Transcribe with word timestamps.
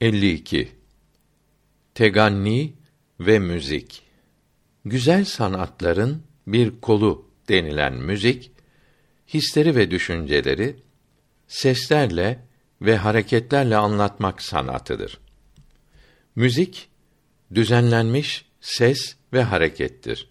52 0.00 0.68
Teganni 1.94 2.74
ve 3.20 3.38
müzik 3.38 4.02
Güzel 4.84 5.24
sanatların 5.24 6.22
bir 6.46 6.80
kolu 6.80 7.30
denilen 7.48 7.94
müzik 7.94 8.50
hisleri 9.34 9.76
ve 9.76 9.90
düşünceleri 9.90 10.76
seslerle 11.48 12.44
ve 12.82 12.96
hareketlerle 12.96 13.76
anlatmak 13.76 14.42
sanatıdır. 14.42 15.18
Müzik 16.34 16.88
düzenlenmiş 17.54 18.44
ses 18.60 19.16
ve 19.32 19.42
harekettir. 19.42 20.30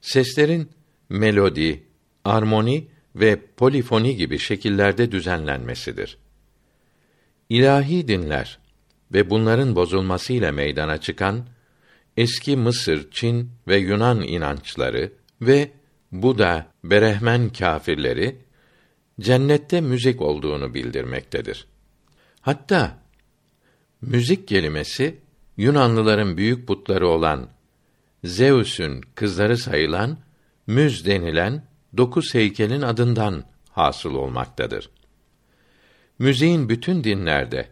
Seslerin 0.00 0.70
melodi, 1.08 1.82
armoni 2.24 2.88
ve 3.16 3.40
polifoni 3.56 4.16
gibi 4.16 4.38
şekillerde 4.38 5.12
düzenlenmesidir. 5.12 6.21
İlahi 7.52 8.08
dinler 8.08 8.58
ve 9.12 9.30
bunların 9.30 9.76
bozulmasıyla 9.76 10.52
meydana 10.52 10.98
çıkan 10.98 11.46
eski 12.16 12.56
Mısır, 12.56 13.10
Çin 13.10 13.50
ve 13.68 13.76
Yunan 13.76 14.22
inançları 14.22 15.12
ve 15.40 15.70
Buda, 16.12 16.66
Berehmen 16.84 17.48
kâfirleri 17.48 18.36
cennette 19.20 19.80
müzik 19.80 20.20
olduğunu 20.22 20.74
bildirmektedir. 20.74 21.66
Hatta 22.40 22.98
müzik 24.00 24.48
kelimesi 24.48 25.18
Yunanlıların 25.56 26.36
büyük 26.36 26.66
putları 26.66 27.08
olan 27.08 27.48
Zeus'un 28.24 29.00
kızları 29.14 29.56
sayılan 29.58 30.18
Müz 30.66 31.06
denilen 31.06 31.64
dokuz 31.96 32.34
heykelin 32.34 32.82
adından 32.82 33.44
hasıl 33.70 34.14
olmaktadır. 34.14 34.90
Müziğin 36.22 36.68
bütün 36.68 37.04
dinlerde 37.04 37.68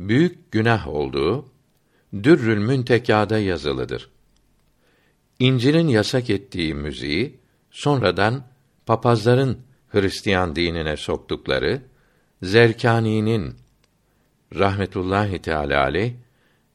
büyük 0.00 0.52
günah 0.52 0.88
olduğu 0.88 1.48
Dürrül 2.22 2.58
Müntekâ'da 2.58 3.38
yazılıdır. 3.38 4.10
İncil'in 5.38 5.88
yasak 5.88 6.30
ettiği 6.30 6.74
müziği 6.74 7.38
sonradan 7.70 8.44
papazların 8.86 9.58
Hristiyan 9.88 10.56
dinine 10.56 10.96
soktukları 10.96 11.82
Zerkani'nin 12.42 13.54
rahmetullahi 14.54 15.38
teala 15.38 15.82
aleyh 15.82 16.12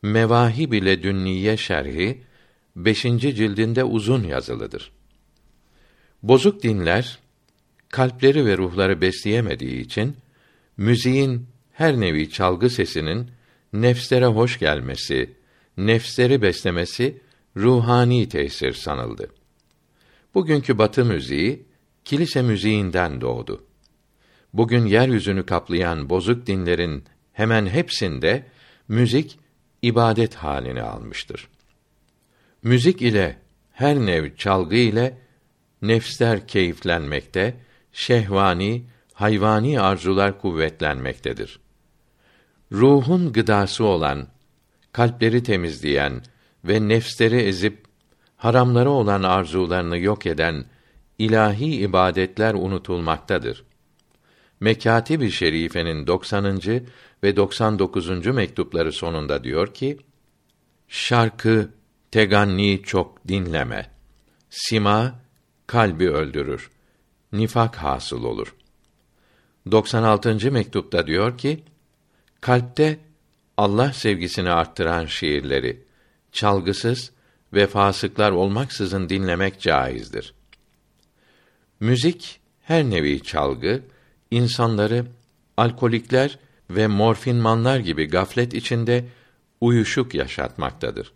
Mevahib 0.01 0.73
ile 0.73 1.03
Dünniye 1.03 1.57
şerhi 1.57 2.23
5. 2.75 3.01
cildinde 3.01 3.83
uzun 3.83 4.23
yazılıdır. 4.23 4.91
Bozuk 6.23 6.63
dinler 6.63 7.19
kalpleri 7.89 8.45
ve 8.45 8.57
ruhları 8.57 9.01
besleyemediği 9.01 9.81
için 9.81 10.15
müziğin 10.77 11.47
her 11.71 11.99
nevi 11.99 12.29
çalgı 12.29 12.69
sesinin 12.69 13.31
nefslere 13.73 14.25
hoş 14.25 14.59
gelmesi, 14.59 15.33
nefsleri 15.77 16.41
beslemesi 16.41 17.21
ruhani 17.57 18.29
tesir 18.29 18.73
sanıldı. 18.73 19.29
Bugünkü 20.33 20.77
batı 20.77 21.05
müziği 21.05 21.65
kilise 22.05 22.41
müziğinden 22.41 23.21
doğdu. 23.21 23.65
Bugün 24.53 24.85
yeryüzünü 24.85 25.45
kaplayan 25.45 26.09
bozuk 26.09 26.47
dinlerin 26.47 27.03
hemen 27.33 27.65
hepsinde 27.65 28.45
müzik 28.87 29.39
ibadet 29.81 30.35
halini 30.35 30.81
almıştır. 30.81 31.47
Müzik 32.63 33.01
ile 33.01 33.37
her 33.71 33.95
nev 33.95 34.35
çalgı 34.35 34.75
ile 34.75 35.17
nefsler 35.81 36.47
keyiflenmekte, 36.47 37.57
şehvani, 37.93 38.85
hayvani 39.15 39.81
arzular 39.81 40.41
kuvvetlenmektedir. 40.41 41.59
Ruhun 42.71 43.33
gıdası 43.33 43.83
olan, 43.83 44.27
kalpleri 44.91 45.43
temizleyen 45.43 46.21
ve 46.65 46.87
nefsleri 46.87 47.35
ezip 47.35 47.85
haramları 48.37 48.89
olan 48.89 49.23
arzularını 49.23 49.97
yok 49.97 50.25
eden 50.25 50.65
ilahi 51.19 51.75
ibadetler 51.75 52.53
unutulmaktadır. 52.53 53.63
Mekatib-i 54.59 55.31
Şerife'nin 55.31 56.07
90. 56.07 56.61
ve 57.23 57.35
99. 57.35 58.27
mektupları 58.27 58.91
sonunda 58.91 59.43
diyor 59.43 59.73
ki: 59.73 59.97
Şarkı 60.87 61.69
teganni 62.11 62.81
çok 62.83 63.27
dinleme. 63.27 63.91
Sima 64.49 65.19
kalbi 65.67 66.09
öldürür. 66.09 66.71
Nifak 67.31 67.75
hasıl 67.75 68.23
olur. 68.23 68.55
96. 69.71 70.51
mektupta 70.51 71.07
diyor 71.07 71.37
ki: 71.37 71.63
Kalpte 72.41 72.99
Allah 73.57 73.93
sevgisini 73.93 74.49
arttıran 74.49 75.05
şiirleri 75.05 75.83
çalgısız 76.31 77.11
ve 77.53 77.67
fasıklar 77.67 78.31
olmaksızın 78.31 79.09
dinlemek 79.09 79.59
caizdir. 79.61 80.33
Müzik 81.79 82.39
her 82.61 82.83
nevi 82.83 83.23
çalgı 83.23 83.81
insanları 84.31 85.05
alkolikler 85.57 86.39
ve 86.69 86.87
morfinmanlar 86.87 87.79
gibi 87.79 88.05
gaflet 88.05 88.53
içinde 88.53 89.05
uyuşuk 89.61 90.13
yaşatmaktadır. 90.13 91.11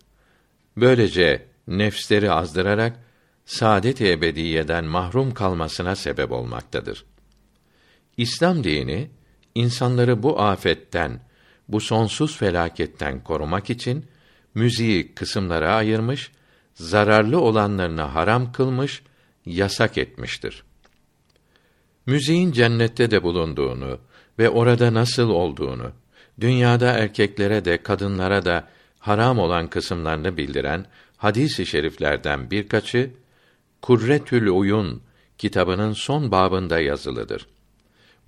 Böylece 0.78 1.46
nefsleri 1.68 2.32
azdırarak 2.32 3.00
saadet-i 3.46 4.12
ebediyeden 4.12 4.86
mahrum 4.86 5.34
kalmasına 5.34 5.96
sebep 5.96 6.32
olmaktadır. 6.32 7.06
İslam 8.20 8.64
dini 8.64 9.10
insanları 9.56 10.24
bu 10.24 10.42
afetten, 10.42 11.20
bu 11.68 11.82
sonsuz 11.82 12.38
felaketten 12.38 13.24
korumak 13.24 13.70
için 13.70 14.06
müziği 14.56 15.16
kısımlara 15.16 15.76
ayırmış, 15.76 16.32
zararlı 16.74 17.42
olanlarını 17.42 18.02
haram 18.02 18.52
kılmış, 18.52 19.04
yasak 19.46 19.98
etmiştir. 19.98 20.64
Müziğin 22.06 22.52
cennette 22.52 23.12
de 23.12 23.24
bulunduğunu 23.24 24.00
ve 24.40 24.50
orada 24.50 24.94
nasıl 24.94 25.30
olduğunu, 25.30 25.92
dünyada 26.40 26.92
erkeklere 26.92 27.66
de 27.66 27.84
kadınlara 27.84 28.46
da 28.46 28.68
haram 29.00 29.40
olan 29.40 29.68
kısımlarını 29.68 30.38
bildiren 30.38 30.86
hadis-i 31.18 31.66
şeriflerden 31.66 32.52
birkaçı 32.52 33.12
Kurretül 33.82 34.48
Uyun 34.48 35.02
kitabının 35.38 35.94
son 35.94 36.32
babında 36.32 36.80
yazılıdır. 36.80 37.48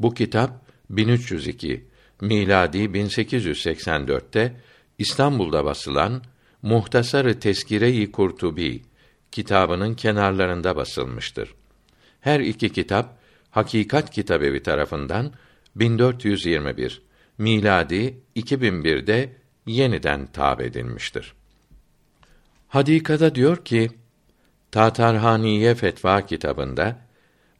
Bu 0.01 0.13
kitap 0.13 0.65
1302 0.89 1.85
miladi 2.21 2.77
1884'te 2.77 4.55
İstanbul'da 4.97 5.65
basılan 5.65 6.23
Muhtasarı 6.61 7.39
Teskire-i 7.39 8.11
Kurtubi 8.11 8.81
kitabının 9.31 9.93
kenarlarında 9.93 10.75
basılmıştır. 10.75 11.53
Her 12.21 12.39
iki 12.39 12.69
kitap 12.69 13.17
Hakikat 13.51 14.11
Kitabevi 14.11 14.63
tarafından 14.63 15.33
1421 15.75 17.01
miladi 17.37 18.17
2001'de 18.35 19.29
yeniden 19.65 20.25
tab 20.25 20.59
edilmiştir. 20.59 21.33
Hadikada 22.67 23.35
diyor 23.35 23.65
ki 23.65 23.89
Tatarhaniye 24.71 25.75
Fetva 25.75 26.25
kitabında 26.25 26.99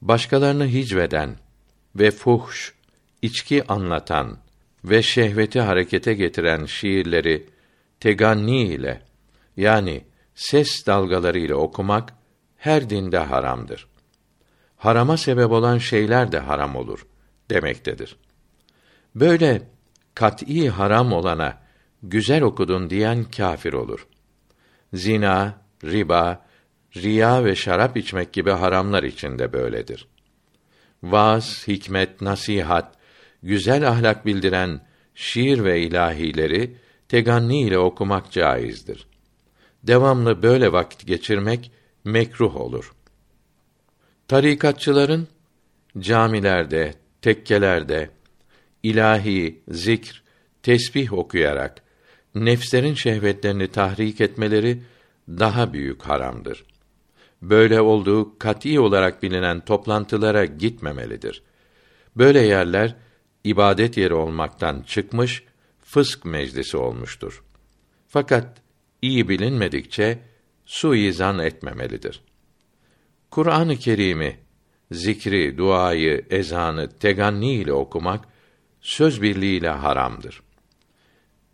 başkalarını 0.02 0.68
hicveden 0.68 1.36
ve 1.96 2.12
fuhş, 2.12 2.74
içki 3.22 3.68
anlatan 3.68 4.38
ve 4.84 5.04
şehveti 5.04 5.62
harekete 5.62 6.14
getiren 6.14 6.66
şiirleri 6.66 7.50
teganni 8.00 8.62
ile 8.62 9.02
yani 9.58 10.04
ses 10.36 10.88
dalgaları 10.88 11.40
ile 11.40 11.56
okumak 11.56 12.14
her 12.58 12.90
dinde 12.90 13.18
haramdır. 13.18 13.88
Harama 14.78 15.18
sebep 15.18 15.52
olan 15.52 15.78
şeyler 15.78 16.32
de 16.32 16.40
haram 16.40 16.76
olur 16.76 17.06
demektedir. 17.50 18.16
Böyle 19.16 19.62
kat'î 20.16 20.70
haram 20.70 21.14
olana 21.14 21.58
güzel 22.04 22.42
okudun 22.42 22.90
diyen 22.90 23.24
kâfir 23.24 23.74
olur. 23.74 24.08
Zina, 24.94 25.62
riba, 25.84 26.46
riya 26.96 27.46
ve 27.46 27.56
şarap 27.56 27.98
içmek 27.98 28.34
gibi 28.34 28.52
haramlar 28.52 29.04
içinde 29.04 29.54
böyledir. 29.54 30.08
Vaaz, 31.04 31.68
hikmet, 31.68 32.22
nasihat, 32.22 32.96
güzel 33.44 33.88
ahlak 33.90 34.26
bildiren 34.26 34.82
şiir 35.16 35.64
ve 35.64 35.82
ilahileri 35.82 36.76
teganni 37.10 37.62
ile 37.62 37.78
okumak 37.78 38.32
caizdir. 38.32 39.08
Devamlı 39.84 40.44
böyle 40.44 40.72
vakit 40.72 41.08
geçirmek 41.08 41.72
mekruh 42.04 42.56
olur. 42.56 42.94
Tarikatçıların 44.28 45.28
camilerde, 46.00 46.94
tekkelerde 47.22 48.10
ilahi, 48.84 49.62
zikr, 49.68 50.24
tesbih 50.64 51.14
okuyarak 51.14 51.82
nefslerin 52.36 52.94
şehvetlerini 52.94 53.68
tahrik 53.68 54.22
etmeleri 54.22 54.82
daha 55.30 55.74
büyük 55.74 56.02
haramdır. 56.02 56.64
Böyle 57.42 57.82
olduğu 57.82 58.40
kat'î 58.40 58.80
olarak 58.80 59.24
bilinen 59.24 59.66
toplantılara 59.66 60.46
gitmemelidir. 60.46 61.44
Böyle 62.16 62.40
yerler 62.40 62.96
ibadet 63.44 63.98
yeri 63.98 64.14
olmaktan 64.14 64.82
çıkmış, 64.88 65.44
fısk 65.84 66.26
meclisi 66.26 66.78
olmuştur. 66.78 67.44
Fakat 68.08 68.62
iyi 69.02 69.30
bilinmedikçe 69.30 70.20
suizan 70.66 71.40
etmemelidir. 71.40 72.22
Kur'an-ı 73.32 73.78
Kerim'i 73.78 74.40
zikri, 74.92 75.58
duayı, 75.58 76.26
ezanı 76.30 76.90
teganni 77.00 77.54
ile 77.54 77.74
okumak 77.74 78.26
söz 78.82 79.22
birliğiyle 79.22 79.70
haramdır. 79.70 80.42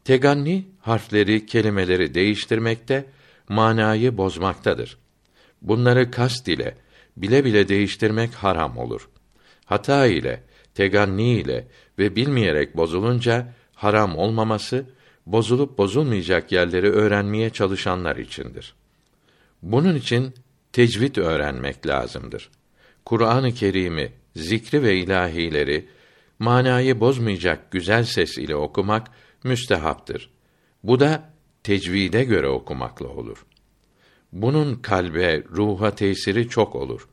Teganni 0.03 0.67
harfleri, 0.81 1.45
kelimeleri 1.45 2.13
değiştirmekte, 2.13 3.05
manayı 3.49 4.17
bozmaktadır. 4.17 4.97
Bunları 5.61 6.11
kast 6.11 6.47
ile 6.47 6.77
bile 7.17 7.45
bile 7.45 7.67
değiştirmek 7.67 8.33
haram 8.33 8.77
olur. 8.77 9.09
Hata 9.65 10.05
ile, 10.05 10.43
teganni 10.75 11.33
ile 11.33 11.67
ve 11.99 12.15
bilmeyerek 12.15 12.77
bozulunca 12.77 13.53
haram 13.73 14.17
olmaması 14.17 14.85
bozulup 15.25 15.77
bozulmayacak 15.77 16.51
yerleri 16.51 16.89
öğrenmeye 16.91 17.49
çalışanlar 17.49 18.15
içindir. 18.15 18.75
Bunun 19.61 19.95
için 19.95 20.33
tecvid 20.73 21.15
öğrenmek 21.15 21.87
lazımdır. 21.87 22.49
Kur'an-ı 23.05 23.53
Kerim'i, 23.53 24.11
zikri 24.35 24.83
ve 24.83 24.95
ilahileri 24.95 25.89
manayı 26.39 26.99
bozmayacak 26.99 27.71
güzel 27.71 28.03
ses 28.03 28.37
ile 28.37 28.55
okumak 28.55 29.07
müstehaptır. 29.43 30.29
Bu 30.83 30.99
da 30.99 31.33
tecvide 31.63 32.23
göre 32.23 32.47
okumakla 32.47 33.07
olur. 33.07 33.45
Bunun 34.33 34.75
kalbe, 34.75 35.43
ruha 35.43 35.95
tesiri 35.95 36.49
çok 36.49 36.75
olur. 36.75 37.07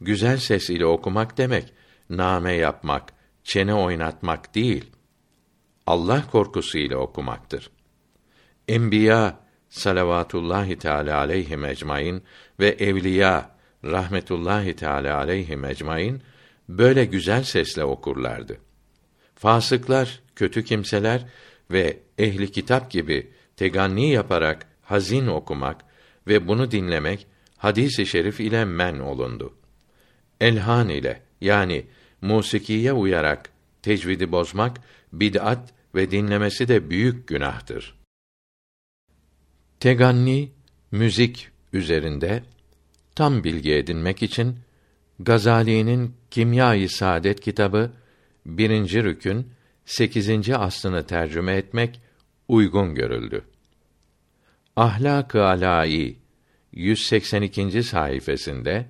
Güzel 0.00 0.38
ses 0.38 0.70
ile 0.70 0.86
okumak 0.86 1.38
demek 1.38 1.72
name 2.10 2.52
yapmak, 2.52 3.12
çene 3.44 3.74
oynatmak 3.74 4.54
değil. 4.54 4.90
Allah 5.86 6.24
korkusu 6.30 6.78
ile 6.78 6.96
okumaktır. 6.96 7.70
Enbiya 8.68 9.40
salavatullahi 9.68 10.78
teala 10.78 11.18
aleyhi 11.18 11.66
ecmaîn 11.66 12.22
ve 12.60 12.68
evliya 12.68 13.50
rahmetullahi 13.84 14.76
teala 14.76 15.16
aleyhi 15.16 15.58
ecmaîn 15.68 16.22
böyle 16.68 17.04
güzel 17.04 17.42
sesle 17.42 17.84
okurlardı. 17.84 18.58
Fasıklar, 19.34 20.20
kötü 20.36 20.64
kimseler 20.64 21.26
ve 21.70 22.00
ehli 22.18 22.52
kitap 22.52 22.90
gibi 22.90 23.32
teganni 23.56 24.10
yaparak 24.10 24.66
hazin 24.82 25.26
okumak 25.26 25.84
ve 26.26 26.48
bunu 26.48 26.70
dinlemek 26.70 27.26
hadisi 27.56 28.06
şerif 28.06 28.40
ile 28.40 28.64
men 28.64 28.98
olundu. 28.98 29.54
Elhan 30.40 30.88
ile 30.88 31.22
yani 31.40 31.86
musikiye 32.22 32.92
uyarak 32.92 33.50
tecvidi 33.82 34.32
bozmak 34.32 34.80
bid'at 35.12 35.74
ve 35.94 36.10
dinlemesi 36.10 36.68
de 36.68 36.90
büyük 36.90 37.28
günahtır. 37.28 37.94
Teganni 39.80 40.52
müzik 40.90 41.50
üzerinde 41.72 42.42
tam 43.14 43.44
bilgi 43.44 43.74
edinmek 43.74 44.22
için 44.22 44.56
Gazali'nin 45.20 46.14
Kimya-i 46.30 46.88
Saadet 46.88 47.40
kitabı 47.40 47.92
birinci 48.46 49.04
rükün 49.04 49.50
8. 49.84 50.50
aslını 50.50 51.06
tercüme 51.06 51.56
etmek 51.56 52.00
uygun 52.48 52.94
görüldü. 52.94 53.44
Ahlak-ı 54.76 55.44
Alâî 55.44 56.16
182. 56.72 57.82
sayfasında 57.82 58.84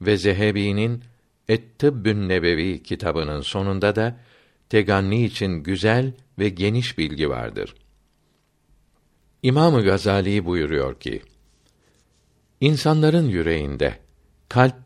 ve 0.00 0.16
Zehebi'nin 0.16 1.04
Et-Tıbbün 1.48 2.28
Nebevi 2.28 2.82
kitabının 2.82 3.40
sonunda 3.40 3.96
da 3.96 4.20
teganni 4.68 5.24
için 5.24 5.52
güzel 5.52 6.12
ve 6.38 6.48
geniş 6.48 6.98
bilgi 6.98 7.30
vardır. 7.30 7.74
İmam 9.42 9.82
Gazali 9.82 10.44
buyuruyor 10.44 11.00
ki: 11.00 11.22
İnsanların 12.60 13.28
yüreğinde 13.28 13.98
kalp 14.48 14.76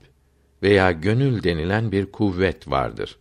veya 0.63 0.93
gönül 0.93 1.43
denilen 1.43 1.93
bir 1.93 2.13
kuvvet 2.13 2.69
vardır. 2.69 3.19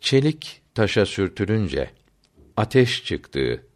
Çelik 0.00 0.62
taşa 0.74 1.06
sürtülünce 1.06 1.90
ateş 2.56 3.04
çıktığı, 3.04 3.66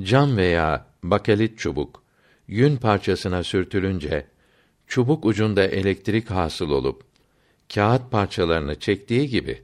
cam 0.00 0.36
veya 0.36 0.89
bakelit 1.02 1.58
çubuk 1.58 2.02
yün 2.48 2.76
parçasına 2.76 3.42
sürtülünce 3.42 4.26
çubuk 4.86 5.24
ucunda 5.24 5.66
elektrik 5.66 6.30
hasıl 6.30 6.70
olup 6.70 7.02
kağıt 7.74 8.10
parçalarını 8.10 8.78
çektiği 8.78 9.28
gibi 9.28 9.62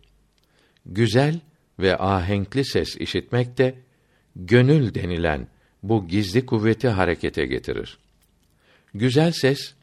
güzel 0.86 1.40
ve 1.78 1.96
ahenkli 1.98 2.64
ses 2.64 2.96
işitmek 2.96 3.58
de 3.58 3.74
gönül 4.36 4.94
denilen 4.94 5.48
bu 5.82 6.08
gizli 6.08 6.46
kuvveti 6.46 6.88
harekete 6.88 7.46
getirir. 7.46 7.98
Güzel 8.94 9.32
ses 9.32 9.74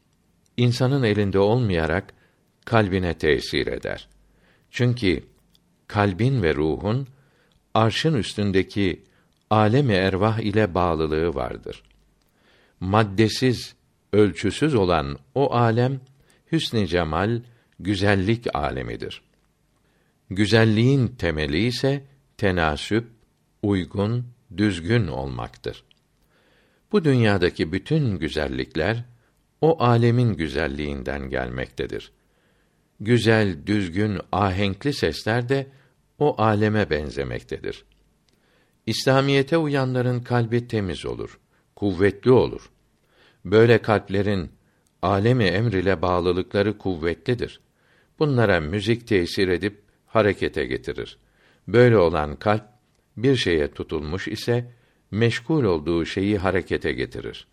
insanın 0.56 1.02
elinde 1.02 1.38
olmayarak 1.38 2.14
kalbine 2.64 3.14
tesir 3.14 3.66
eder. 3.66 4.08
Çünkü 4.70 5.24
kalbin 5.86 6.42
ve 6.42 6.54
ruhun 6.54 7.08
arşın 7.74 8.14
üstündeki 8.14 9.02
alemi 9.54 9.92
ervah 9.92 10.38
ile 10.38 10.74
bağlılığı 10.74 11.34
vardır. 11.34 11.82
Maddesiz, 12.80 13.74
ölçüsüz 14.12 14.74
olan 14.74 15.18
o 15.34 15.54
alem 15.54 16.00
hüsn-i 16.52 16.88
cemal, 16.88 17.42
güzellik 17.80 18.56
alemidir. 18.56 19.22
Güzelliğin 20.30 21.08
temeli 21.08 21.66
ise 21.66 22.04
tenasüp, 22.36 23.08
uygun, 23.62 24.26
düzgün 24.56 25.06
olmaktır. 25.06 25.84
Bu 26.92 27.04
dünyadaki 27.04 27.72
bütün 27.72 28.18
güzellikler 28.18 29.04
o 29.60 29.82
alemin 29.82 30.34
güzelliğinden 30.34 31.30
gelmektedir. 31.30 32.12
Güzel, 33.00 33.66
düzgün, 33.66 34.20
ahenkli 34.32 34.92
sesler 34.92 35.48
de 35.48 35.66
o 36.18 36.42
aleme 36.42 36.90
benzemektedir. 36.90 37.84
İslamiyete 38.86 39.56
uyanların 39.56 40.20
kalbi 40.20 40.68
temiz 40.68 41.06
olur, 41.06 41.38
kuvvetli 41.76 42.30
olur. 42.30 42.70
Böyle 43.44 43.82
kalplerin 43.82 44.50
alemi 45.02 45.44
emr 45.44 45.72
ile 45.72 46.02
bağlılıkları 46.02 46.78
kuvvetlidir. 46.78 47.60
Bunlara 48.18 48.60
müzik 48.60 49.08
tesir 49.08 49.48
edip 49.48 49.82
harekete 50.06 50.64
getirir. 50.66 51.18
Böyle 51.68 51.98
olan 51.98 52.36
kalp 52.36 52.64
bir 53.16 53.36
şeye 53.36 53.70
tutulmuş 53.72 54.28
ise 54.28 54.72
meşgul 55.10 55.64
olduğu 55.64 56.06
şeyi 56.06 56.38
harekete 56.38 56.92
getirir. 56.92 57.46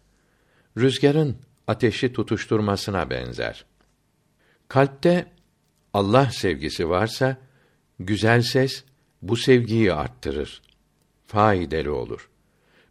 Rüzgarın 0.78 1.38
ateşi 1.68 2.14
tutuşturmasına 2.14 3.10
benzer. 3.10 3.66
Kalpte 4.68 5.32
Allah 5.94 6.30
sevgisi 6.32 6.90
varsa 6.90 7.38
güzel 8.00 8.42
ses 8.42 8.84
bu 9.22 9.38
sevgiyi 9.38 9.94
arttırır. 9.94 10.62
Faydalı 11.32 11.96
olur. 11.96 12.30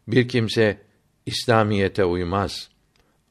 Bir 0.07 0.27
kimse 0.27 0.81
İslamiyete 1.25 2.05
uymaz, 2.05 2.69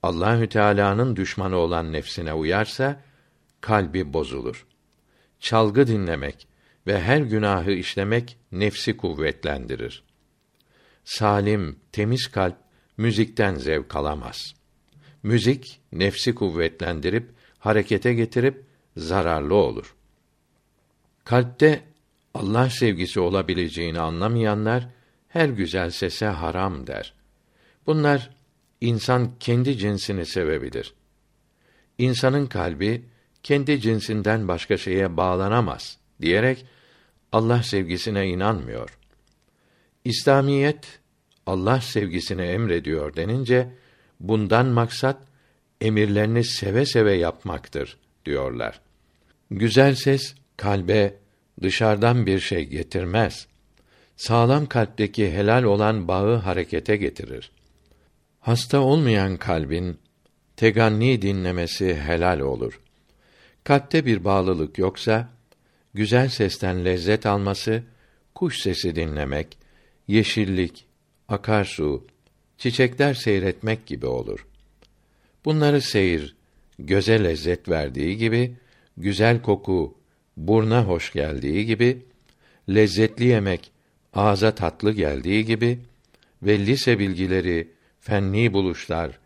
Allahü 0.02 0.48
Teala'nın 0.48 1.16
düşmanı 1.16 1.56
olan 1.56 1.92
nefsine 1.92 2.32
uyarsa 2.34 3.02
kalbi 3.60 4.12
bozulur. 4.12 4.66
Çalgı 5.40 5.86
dinlemek 5.86 6.48
ve 6.86 7.00
her 7.00 7.20
günahı 7.20 7.70
işlemek 7.70 8.38
nefsi 8.52 8.96
kuvvetlendirir. 8.96 10.02
Salim, 11.04 11.80
temiz 11.92 12.26
kalp 12.26 12.56
müzikten 12.96 13.54
zevk 13.54 13.96
alamaz. 13.96 14.54
Müzik 15.22 15.80
nefsi 15.92 16.34
kuvvetlendirip 16.34 17.30
harekete 17.58 18.14
getirip 18.14 18.64
zararlı 18.96 19.54
olur. 19.54 19.94
Kalpte 21.24 21.82
Allah 22.34 22.70
sevgisi 22.70 23.20
olabileceğini 23.20 24.00
anlamayanlar 24.00 24.99
her 25.30 25.48
güzel 25.48 25.90
sese 25.90 26.26
haram 26.26 26.86
der. 26.86 27.14
Bunlar 27.86 28.30
insan 28.80 29.30
kendi 29.40 29.78
cinsini 29.78 30.26
sevebilir. 30.26 30.94
İnsanın 31.98 32.46
kalbi 32.46 33.04
kendi 33.42 33.80
cinsinden 33.80 34.48
başka 34.48 34.76
şeye 34.76 35.16
bağlanamaz 35.16 35.98
diyerek 36.20 36.66
Allah 37.32 37.62
sevgisine 37.62 38.28
inanmıyor. 38.28 38.98
İslamiyet 40.04 41.00
Allah 41.46 41.80
sevgisini 41.80 42.42
emrediyor 42.42 43.16
denince 43.16 43.68
bundan 44.20 44.66
maksat 44.66 45.22
emirlerini 45.80 46.44
seve 46.44 46.86
seve 46.86 47.12
yapmaktır 47.12 47.98
diyorlar. 48.26 48.80
Güzel 49.50 49.94
ses 49.94 50.34
kalbe 50.56 51.16
dışarıdan 51.62 52.26
bir 52.26 52.40
şey 52.40 52.64
getirmez. 52.64 53.49
Sağlam 54.20 54.66
kalpteki 54.66 55.32
helal 55.32 55.62
olan 55.62 56.08
bağı 56.08 56.36
harekete 56.36 56.96
getirir. 56.96 57.50
Hasta 58.40 58.80
olmayan 58.80 59.36
kalbin 59.36 59.98
teganni 60.56 61.22
dinlemesi 61.22 61.94
helal 61.94 62.40
olur. 62.40 62.80
Kalpte 63.64 64.06
bir 64.06 64.24
bağlılık 64.24 64.78
yoksa 64.78 65.28
güzel 65.94 66.28
sesten 66.28 66.84
lezzet 66.84 67.26
alması, 67.26 67.82
kuş 68.34 68.58
sesi 68.62 68.96
dinlemek, 68.96 69.58
yeşillik, 70.08 70.86
akarsu, 71.28 72.06
çiçekler 72.58 73.14
seyretmek 73.14 73.86
gibi 73.86 74.06
olur. 74.06 74.46
Bunları 75.44 75.80
seyir 75.80 76.36
göze 76.78 77.24
lezzet 77.24 77.68
verdiği 77.68 78.16
gibi 78.16 78.56
güzel 78.96 79.42
koku 79.42 79.98
burna 80.36 80.84
hoş 80.84 81.12
geldiği 81.12 81.66
gibi 81.66 82.06
lezzetli 82.68 83.24
yemek 83.24 83.69
ağza 84.14 84.54
tatlı 84.54 84.92
geldiği 84.92 85.44
gibi 85.44 85.78
ve 86.42 86.58
lise 86.58 86.98
bilgileri, 86.98 87.72
fenni 88.00 88.52
buluşlar 88.52 89.18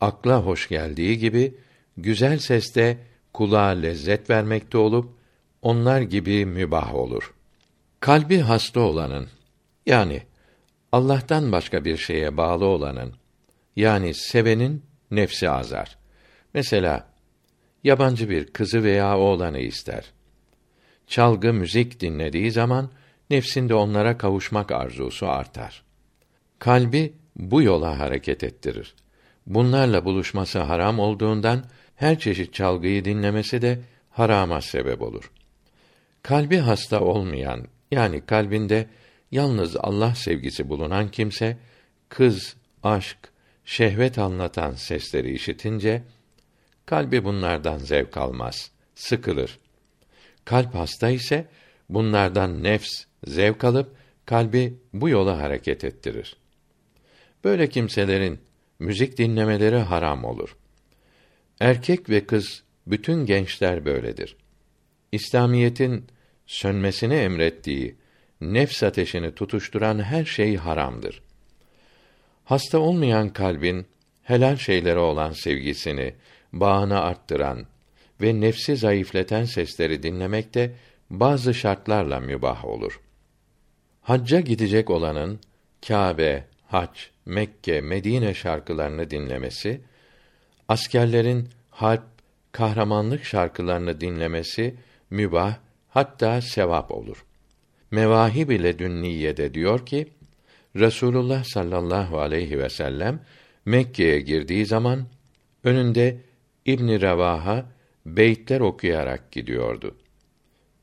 akla 0.00 0.42
hoş 0.42 0.68
geldiği 0.68 1.18
gibi 1.18 1.54
güzel 1.96 2.38
seste 2.38 2.98
kulağa 3.32 3.68
lezzet 3.68 4.30
vermekte 4.30 4.78
olup 4.78 5.10
onlar 5.62 6.00
gibi 6.00 6.46
mübah 6.46 6.94
olur. 6.94 7.34
Kalbi 8.00 8.38
hasta 8.38 8.80
olanın 8.80 9.28
yani 9.86 10.22
Allah'tan 10.92 11.52
başka 11.52 11.84
bir 11.84 11.96
şeye 11.96 12.36
bağlı 12.36 12.64
olanın 12.64 13.14
yani 13.76 14.14
sevenin 14.14 14.82
nefsi 15.10 15.50
azar. 15.50 15.98
Mesela 16.54 17.08
yabancı 17.84 18.30
bir 18.30 18.46
kızı 18.46 18.82
veya 18.82 19.18
oğlanı 19.18 19.58
ister. 19.58 20.04
Çalgı 21.06 21.52
müzik 21.52 22.00
dinlediği 22.00 22.50
zaman 22.50 22.90
nefsinde 23.30 23.74
onlara 23.74 24.18
kavuşmak 24.18 24.72
arzusu 24.72 25.28
artar. 25.28 25.82
Kalbi 26.58 27.12
bu 27.36 27.62
yola 27.62 27.98
hareket 27.98 28.44
ettirir. 28.44 28.94
Bunlarla 29.46 30.04
buluşması 30.04 30.58
haram 30.58 30.98
olduğundan 30.98 31.64
her 31.96 32.18
çeşit 32.18 32.54
çalgıyı 32.54 33.04
dinlemesi 33.04 33.62
de 33.62 33.80
harama 34.10 34.60
sebep 34.60 35.02
olur. 35.02 35.30
Kalbi 36.22 36.58
hasta 36.58 37.00
olmayan 37.00 37.66
yani 37.90 38.26
kalbinde 38.26 38.86
yalnız 39.30 39.76
Allah 39.76 40.14
sevgisi 40.14 40.68
bulunan 40.68 41.08
kimse 41.08 41.58
kız, 42.08 42.56
aşk, 42.82 43.18
şehvet 43.64 44.18
anlatan 44.18 44.72
sesleri 44.72 45.34
işitince 45.34 46.02
kalbi 46.86 47.24
bunlardan 47.24 47.78
zevk 47.78 48.16
almaz, 48.16 48.70
sıkılır. 48.94 49.58
Kalp 50.44 50.74
hasta 50.74 51.10
ise 51.10 51.46
bunlardan 51.88 52.62
nefs 52.62 53.04
zevk 53.26 53.64
alıp 53.64 53.96
kalbi 54.26 54.74
bu 54.92 55.08
yola 55.08 55.38
hareket 55.38 55.84
ettirir. 55.84 56.36
Böyle 57.44 57.68
kimselerin 57.68 58.38
müzik 58.78 59.18
dinlemeleri 59.18 59.76
haram 59.76 60.24
olur. 60.24 60.56
Erkek 61.60 62.10
ve 62.10 62.26
kız 62.26 62.62
bütün 62.86 63.26
gençler 63.26 63.84
böyledir. 63.84 64.36
İslamiyetin 65.12 66.06
sönmesini 66.46 67.14
emrettiği 67.14 67.96
nefs 68.40 68.82
ateşini 68.82 69.34
tutuşturan 69.34 70.02
her 70.02 70.24
şey 70.24 70.56
haramdır. 70.56 71.22
Hasta 72.44 72.78
olmayan 72.78 73.32
kalbin 73.32 73.86
helal 74.22 74.56
şeylere 74.56 74.98
olan 74.98 75.32
sevgisini, 75.32 76.14
bağını 76.52 77.00
arttıran 77.00 77.66
ve 78.20 78.40
nefsi 78.40 78.76
zayıfleten 78.76 79.44
sesleri 79.44 80.02
dinlemek 80.02 80.54
de 80.54 80.74
bazı 81.10 81.54
şartlarla 81.54 82.20
mübah 82.20 82.64
olur. 82.64 83.00
Hacca 84.00 84.40
gidecek 84.40 84.90
olanın 84.90 85.40
Kâbe, 85.86 86.44
Hac, 86.66 86.90
Mekke, 87.26 87.80
Medine 87.80 88.34
şarkılarını 88.34 89.10
dinlemesi, 89.10 89.80
askerlerin 90.68 91.48
harp, 91.70 92.02
kahramanlık 92.52 93.24
şarkılarını 93.24 94.00
dinlemesi 94.00 94.74
mübah 95.10 95.56
hatta 95.88 96.40
sevap 96.40 96.90
olur. 96.90 97.24
Mevahib 97.90 98.50
ile 98.50 98.78
Dünniye'de 98.78 99.54
diyor 99.54 99.86
ki 99.86 100.08
Resulullah 100.76 101.44
sallallahu 101.44 102.20
aleyhi 102.20 102.58
ve 102.58 102.68
sellem 102.68 103.20
Mekke'ye 103.64 104.20
girdiği 104.20 104.66
zaman 104.66 105.06
önünde 105.64 106.20
İbn 106.66 106.88
Revaha 106.88 107.66
beytler 108.06 108.60
okuyarak 108.60 109.32
gidiyordu. 109.32 109.96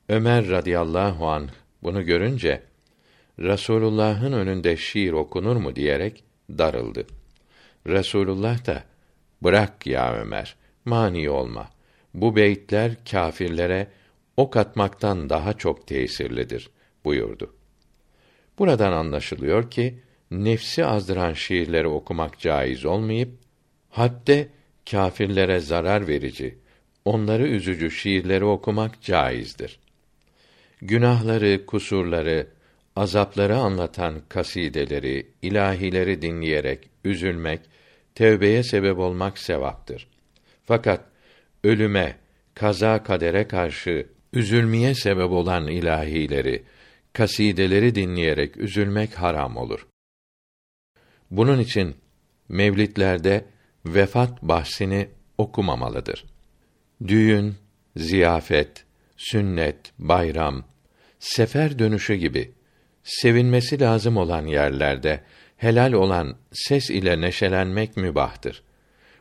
Ömer 0.08 0.48
radıyallahu 0.48 1.28
anh 1.28 1.48
bunu 1.82 2.04
görünce 2.04 2.62
Resulullah'ın 3.38 4.32
önünde 4.32 4.76
şiir 4.76 5.12
okunur 5.12 5.56
mu 5.56 5.76
diyerek 5.76 6.24
darıldı. 6.50 7.06
Resulullah 7.86 8.66
da 8.66 8.84
bırak 9.42 9.86
ya 9.86 10.14
Ömer 10.14 10.56
mani 10.84 11.30
olma. 11.30 11.70
Bu 12.14 12.36
beytler 12.36 12.92
kâfirlere 13.10 13.86
ok 14.36 14.56
atmaktan 14.56 15.30
daha 15.30 15.52
çok 15.52 15.86
tesirlidir 15.86 16.70
buyurdu. 17.04 17.54
Buradan 18.58 18.92
anlaşılıyor 18.92 19.70
ki 19.70 19.98
nefsi 20.30 20.84
azdıran 20.84 21.32
şiirleri 21.32 21.88
okumak 21.88 22.38
caiz 22.38 22.84
olmayıp 22.84 23.30
hadde 23.90 24.48
kâfirlere 24.90 25.60
zarar 25.60 26.08
verici, 26.08 26.58
onları 27.04 27.46
üzücü 27.46 27.90
şiirleri 27.90 28.44
okumak 28.44 29.02
caizdir. 29.02 29.78
Günahları, 30.80 31.66
kusurları, 31.66 32.46
azapları 32.98 33.56
anlatan 33.56 34.22
kasideleri, 34.28 35.26
ilahileri 35.42 36.22
dinleyerek 36.22 36.90
üzülmek, 37.04 37.60
tevbeye 38.14 38.62
sebep 38.62 38.98
olmak 38.98 39.38
sevaptır. 39.38 40.08
Fakat 40.64 41.04
ölüme, 41.64 42.16
kaza 42.54 43.02
kadere 43.02 43.48
karşı 43.48 44.06
üzülmeye 44.32 44.94
sebep 44.94 45.30
olan 45.30 45.68
ilahileri, 45.68 46.64
kasideleri 47.12 47.94
dinleyerek 47.94 48.56
üzülmek 48.56 49.14
haram 49.14 49.56
olur. 49.56 49.86
Bunun 51.30 51.58
için 51.58 51.96
mevlitlerde 52.48 53.44
vefat 53.86 54.42
bahsini 54.42 55.08
okumamalıdır. 55.38 56.24
Düğün, 57.06 57.54
ziyafet, 57.96 58.84
sünnet, 59.16 59.92
bayram, 59.98 60.64
sefer 61.18 61.78
dönüşü 61.78 62.14
gibi 62.14 62.57
sevinmesi 63.08 63.80
lazım 63.80 64.16
olan 64.16 64.46
yerlerde 64.46 65.20
helal 65.56 65.92
olan 65.92 66.36
ses 66.52 66.90
ile 66.90 67.20
neşelenmek 67.20 67.96
mübahtır. 67.96 68.62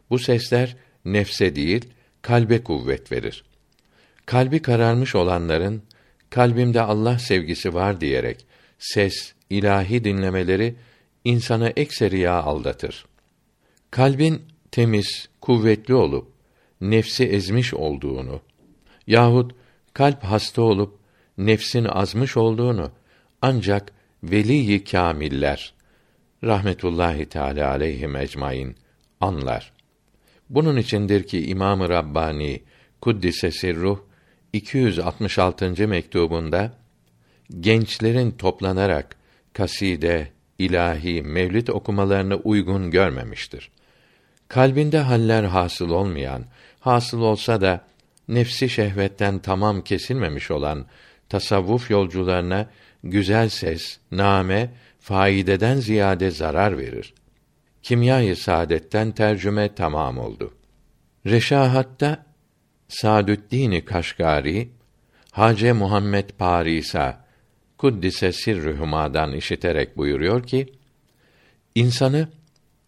Bu 0.10 0.20
sesler 0.20 0.76
nefse 1.06 1.56
değil, 1.56 1.86
kalbe 2.22 2.64
kuvvet 2.64 3.12
verir. 3.12 3.44
Kalbi 4.26 4.62
kararmış 4.62 5.16
olanların 5.16 5.84
kalbimde 6.30 6.82
Allah 6.82 7.20
sevgisi 7.20 7.74
var 7.74 8.02
diyerek 8.02 8.46
ses, 8.80 9.34
ilahi 9.50 10.04
dinlemeleri 10.04 10.76
insanı 11.24 11.74
ekseriya 11.76 12.34
aldatır. 12.34 13.06
Kalbin 13.92 14.42
temiz, 14.72 15.30
kuvvetli 15.42 15.94
olup 15.94 16.32
nefsi 16.82 17.26
ezmiş 17.26 17.74
olduğunu 17.74 18.42
yahut 19.08 19.56
kalp 19.94 20.24
hasta 20.24 20.62
olup 20.62 21.00
nefsin 21.38 21.86
azmış 21.86 22.38
olduğunu 22.38 22.92
ancak 23.42 23.92
veli 24.24 24.84
kâmiller 24.84 25.74
rahmetullahi 26.44 27.26
teala 27.26 27.70
aleyhi 27.70 28.18
ecmaîn 28.18 28.76
anlar. 29.22 29.74
Bunun 30.50 30.78
içindir 30.78 31.24
ki 31.24 31.48
İmam-ı 31.48 31.90
Rabbani 31.90 32.64
kuddise 33.02 33.52
sirruh 33.52 34.00
266. 34.54 35.88
mektubunda 35.88 36.74
gençlerin 37.60 38.32
toplanarak 38.32 39.16
kaside, 39.54 40.32
ilahi, 40.60 41.22
mevlid 41.22 41.68
okumalarını 41.68 42.36
uygun 42.36 42.92
görmemiştir. 42.92 43.72
Kalbinde 44.48 45.00
haller 45.00 45.44
hasıl 45.44 45.90
olmayan, 45.90 46.46
hasıl 46.80 47.22
olsa 47.22 47.62
da 47.62 47.86
nefsi 48.28 48.70
şehvetten 48.70 49.40
tamam 49.40 49.82
kesilmemiş 49.82 50.52
olan 50.52 50.86
tasavvuf 51.30 51.92
yolcularına 51.92 52.68
güzel 53.10 53.50
ses, 53.50 54.00
name, 54.12 54.70
faideden 55.00 55.76
ziyade 55.76 56.32
zarar 56.32 56.78
verir. 56.78 57.14
Kimyayı 57.84 58.36
saadetten 58.36 59.12
tercüme 59.12 59.76
tamam 59.76 60.18
oldu. 60.18 60.54
Reşahatta 61.26 62.26
Sadüddin 62.88 63.82
Kaşgari 63.82 64.70
Hace 65.32 65.74
Muhammed 65.74 66.30
Parisa 66.30 67.26
kuddise 67.78 68.32
sirrühümadan 68.32 69.34
işiterek 69.34 69.98
buyuruyor 69.98 70.44
ki 70.44 70.74
insanı 71.76 72.30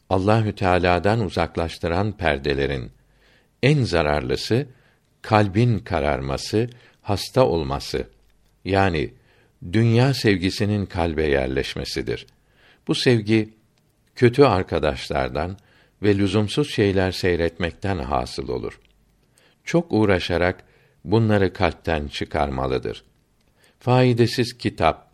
Allahü 0.09 0.55
Teala'dan 0.55 1.19
uzaklaştıran 1.19 2.17
perdelerin 2.17 2.91
en 3.63 3.83
zararlısı 3.83 4.67
kalbin 5.21 5.79
kararması, 5.79 6.69
hasta 7.01 7.45
olması 7.45 8.07
yani 8.65 9.13
dünya 9.73 10.13
sevgisinin 10.13 10.85
kalbe 10.85 11.23
yerleşmesidir. 11.27 12.27
Bu 12.87 12.95
sevgi 12.95 13.53
kötü 14.15 14.43
arkadaşlardan 14.43 15.57
ve 16.03 16.17
lüzumsuz 16.17 16.71
şeyler 16.71 17.11
seyretmekten 17.11 17.97
hasıl 17.97 18.49
olur. 18.49 18.79
Çok 19.63 19.93
uğraşarak 19.93 20.63
bunları 21.05 21.53
kalpten 21.53 22.07
çıkarmalıdır. 22.07 23.03
Faydasız 23.79 24.57
kitap, 24.57 25.11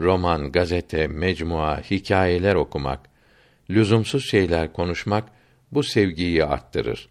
roman, 0.00 0.52
gazete, 0.52 1.06
mecmua, 1.06 1.80
hikayeler 1.80 2.54
okumak, 2.54 3.00
lüzumsuz 3.70 4.30
şeyler 4.30 4.72
konuşmak 4.72 5.28
bu 5.72 5.82
sevgiyi 5.82 6.44
arttırır. 6.44 7.08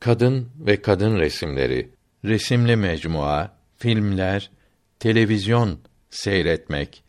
Kadın 0.00 0.48
ve 0.58 0.82
kadın 0.82 1.18
resimleri, 1.18 1.90
resimli 2.24 2.76
mecmua, 2.76 3.56
filmler, 3.76 4.50
televizyon 4.98 5.78
seyretmek, 6.12 7.02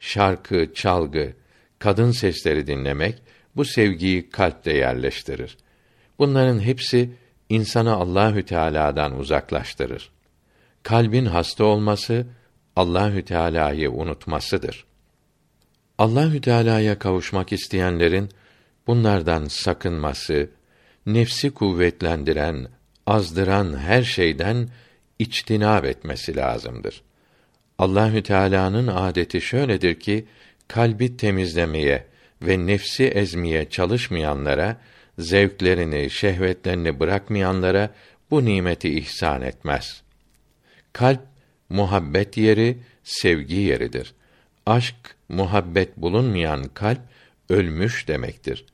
şarkı, 0.00 0.74
çalgı, 0.74 1.32
kadın 1.78 2.10
sesleri 2.10 2.66
dinlemek 2.66 3.22
bu 3.56 3.64
sevgiyi 3.64 4.30
kalpte 4.30 4.72
yerleştirir. 4.72 5.56
Bunların 6.18 6.60
hepsi 6.60 7.10
insanı 7.48 7.94
Allahü 7.94 8.44
Teala'dan 8.44 9.18
uzaklaştırır. 9.18 10.10
Kalbin 10.82 11.26
hasta 11.26 11.64
olması 11.64 12.26
Allahü 12.76 13.24
Teala'yı 13.24 13.90
unutmasıdır. 13.90 14.84
Allahü 15.98 16.40
Teala'ya 16.40 16.98
kavuşmak 16.98 17.52
isteyenlerin 17.52 18.30
bunlardan 18.86 19.44
sakınması, 19.44 20.50
nefsi 21.06 21.50
kuvvetlendiren, 21.50 22.68
azdıran 23.06 23.78
her 23.78 24.02
şeyden 24.02 24.68
içtinab 25.18 25.84
etmesi 25.84 26.36
lazımdır. 26.36 27.02
Allahü 27.78 28.22
Teala'nın 28.22 28.86
adeti 28.86 29.40
şöyledir 29.40 30.00
ki 30.00 30.24
kalbi 30.68 31.16
temizlemeye 31.16 32.06
ve 32.42 32.66
nefsi 32.66 33.04
ezmeye 33.04 33.70
çalışmayanlara, 33.70 34.76
zevklerini, 35.18 36.10
şehvetlerini 36.10 37.00
bırakmayanlara 37.00 37.90
bu 38.30 38.44
nimeti 38.44 38.98
ihsan 38.98 39.42
etmez. 39.42 40.02
Kalp 40.92 41.20
muhabbet 41.68 42.36
yeri, 42.36 42.78
sevgi 43.04 43.56
yeridir. 43.56 44.14
Aşk, 44.66 44.94
muhabbet 45.28 45.96
bulunmayan 45.96 46.64
kalp 46.74 47.00
ölmüş 47.48 48.08
demektir. 48.08 48.64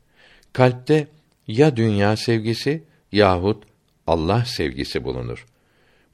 Kalpte 0.52 1.06
ya 1.46 1.76
dünya 1.76 2.16
sevgisi 2.16 2.82
yahut 3.12 3.64
Allah 4.06 4.44
sevgisi 4.44 5.04
bulunur. 5.04 5.46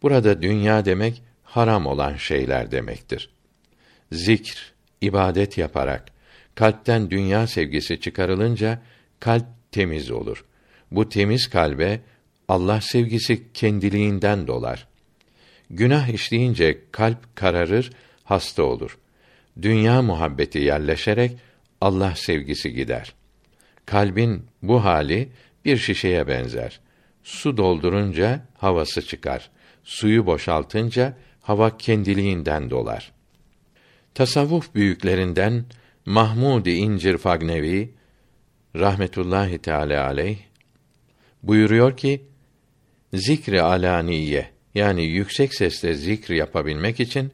Burada 0.03 0.43
dünya 0.43 0.85
demek 0.85 1.23
haram 1.49 1.87
olan 1.87 2.17
şeyler 2.17 2.71
demektir. 2.71 3.31
Zikr, 4.13 4.73
ibadet 5.01 5.59
yaparak 5.59 6.05
kalpten 6.55 7.11
dünya 7.11 7.47
sevgisi 7.47 8.01
çıkarılınca 8.01 8.83
kalp 9.21 9.47
temiz 9.73 10.11
olur. 10.11 10.45
Bu 10.91 11.09
temiz 11.09 11.51
kalbe 11.51 12.01
Allah 12.49 12.81
sevgisi 12.81 13.53
kendiliğinden 13.53 14.47
dolar. 14.47 14.87
Günah 15.71 16.09
işleyince 16.09 16.79
kalp 16.93 17.37
kararır, 17.37 17.91
hasta 18.25 18.63
olur. 18.63 18.99
Dünya 19.63 20.03
muhabbeti 20.03 20.59
yerleşerek 20.59 21.33
Allah 21.81 22.15
sevgisi 22.15 22.73
gider. 22.73 23.15
Kalbin 23.87 24.45
bu 24.63 24.85
hali 24.85 25.29
bir 25.65 25.77
şişeye 25.77 26.29
benzer. 26.29 26.81
Su 27.23 27.57
doldurunca 27.57 28.47
havası 28.59 29.03
çıkar. 29.03 29.51
Suyu 29.85 30.27
boşaltınca 30.27 31.17
hava 31.49 31.77
kendiliğinden 31.77 32.71
dolar. 32.71 33.13
Tasavvuf 34.15 34.75
büyüklerinden 34.75 35.65
Mahmud-i 36.07 36.71
İncir 36.71 37.19
Fagnevi 37.19 37.95
rahmetullahi 38.77 39.59
teala 39.59 40.07
aleyh 40.07 40.39
buyuruyor 41.43 41.97
ki 41.97 42.23
zikri 43.13 43.63
alaniye 43.63 44.51
yani 44.75 45.05
yüksek 45.05 45.55
sesle 45.55 45.95
zikr 45.95 46.31
yapabilmek 46.33 47.01
için 47.01 47.33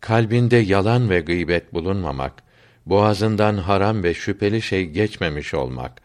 kalbinde 0.00 0.56
yalan 0.56 1.10
ve 1.10 1.20
gıybet 1.20 1.74
bulunmamak, 1.74 2.42
boğazından 2.86 3.56
haram 3.56 4.02
ve 4.02 4.14
şüpheli 4.14 4.62
şey 4.62 4.86
geçmemiş 4.86 5.54
olmak, 5.54 6.02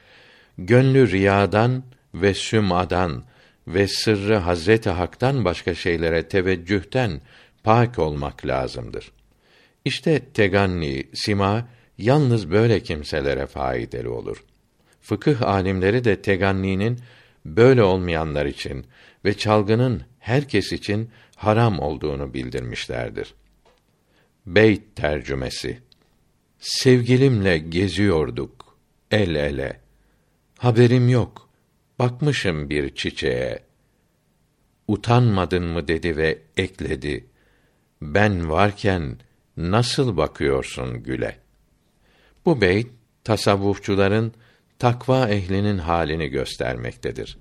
gönlü 0.57 1.11
riyadan 1.11 1.83
ve 2.13 2.33
sümadan 2.33 3.23
ve 3.69 3.87
sırrı 3.87 4.35
Hazreti 4.35 4.89
Hak'tan 4.89 5.45
başka 5.45 5.75
şeylere 5.75 6.27
teveccühten 6.27 7.21
pak 7.63 7.99
olmak 7.99 8.45
lazımdır. 8.45 9.11
İşte 9.85 10.19
teganni, 10.33 11.03
sima 11.13 11.67
yalnız 11.97 12.51
böyle 12.51 12.83
kimselere 12.83 13.47
faydalı 13.47 14.13
olur. 14.13 14.43
Fıkıh 15.01 15.41
alimleri 15.41 16.03
de 16.03 16.21
teganninin 16.21 16.99
böyle 17.45 17.83
olmayanlar 17.83 18.45
için 18.45 18.85
ve 19.25 19.37
çalgının 19.37 20.01
herkes 20.19 20.71
için 20.71 21.09
haram 21.35 21.79
olduğunu 21.79 22.33
bildirmişlerdir. 22.33 23.33
Beyt 24.45 24.95
tercümesi 24.95 25.79
Sevgilimle 26.59 27.57
geziyorduk 27.57 28.77
el 29.11 29.35
ele. 29.35 29.79
Haberim 30.57 31.09
yok. 31.09 31.48
Bakmışım 31.99 32.69
bir 32.69 32.95
çiçeğe. 32.95 33.59
Utanmadın 34.87 35.63
mı 35.63 35.87
dedi 35.87 36.17
ve 36.17 36.37
ekledi. 36.57 37.25
Ben 38.01 38.49
varken 38.49 39.17
nasıl 39.57 40.17
bakıyorsun 40.17 41.03
güle? 41.03 41.39
Bu 42.45 42.61
beyt 42.61 42.87
tasavvufçuların 43.23 44.33
takva 44.79 45.29
ehlinin 45.29 45.77
halini 45.77 46.27
göstermektedir. 46.27 47.37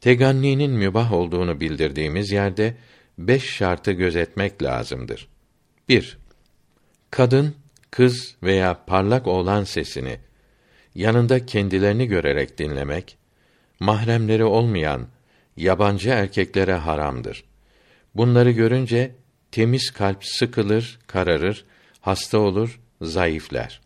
Teganninin 0.00 0.70
mübah 0.70 1.12
olduğunu 1.12 1.60
bildirdiğimiz 1.60 2.32
yerde 2.32 2.76
beş 3.18 3.44
şartı 3.44 3.92
gözetmek 3.92 4.62
lazımdır. 4.62 5.28
1. 5.88 6.18
Kadın, 7.10 7.54
kız 7.90 8.36
veya 8.42 8.84
parlak 8.86 9.26
oğlan 9.26 9.64
sesini 9.64 10.18
yanında 10.94 11.46
kendilerini 11.46 12.06
görerek 12.06 12.58
dinlemek, 12.58 13.16
mahremleri 13.80 14.44
olmayan 14.44 15.06
yabancı 15.56 16.08
erkeklere 16.10 16.74
haramdır. 16.74 17.44
Bunları 18.14 18.50
görünce 18.50 19.14
temiz 19.52 19.90
kalp 19.90 20.24
sıkılır, 20.24 20.98
kararır, 21.06 21.64
hasta 22.00 22.38
olur, 22.38 22.80
zayıflar. 23.02 23.80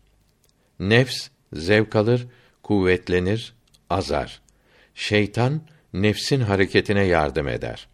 Nefs 0.79 1.27
zevk 1.53 1.95
alır, 1.95 2.27
kuvvetlenir, 2.63 3.53
azar. 3.89 4.41
Şeytan 4.95 5.61
nefsin 5.93 6.41
hareketine 6.41 7.03
yardım 7.03 7.47
eder. 7.47 7.87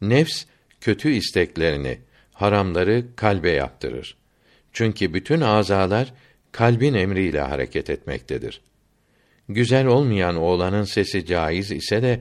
Nefs 0.00 0.44
kötü 0.80 1.10
isteklerini, 1.10 1.98
haramları 2.32 3.04
kalbe 3.16 3.50
yaptırır. 3.50 4.16
Çünkü 4.72 5.14
bütün 5.14 5.40
azalar 5.40 6.12
kalbin 6.52 6.94
emriyle 6.94 7.40
hareket 7.40 7.90
etmektedir. 7.90 8.60
Güzel 9.48 9.86
olmayan 9.86 10.36
oğlanın 10.36 10.84
sesi 10.84 11.26
caiz 11.26 11.72
ise 11.72 12.02
de 12.02 12.20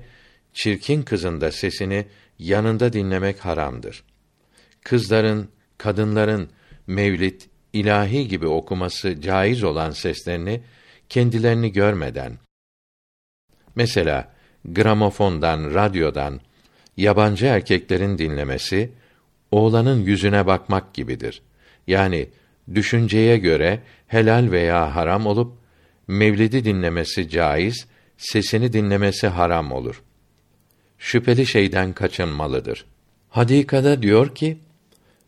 çirkin 0.54 1.04
kızın 1.04 1.42
da 1.42 1.52
sesini 1.52 2.06
yanında 2.40 2.94
dinlemek 2.94 3.46
haramdır. 3.46 4.04
Kızların, 4.84 5.50
kadınların 5.78 6.50
mevlit, 6.88 7.50
ilahi 7.74 8.28
gibi 8.28 8.48
okuması 8.48 9.22
caiz 9.22 9.64
olan 9.64 9.92
seslerini 9.92 10.62
kendilerini 11.10 11.72
görmeden 11.72 12.38
mesela 13.76 14.32
gramofondan, 14.66 15.74
radyodan 15.74 16.42
yabancı 16.98 17.46
erkeklerin 17.46 18.18
dinlemesi 18.18 18.92
oğlanın 19.52 20.02
yüzüne 20.02 20.48
bakmak 20.48 20.94
gibidir. 20.94 21.42
Yani 21.88 22.30
düşünceye 22.74 23.38
göre 23.38 23.80
helal 24.12 24.52
veya 24.52 24.96
haram 24.96 25.26
olup 25.26 25.58
mevlidi 26.08 26.66
dinlemesi 26.66 27.30
caiz, 27.30 27.88
sesini 28.18 28.74
dinlemesi 28.74 29.28
haram 29.28 29.72
olur. 29.72 30.04
Şüpheli 30.98 31.46
şeyden 31.46 31.94
kaçınmalıdır. 31.94 32.86
Hadikada 33.30 34.02
diyor 34.02 34.36
ki, 34.36 34.58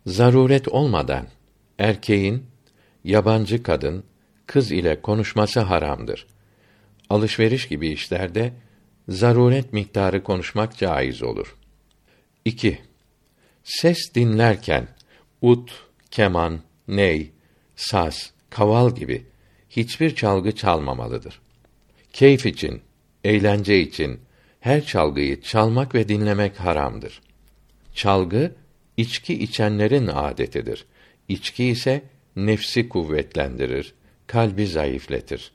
zaruret 0.05 0.67
olmadan 0.67 1.27
erkeğin 1.79 2.45
yabancı 3.03 3.63
kadın, 3.63 4.03
kız 4.47 4.71
ile 4.71 5.01
konuşması 5.01 5.59
haramdır. 5.59 6.27
Alışveriş 7.09 7.67
gibi 7.67 7.89
işlerde 7.89 8.53
zaruret 9.09 9.73
miktarı 9.73 10.23
konuşmak 10.23 10.77
caiz 10.77 11.23
olur. 11.23 11.55
2. 12.45 12.81
Ses 13.63 13.97
dinlerken 14.15 14.87
ut, 15.41 15.71
keman, 16.11 16.59
ney, 16.87 17.31
saz, 17.75 18.33
kaval 18.53 18.95
gibi 18.95 19.25
hiçbir 19.69 20.15
çalgı 20.15 20.51
çalmamalıdır. 20.51 21.41
Keyif 22.13 22.45
için, 22.45 22.81
eğlence 23.23 23.79
için 23.79 24.19
her 24.59 24.85
çalgıyı 24.85 25.41
çalmak 25.41 25.95
ve 25.95 26.07
dinlemek 26.07 26.59
haramdır. 26.59 27.21
Çalgı 27.93 28.51
içki 28.97 29.43
içenlerin 29.43 30.07
adetidir. 30.07 30.85
İçki 31.27 31.65
ise 31.65 32.01
nefsi 32.35 32.89
kuvvetlendirir, 32.89 33.93
kalbi 34.27 34.67
zayıfletir. 34.67 35.51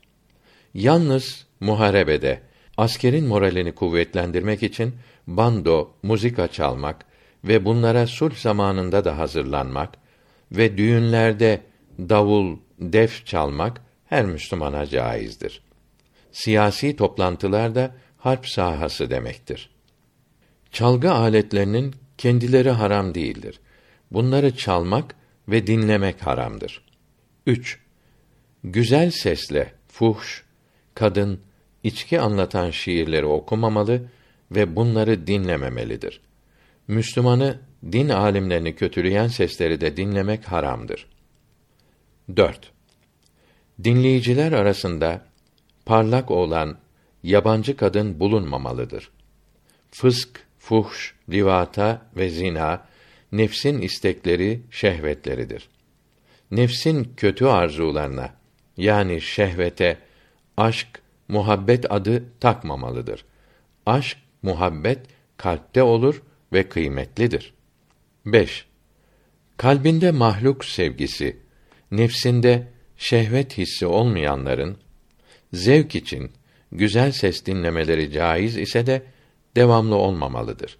Yalnız 0.74 1.46
muharebede 1.60 2.40
askerin 2.76 3.26
moralini 3.26 3.72
kuvvetlendirmek 3.72 4.62
için 4.62 4.94
bando, 5.26 5.90
muzika 6.02 6.48
çalmak 6.48 7.04
ve 7.44 7.64
bunlara 7.64 8.06
sulh 8.06 8.34
zamanında 8.34 9.04
da 9.04 9.18
hazırlanmak 9.18 9.94
ve 10.52 10.78
düğünlerde 10.78 11.60
davul, 11.98 12.56
def 12.78 13.26
çalmak 13.26 13.80
her 14.06 14.24
Müslümana 14.24 14.86
caizdir. 14.86 15.62
Siyasi 16.32 16.96
toplantılar 16.96 17.74
da 17.74 17.94
harp 18.18 18.48
sahası 18.48 19.10
demektir. 19.10 19.70
Çalgı 20.72 21.12
aletlerinin 21.12 21.94
kendileri 22.18 22.70
haram 22.70 23.14
değildir. 23.14 23.60
Bunları 24.10 24.56
çalmak 24.56 25.14
ve 25.48 25.66
dinlemek 25.66 26.26
haramdır. 26.26 26.84
3. 27.46 27.80
Güzel 28.64 29.10
sesle 29.10 29.72
fuhş, 29.88 30.44
kadın, 30.94 31.40
içki 31.82 32.20
anlatan 32.20 32.70
şiirleri 32.70 33.26
okumamalı 33.26 34.08
ve 34.50 34.76
bunları 34.76 35.26
dinlememelidir. 35.26 36.20
Müslümanı 36.88 37.60
din 37.92 38.08
alimlerini 38.08 38.74
kötüleyen 38.76 39.28
sesleri 39.28 39.80
de 39.80 39.96
dinlemek 39.96 40.44
haramdır. 40.44 41.06
4. 42.36 42.72
Dinleyiciler 43.84 44.52
arasında 44.52 45.24
parlak 45.86 46.30
olan 46.30 46.78
yabancı 47.22 47.76
kadın 47.76 48.20
bulunmamalıdır. 48.20 49.10
Fısk, 49.90 50.40
fuhş, 50.58 51.14
livata 51.30 52.02
ve 52.16 52.28
zina 52.28 52.86
nefsin 53.32 53.80
istekleri, 53.80 54.60
şehvetleridir. 54.70 55.68
Nefsin 56.50 57.12
kötü 57.16 57.46
arzularına 57.46 58.34
yani 58.76 59.20
şehvete 59.20 59.98
aşk, 60.56 61.02
muhabbet 61.28 61.92
adı 61.92 62.24
takmamalıdır. 62.40 63.24
Aşk, 63.86 64.18
muhabbet 64.42 64.98
kalpte 65.36 65.82
olur 65.82 66.22
ve 66.52 66.68
kıymetlidir. 66.68 67.54
5. 68.26 68.66
Kalbinde 69.56 70.10
mahluk 70.10 70.64
sevgisi, 70.64 71.36
nefsinde 71.90 72.66
şehvet 72.96 73.58
hissi 73.58 73.86
olmayanların 73.86 74.76
zevk 75.52 75.94
için 75.94 76.30
güzel 76.72 77.12
ses 77.12 77.46
dinlemeleri 77.46 78.12
caiz 78.12 78.56
ise 78.56 78.86
de 78.86 79.02
devamlı 79.56 79.94
olmamalıdır. 79.94 80.78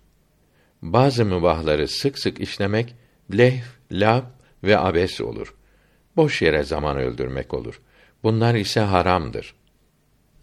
Bazı 0.82 1.24
mübahları 1.24 1.88
sık 1.88 2.18
sık 2.18 2.40
işlemek 2.40 2.94
leh, 3.32 3.62
lab 3.92 4.24
ve 4.64 4.78
abes 4.78 5.20
olur. 5.20 5.54
Boş 6.16 6.42
yere 6.42 6.62
zaman 6.62 6.96
öldürmek 6.96 7.54
olur. 7.54 7.80
Bunlar 8.22 8.54
ise 8.54 8.80
haramdır. 8.80 9.54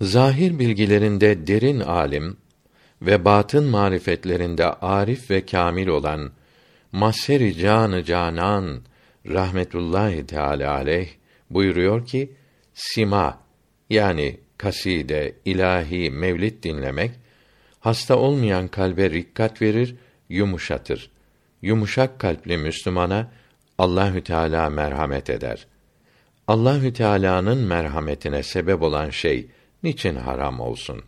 Zahir 0.02 0.60
bilgilerinde 0.60 1.48
derin 1.48 1.80
alim 1.80 2.38
ve 3.02 3.26
batın 3.26 3.64
marifetlerinde 3.64 4.66
arif 4.66 5.32
ve 5.32 5.46
kamil 5.46 5.88
olan 5.88 6.32
Maseri 6.92 7.58
Canı 7.58 8.04
Canan 8.04 8.82
rahmetullahi 9.28 10.26
teala 10.26 10.74
aleyh 10.74 11.10
buyuruyor 11.50 12.06
ki 12.06 12.32
sima 12.74 13.40
yani 13.90 14.40
kaside, 14.58 15.36
ilahi, 15.46 16.12
mevlid 16.12 16.64
dinlemek 16.64 17.12
hasta 17.80 18.18
olmayan 18.18 18.68
kalbe 18.68 19.10
rikkat 19.10 19.62
verir, 19.62 19.96
yumuşatır. 20.30 21.12
Yumuşak 21.62 22.20
kalpli 22.20 22.58
Müslümana 22.58 23.32
Allahü 23.78 24.24
Teala 24.24 24.70
merhamet 24.70 25.30
eder. 25.30 25.68
Allahü 26.48 26.94
Teala'nın 26.94 27.58
merhametine 27.58 28.44
sebep 28.44 28.82
olan 28.82 29.10
şey 29.10 29.48
niçin 29.84 30.16
haram 30.16 30.60
olsun? 30.60 31.02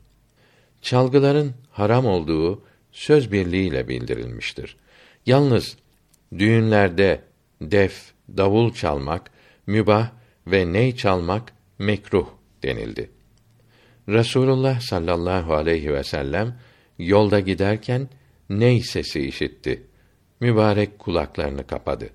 Çalgıların 0.82 1.53
haram 1.71 2.06
olduğu 2.06 2.63
söz 2.91 3.32
birliğiyle 3.32 3.88
bildirilmiştir. 3.88 4.77
Yalnız 5.25 5.77
düğünlerde 6.38 7.21
def, 7.61 8.11
davul 8.37 8.73
çalmak 8.73 9.31
mübah 9.67 10.11
ve 10.47 10.73
ney 10.73 10.95
çalmak 10.95 11.53
mekruh 11.79 12.27
denildi. 12.63 13.09
Resulullah 14.09 14.79
sallallahu 14.79 15.53
aleyhi 15.53 15.93
ve 15.93 16.03
sellem 16.03 16.59
yolda 16.99 17.39
giderken 17.39 18.09
ney 18.49 18.81
sesi 18.81 19.19
işitti. 19.19 19.83
Mübarek 20.39 20.99
kulaklarını 20.99 21.67
kapadı. 21.67 22.09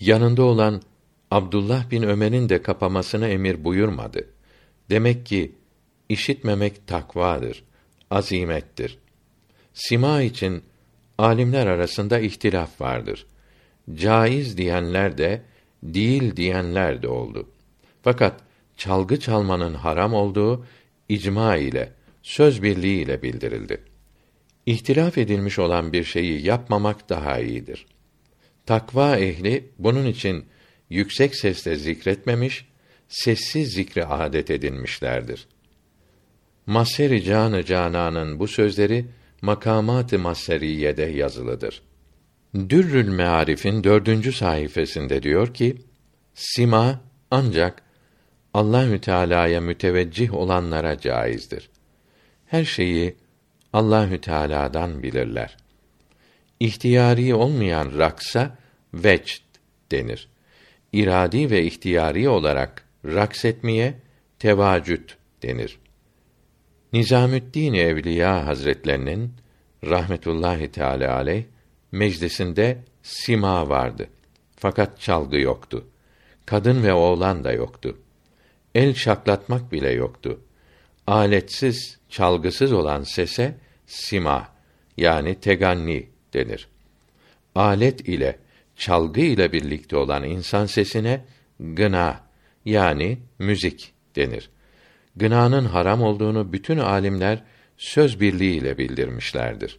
Yanında 0.00 0.42
olan 0.42 0.82
Abdullah 1.30 1.90
bin 1.90 2.02
Ömer'in 2.02 2.48
de 2.48 2.62
kapamasını 2.62 3.28
emir 3.28 3.64
buyurmadı. 3.64 4.28
Demek 4.90 5.26
ki 5.26 5.52
işitmemek 6.08 6.86
takvadır, 6.86 7.64
azimettir. 8.10 8.98
Sima 9.74 10.22
için 10.22 10.62
alimler 11.18 11.66
arasında 11.66 12.18
ihtilaf 12.18 12.80
vardır. 12.80 13.26
Caiz 13.94 14.56
diyenler 14.56 15.18
de, 15.18 15.42
değil 15.82 16.36
diyenler 16.36 17.02
de 17.02 17.08
oldu. 17.08 17.48
Fakat 18.02 18.40
çalgı 18.76 19.20
çalmanın 19.20 19.74
haram 19.74 20.14
olduğu 20.14 20.66
icma 21.08 21.56
ile, 21.56 21.92
söz 22.22 22.62
birliği 22.62 23.02
ile 23.02 23.22
bildirildi. 23.22 23.80
İhtilaf 24.66 25.18
edilmiş 25.18 25.58
olan 25.58 25.92
bir 25.92 26.04
şeyi 26.04 26.46
yapmamak 26.46 27.08
daha 27.08 27.38
iyidir. 27.38 27.86
Takva 28.66 29.16
ehli 29.16 29.70
bunun 29.78 30.06
için 30.06 30.44
yüksek 30.90 31.36
sesle 31.36 31.76
zikretmemiş, 31.76 32.66
sessiz 33.08 33.72
zikre 33.72 34.04
adet 34.04 34.50
edinmişlerdir. 34.50 35.46
Maseri 36.66 37.24
Canı 37.24 37.64
Canan'ın 37.64 38.38
bu 38.38 38.48
sözleri 38.48 39.06
Makamat-ı 39.42 40.18
Maseriye'de 40.18 41.02
yazılıdır. 41.02 41.82
Dürrül 42.54 43.08
Mearif'in 43.08 43.84
dördüncü 43.84 44.32
sayfasında 44.32 45.22
diyor 45.22 45.54
ki, 45.54 45.76
Sima 46.34 47.00
ancak 47.30 47.82
Allahü 48.54 49.00
Teala'ya 49.00 49.60
müteveccih 49.60 50.34
olanlara 50.34 50.98
caizdir. 50.98 51.70
Her 52.46 52.64
şeyi 52.64 53.16
Allahü 53.72 54.20
Teala'dan 54.20 55.02
bilirler. 55.02 55.56
İhtiyari 56.60 57.34
olmayan 57.34 57.98
raksa 57.98 58.58
vecd 58.94 59.42
denir. 59.92 60.28
İradi 60.92 61.50
ve 61.50 61.64
ihtiyari 61.64 62.28
olarak 62.28 62.84
raks 63.04 63.44
etmeye 63.44 63.94
tevacüt 64.38 65.16
denir. 65.42 65.78
Nizamüddin 66.92 67.74
Evliya 67.74 68.46
Hazretlerinin 68.46 69.32
rahmetullahi 69.84 70.72
teala 70.72 71.14
aleyh 71.14 71.44
meclisinde 71.92 72.84
sima 73.02 73.68
vardı. 73.68 74.08
Fakat 74.56 75.00
çalgı 75.00 75.36
yoktu. 75.36 75.86
Kadın 76.46 76.82
ve 76.82 76.92
oğlan 76.92 77.44
da 77.44 77.52
yoktu. 77.52 77.98
El 78.74 78.94
şaklatmak 78.94 79.72
bile 79.72 79.90
yoktu. 79.90 80.40
Aletsiz, 81.06 81.98
çalgısız 82.08 82.72
olan 82.72 83.02
sese 83.02 83.54
sima 83.86 84.48
yani 84.96 85.40
teganni 85.40 86.08
denir. 86.34 86.68
Alet 87.54 88.08
ile 88.08 88.38
çalgı 88.76 89.20
ile 89.20 89.52
birlikte 89.52 89.96
olan 89.96 90.24
insan 90.24 90.66
sesine 90.66 91.24
gına 91.60 92.20
yani 92.64 93.18
müzik 93.38 93.92
denir. 94.16 94.50
Gınanın 95.16 95.64
haram 95.64 96.02
olduğunu 96.02 96.52
bütün 96.52 96.78
alimler 96.78 97.42
söz 97.76 98.20
birliğiyle 98.20 98.78
bildirmişlerdir. 98.78 99.78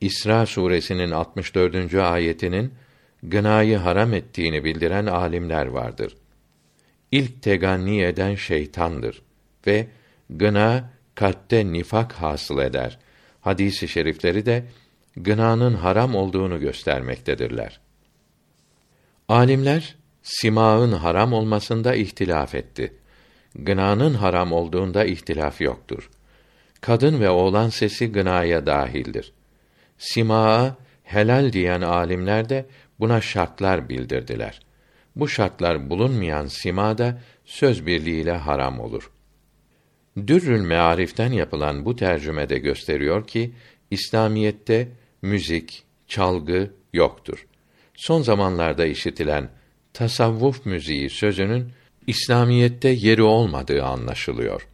İsra 0.00 0.46
suresinin 0.46 1.10
64. 1.10 1.94
ayetinin 1.94 2.74
gınayı 3.22 3.76
haram 3.76 4.14
ettiğini 4.14 4.64
bildiren 4.64 5.06
alimler 5.06 5.66
vardır. 5.66 6.16
İlk 7.12 7.42
teganni 7.42 8.02
eden 8.02 8.34
şeytandır 8.34 9.22
ve 9.66 9.86
gına 10.30 10.90
kalpte 11.14 11.72
nifak 11.72 12.12
hasıl 12.12 12.58
eder. 12.58 12.98
Hadisi 13.40 13.88
şerifleri 13.88 14.46
de 14.46 14.64
gınanın 15.16 15.74
haram 15.74 16.14
olduğunu 16.14 16.60
göstermektedirler. 16.60 17.80
Alimler 19.28 19.96
simağın 20.22 20.92
haram 20.92 21.32
olmasında 21.32 21.94
ihtilaf 21.94 22.54
etti. 22.54 22.94
Gınanın 23.54 24.14
haram 24.14 24.52
olduğunda 24.52 25.04
ihtilaf 25.04 25.60
yoktur. 25.60 26.10
Kadın 26.80 27.20
ve 27.20 27.30
oğlan 27.30 27.68
sesi 27.68 28.12
gınaya 28.12 28.66
dahildir. 28.66 29.32
Simaa 30.00 30.76
helal 31.02 31.52
diyen 31.52 31.80
alimler 31.80 32.48
de 32.48 32.66
buna 33.00 33.20
şartlar 33.20 33.88
bildirdiler. 33.88 34.60
Bu 35.16 35.28
şartlar 35.28 35.90
bulunmayan 35.90 36.46
sima 36.46 36.98
da 36.98 37.20
söz 37.44 37.86
birliğiyle 37.86 38.32
haram 38.32 38.80
olur. 38.80 39.10
Dürrül 40.26 40.60
Mearif'ten 40.60 41.32
yapılan 41.32 41.84
bu 41.84 41.96
tercümede 41.96 42.58
gösteriyor 42.58 43.26
ki 43.26 43.52
İslamiyette 43.90 44.88
müzik, 45.22 45.84
çalgı 46.08 46.70
yoktur. 46.92 47.46
Son 47.94 48.22
zamanlarda 48.22 48.86
işitilen 48.86 49.48
tasavvuf 49.92 50.66
müziği 50.66 51.10
sözünün 51.10 51.72
İslamiyette 52.06 52.88
yeri 52.88 53.22
olmadığı 53.22 53.84
anlaşılıyor. 53.84 54.68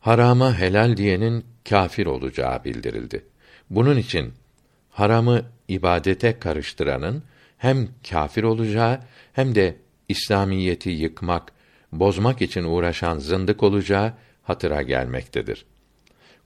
Harama 0.00 0.58
helal 0.58 0.96
diyenin 0.96 1.44
kâfir 1.68 2.06
olacağı 2.06 2.64
bildirildi. 2.64 3.24
Bunun 3.70 3.96
için 3.96 4.32
haramı 4.90 5.42
ibadete 5.68 6.38
karıştıranın 6.38 7.22
hem 7.58 7.88
kâfir 8.10 8.42
olacağı 8.42 9.00
hem 9.32 9.54
de 9.54 9.76
İslamiyeti 10.08 10.90
yıkmak, 10.90 11.52
bozmak 11.92 12.42
için 12.42 12.64
uğraşan 12.64 13.18
zındık 13.18 13.62
olacağı 13.62 14.14
hatıra 14.42 14.82
gelmektedir. 14.82 15.66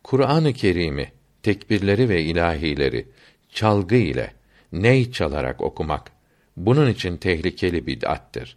Kur'an-ı 0.04 0.52
Kerim'i, 0.52 1.12
tekbirleri 1.42 2.08
ve 2.08 2.22
ilahileri 2.22 3.08
çalgı 3.48 3.96
ile, 3.96 4.32
ney 4.72 5.12
çalarak 5.12 5.60
okumak 5.60 6.12
bunun 6.56 6.90
için 6.90 7.16
tehlikeli 7.16 7.86
bid'attir. 7.86 8.56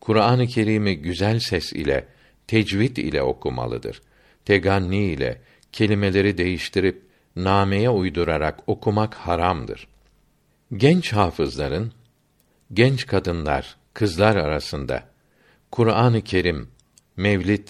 Kur'an-ı 0.00 0.46
Kerim'i 0.46 0.96
güzel 0.96 1.38
ses 1.38 1.72
ile, 1.72 2.06
tecvid 2.46 2.96
ile 2.96 3.22
okumalıdır. 3.22 4.02
Teganni 4.44 5.04
ile 5.04 5.40
kelimeleri 5.72 6.38
değiştirip 6.38 7.02
nameye 7.44 7.90
uydurarak 7.90 8.60
okumak 8.66 9.14
haramdır. 9.14 9.88
Genç 10.76 11.12
hafızların 11.12 11.92
genç 12.72 13.06
kadınlar, 13.06 13.76
kızlar 13.94 14.36
arasında 14.36 15.02
Kur'an-ı 15.70 16.22
Kerim, 16.22 16.68
mevlid, 17.16 17.68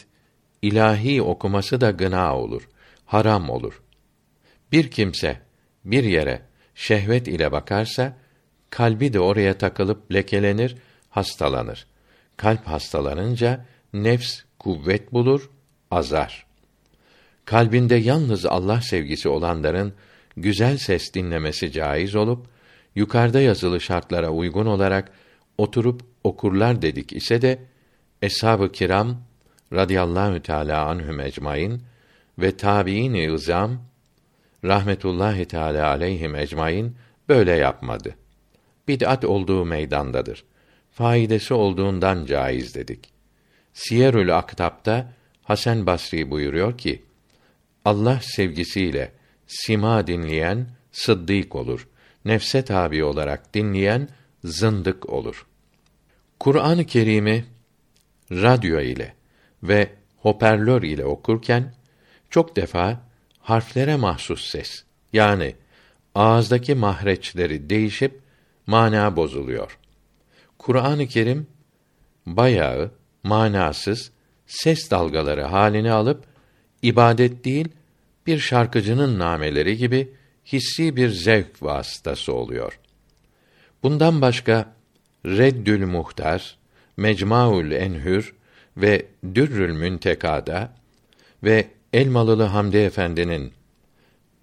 ilahi 0.62 1.22
okuması 1.22 1.80
da 1.80 1.90
gına 1.90 2.36
olur, 2.36 2.68
haram 3.06 3.50
olur. 3.50 3.82
Bir 4.72 4.90
kimse 4.90 5.40
bir 5.84 6.04
yere 6.04 6.42
şehvet 6.74 7.28
ile 7.28 7.52
bakarsa 7.52 8.16
kalbi 8.70 9.12
de 9.12 9.20
oraya 9.20 9.58
takılıp 9.58 10.12
lekelenir, 10.12 10.76
hastalanır. 11.10 11.86
Kalp 12.36 12.66
hastalanınca 12.66 13.66
nefs 13.92 14.42
kuvvet 14.58 15.12
bulur, 15.12 15.50
azar. 15.90 16.49
Kalbinde 17.50 17.94
yalnız 17.94 18.46
Allah 18.46 18.80
sevgisi 18.80 19.28
olanların 19.28 19.92
güzel 20.36 20.76
ses 20.76 21.14
dinlemesi 21.14 21.72
caiz 21.72 22.16
olup 22.16 22.46
yukarıda 22.94 23.40
yazılı 23.40 23.80
şartlara 23.80 24.30
uygun 24.30 24.66
olarak 24.66 25.12
oturup 25.58 26.02
okurlar 26.24 26.82
dedik 26.82 27.12
ise 27.12 27.42
de 27.42 27.58
eshab-ı 28.22 28.72
kiram 28.72 29.22
radıyallahu 29.72 30.42
teala 30.42 30.86
anhum 30.86 31.20
ecmaîn 31.20 31.82
ve 32.38 32.56
tabiin-i 32.56 33.34
izam 33.34 33.82
rahmetullahi 34.64 35.44
teala 35.44 35.88
aleyhim 35.88 36.34
ecmaîn 36.34 36.96
böyle 37.28 37.52
yapmadı. 37.52 38.14
Bid'at 38.88 39.24
olduğu 39.24 39.64
meydandadır. 39.64 40.44
Faidesi 40.90 41.54
olduğundan 41.54 42.26
caiz 42.26 42.74
dedik. 42.74 43.12
Siyerül 43.72 44.38
Aktab'da 44.38 45.12
Hasan 45.42 45.86
Basri 45.86 46.30
buyuruyor 46.30 46.78
ki: 46.78 47.09
Allah 47.84 48.20
sevgisiyle 48.22 49.12
sima 49.46 50.06
dinleyen 50.06 50.66
sıddık 50.92 51.54
olur. 51.54 51.88
Nefse 52.24 52.64
tabi 52.64 53.04
olarak 53.04 53.54
dinleyen 53.54 54.08
zındık 54.44 55.10
olur. 55.10 55.46
Kur'an-ı 56.40 56.84
Kerim'i 56.84 57.44
radyo 58.30 58.80
ile 58.80 59.14
ve 59.62 59.90
hoparlör 60.16 60.82
ile 60.82 61.04
okurken 61.04 61.74
çok 62.30 62.56
defa 62.56 63.00
harflere 63.38 63.96
mahsus 63.96 64.50
ses 64.50 64.84
yani 65.12 65.54
ağızdaki 66.14 66.74
mahreçleri 66.74 67.70
değişip 67.70 68.20
mana 68.66 69.16
bozuluyor. 69.16 69.78
Kur'an-ı 70.58 71.06
Kerim 71.06 71.46
bayağı 72.26 72.90
manasız 73.22 74.12
ses 74.46 74.90
dalgaları 74.90 75.42
halini 75.42 75.92
alıp 75.92 76.29
ibadet 76.82 77.44
değil 77.44 77.68
bir 78.26 78.38
şarkıcının 78.38 79.18
nameleri 79.18 79.76
gibi 79.76 80.08
hissi 80.46 80.96
bir 80.96 81.08
zevk 81.08 81.62
vasıtası 81.62 82.32
oluyor. 82.34 82.78
Bundan 83.82 84.20
başka 84.20 84.74
Reddül 85.26 85.86
Muhtar, 85.86 86.58
Mecmuaül 86.96 87.72
Enhür 87.72 88.34
ve 88.76 89.06
Dürrül 89.34 89.72
Müntekada 89.72 90.72
ve 91.44 91.66
Elmalılı 91.92 92.42
Hamdi 92.42 92.76
Efendi'nin 92.76 93.52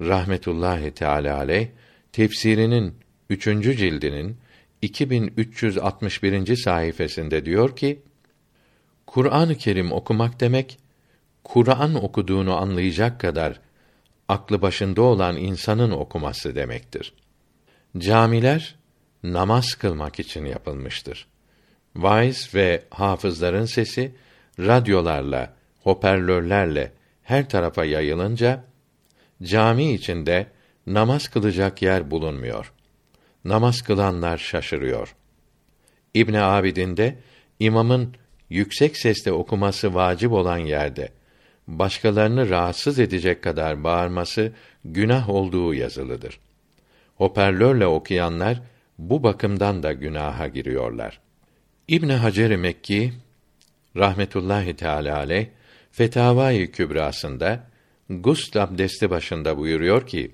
rahmetullahi 0.02 0.92
teala 0.92 1.38
aleyh 1.38 1.68
tefsirinin 2.12 2.94
üçüncü 3.30 3.78
cildinin 3.78 4.38
2361. 4.82 6.56
sayfasında 6.56 7.46
diyor 7.46 7.76
ki: 7.76 8.02
Kur'an-ı 9.08 9.56
Kerim 9.56 9.92
okumak 9.92 10.40
demek 10.40 10.80
Kur'an 11.48 12.04
okuduğunu 12.04 12.58
anlayacak 12.58 13.20
kadar 13.20 13.60
aklı 14.28 14.62
başında 14.62 15.02
olan 15.02 15.38
insanın 15.38 15.92
okuması 15.92 16.56
demektir. 16.56 17.14
Camiler 17.98 18.76
namaz 19.24 19.76
kılmak 19.76 20.20
için 20.20 20.46
yapılmıştır. 20.46 21.28
Vaiz 21.96 22.56
ve 22.56 22.84
hafızların 22.90 23.66
sesi 23.66 24.16
radyolarla, 24.60 25.54
hoparlörlerle 25.84 26.92
her 27.24 27.50
tarafa 27.50 27.86
yayılınca 27.86 28.64
cami 29.44 29.94
içinde 29.94 30.48
namaz 30.88 31.28
kılacak 31.28 31.82
yer 31.82 32.12
bulunmuyor. 32.12 32.74
Namaz 33.46 33.82
kılanlar 33.82 34.38
şaşırıyor. 34.38 35.16
İbn 36.14 36.34
Abidin 36.34 36.98
de 36.98 37.18
imamın 37.60 38.16
yüksek 38.50 38.98
sesle 38.98 39.32
okuması 39.32 39.94
vacip 39.94 40.32
olan 40.32 40.58
yerde 40.58 41.17
başkalarını 41.68 42.50
rahatsız 42.50 43.00
edecek 43.00 43.44
kadar 43.44 43.84
bağırması 43.84 44.54
günah 44.86 45.30
olduğu 45.30 45.74
yazılıdır. 45.74 46.40
Hoparlörle 47.16 47.86
okuyanlar 47.86 48.62
bu 48.98 49.24
bakımdan 49.24 49.84
da 49.84 49.94
günaha 49.94 50.54
giriyorlar. 50.54 51.20
İbn 51.88 52.10
Hacer 52.10 52.56
Mekki 52.56 53.14
rahmetullahi 53.96 54.76
teala 54.76 55.18
aleyh 55.18 55.48
Fetavai 55.92 56.72
Kübrasında 56.72 57.64
gusl 58.10 58.58
abdesti 58.58 59.10
başında 59.10 59.58
buyuruyor 59.58 60.08
ki: 60.08 60.32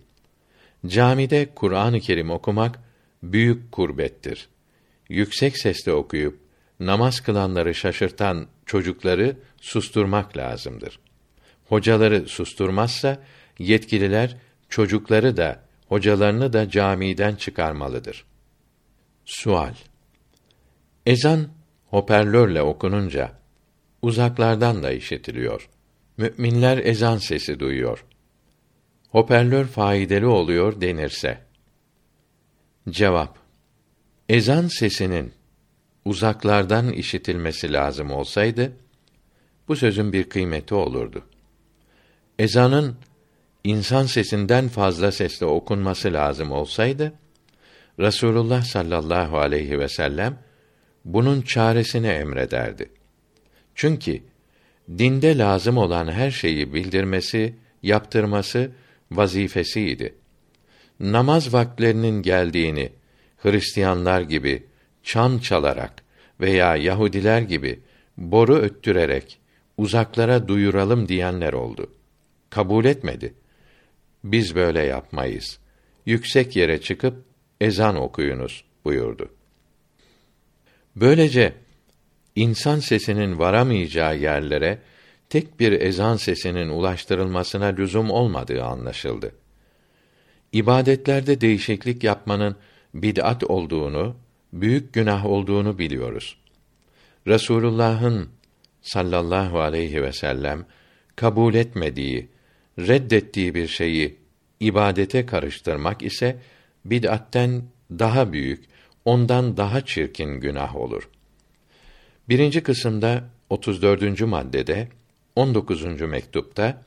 Camide 0.87 1.49
Kur'an-ı 1.55 1.99
Kerim 1.99 2.31
okumak 2.31 2.79
büyük 3.23 3.71
kurbettir. 3.71 4.49
Yüksek 5.09 5.57
sesle 5.57 5.91
okuyup 5.93 6.39
namaz 6.79 7.21
kılanları 7.21 7.75
şaşırtan 7.75 8.47
çocukları 8.65 9.37
susturmak 9.61 10.37
lazımdır. 10.37 10.99
Hocaları 11.73 12.27
susturmazsa 12.27 13.23
yetkililer 13.59 14.38
çocukları 14.69 15.38
da 15.38 15.63
hocalarını 15.88 16.53
da 16.53 16.69
camiden 16.69 17.36
çıkarmalıdır. 17.36 18.25
Sual 19.25 19.73
Ezan 21.05 21.47
hoparlörle 21.89 22.62
okununca 22.62 23.31
uzaklardan 24.01 24.83
da 24.83 24.91
işitiliyor. 24.91 25.69
Müminler 26.17 26.77
ezan 26.77 27.17
sesi 27.17 27.59
duyuyor. 27.59 28.05
Hoparlör 29.09 29.65
faydalı 29.65 30.31
oluyor 30.31 30.81
denirse. 30.81 31.38
Cevap 32.89 33.38
Ezan 34.29 34.67
sesinin 34.67 35.33
uzaklardan 36.05 36.91
işitilmesi 36.91 37.73
lazım 37.73 38.12
olsaydı 38.12 38.71
bu 39.67 39.75
sözün 39.75 40.13
bir 40.13 40.29
kıymeti 40.29 40.75
olurdu. 40.75 41.23
Ezanın 42.39 42.95
insan 43.63 44.05
sesinden 44.05 44.67
fazla 44.67 45.11
sesle 45.11 45.45
okunması 45.45 46.13
lazım 46.13 46.51
olsaydı 46.51 47.13
Rasulullah 47.99 48.63
sallallahu 48.63 49.37
aleyhi 49.37 49.79
ve 49.79 49.87
sellem 49.87 50.39
bunun 51.05 51.41
çaresini 51.41 52.07
emrederdi. 52.07 52.89
Çünkü 53.75 54.21
dinde 54.89 55.37
lazım 55.37 55.77
olan 55.77 56.11
her 56.11 56.31
şeyi 56.31 56.73
bildirmesi, 56.73 57.55
yaptırması 57.83 58.71
vazifesiydi. 59.11 60.15
Namaz 60.99 61.53
vaktlerinin 61.53 62.21
geldiğini 62.21 62.89
Hristiyanlar 63.37 64.21
gibi 64.21 64.63
çan 65.03 65.37
çalarak 65.37 65.93
veya 66.39 66.75
Yahudiler 66.75 67.41
gibi 67.41 67.79
boru 68.17 68.55
öttürerek 68.55 69.39
uzaklara 69.77 70.47
duyuralım 70.47 71.07
diyenler 71.07 71.53
oldu. 71.53 71.91
Kabul 72.53 72.85
etmedi. 72.85 73.33
Biz 74.23 74.55
böyle 74.55 74.81
yapmayız. 74.81 75.59
Yüksek 76.05 76.55
yere 76.55 76.81
çıkıp 76.81 77.23
ezan 77.61 77.95
okuyunuz 77.95 78.63
buyurdu. 78.85 79.29
Böylece 80.95 81.53
insan 82.35 82.79
sesinin 82.79 83.39
varamayacağı 83.39 84.17
yerlere 84.17 84.79
tek 85.29 85.59
bir 85.59 85.71
ezan 85.71 86.15
sesinin 86.15 86.69
ulaştırılmasına 86.69 87.65
lüzum 87.65 88.11
olmadığı 88.11 88.63
anlaşıldı. 88.63 89.35
İbadetlerde 90.51 91.41
değişiklik 91.41 92.03
yapmanın 92.03 92.55
bid'at 92.93 93.43
olduğunu, 93.43 94.15
büyük 94.53 94.93
günah 94.93 95.25
olduğunu 95.25 95.79
biliyoruz. 95.79 96.37
Resulullah'ın 97.27 98.29
sallallahu 98.81 99.59
aleyhi 99.59 100.01
ve 100.01 100.13
sellem 100.13 100.65
kabul 101.15 101.53
etmediği, 101.53 102.32
reddettiği 102.79 103.55
bir 103.55 103.67
şeyi 103.67 104.17
ibadete 104.59 105.25
karıştırmak 105.25 106.03
ise 106.03 106.39
bid'atten 106.86 107.63
daha 107.91 108.33
büyük, 108.33 108.63
ondan 109.05 109.57
daha 109.57 109.86
çirkin 109.86 110.39
günah 110.39 110.75
olur. 110.75 111.09
Birinci 112.29 112.63
kısımda 112.63 113.29
34. 113.49 114.21
maddede 114.21 114.88
19. 115.36 116.01
mektupta 116.01 116.83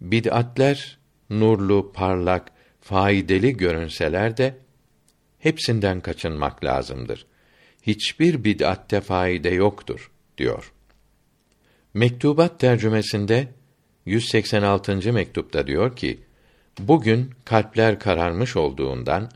bid'atler 0.00 0.98
nurlu, 1.30 1.92
parlak, 1.92 2.52
faydalı 2.80 3.48
görünseler 3.48 4.36
de 4.36 4.56
hepsinden 5.38 6.00
kaçınmak 6.00 6.64
lazımdır. 6.64 7.26
Hiçbir 7.82 8.44
bid'atte 8.44 9.00
faide 9.00 9.50
yoktur 9.50 10.10
diyor. 10.38 10.72
Mektubat 11.94 12.60
tercümesinde 12.60 13.48
186. 14.10 15.12
mektupta 15.12 15.66
diyor 15.66 15.96
ki: 15.96 16.20
Bugün 16.78 17.30
kalpler 17.44 17.98
kararmış 17.98 18.56
olduğundan 18.56 19.30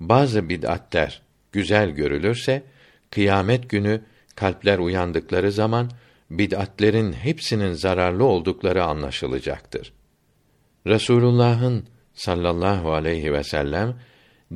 bazı 0.00 0.48
bid'atler 0.48 1.22
güzel 1.52 1.90
görülürse 1.90 2.62
kıyamet 3.10 3.70
günü 3.70 4.00
kalpler 4.36 4.78
uyandıkları 4.78 5.52
zaman 5.52 5.90
bid'atlerin 6.30 7.12
hepsinin 7.12 7.72
zararlı 7.72 8.24
oldukları 8.24 8.84
anlaşılacaktır. 8.84 9.92
Resulullah'ın 10.86 11.86
sallallahu 12.14 12.92
aleyhi 12.92 13.32
ve 13.32 13.44
sellem 13.44 13.96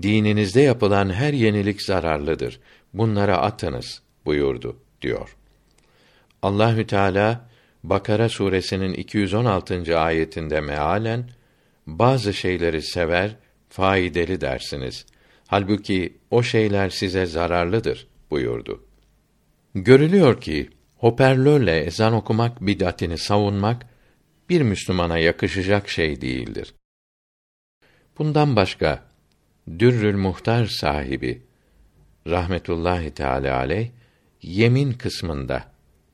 dininizde 0.03 0.61
yapılan 0.61 1.13
her 1.13 1.33
yenilik 1.33 1.83
zararlıdır. 1.83 2.61
Bunlara 2.93 3.39
atınız 3.39 4.03
buyurdu 4.25 4.77
diyor. 5.03 5.37
Allahü 6.43 6.87
Teala 6.87 7.54
Bakara 7.85 8.29
suresinin 8.29 8.93
216. 8.95 9.99
ayetinde 9.99 10.61
mealen 10.61 11.31
bazı 11.87 12.35
şeyleri 12.35 12.83
sever, 12.83 13.37
faydalı 13.69 14.41
dersiniz. 14.41 15.07
Halbuki 15.47 16.17
o 16.31 16.43
şeyler 16.43 16.91
size 16.91 17.27
zararlıdır 17.27 18.07
buyurdu. 18.31 18.85
Görülüyor 19.75 20.41
ki 20.41 20.71
hoparlörle 20.97 21.79
ezan 21.79 22.13
okumak 22.13 22.61
bid'atini 22.61 23.19
savunmak 23.19 23.87
bir 24.49 24.63
Müslümana 24.63 25.19
yakışacak 25.19 25.89
şey 25.89 26.21
değildir. 26.21 26.75
Bundan 28.19 28.57
başka 28.57 29.05
Dürrül 29.79 30.17
Muhtar 30.17 30.67
sahibi 30.67 31.43
rahmetullahi 32.27 33.11
teala 33.11 33.57
aleyh 33.57 33.89
yemin 34.43 34.93
kısmında 34.93 35.65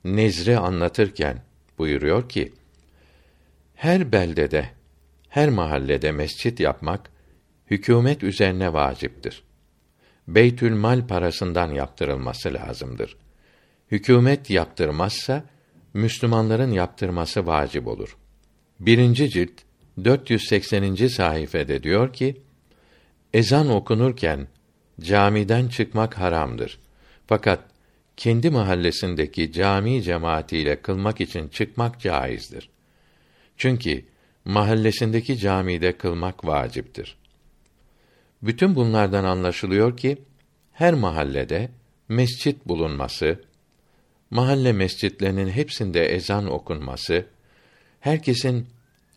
nezri 0.04 0.58
anlatırken 0.58 1.49
buyuruyor 1.80 2.28
ki 2.28 2.52
her 3.74 4.12
beldede 4.12 4.70
her 5.28 5.48
mahallede 5.48 6.12
mescit 6.12 6.60
yapmak 6.60 7.10
hükümet 7.70 8.22
üzerine 8.22 8.72
vaciptir. 8.72 9.42
Beytül 10.28 10.74
mal 10.74 11.06
parasından 11.06 11.70
yaptırılması 11.70 12.54
lazımdır. 12.54 13.16
Hükümet 13.90 14.50
yaptırmazsa 14.50 15.44
Müslümanların 15.94 16.70
yaptırması 16.70 17.46
vacip 17.46 17.86
olur. 17.86 18.16
Birinci 18.80 19.30
cilt 19.30 19.60
480. 20.04 21.08
sayfede 21.08 21.82
diyor 21.82 22.12
ki, 22.12 22.42
ezan 23.34 23.68
okunurken 23.68 24.48
camiden 25.00 25.68
çıkmak 25.68 26.18
haramdır. 26.18 26.78
Fakat 27.26 27.60
kendi 28.20 28.50
mahallesindeki 28.50 29.52
cami 29.52 30.02
cemaatiyle 30.02 30.82
kılmak 30.82 31.20
için 31.20 31.48
çıkmak 31.48 32.00
caizdir. 32.00 32.70
Çünkü 33.56 34.04
mahallesindeki 34.44 35.38
camide 35.38 35.92
kılmak 35.98 36.46
vaciptir. 36.46 37.16
Bütün 38.42 38.74
bunlardan 38.74 39.24
anlaşılıyor 39.24 39.96
ki 39.96 40.18
her 40.72 40.94
mahallede 40.94 41.68
mescit 42.08 42.68
bulunması, 42.68 43.44
mahalle 44.30 44.72
mescitlerinin 44.72 45.48
hepsinde 45.48 46.06
ezan 46.06 46.50
okunması, 46.50 47.26
herkesin 48.00 48.66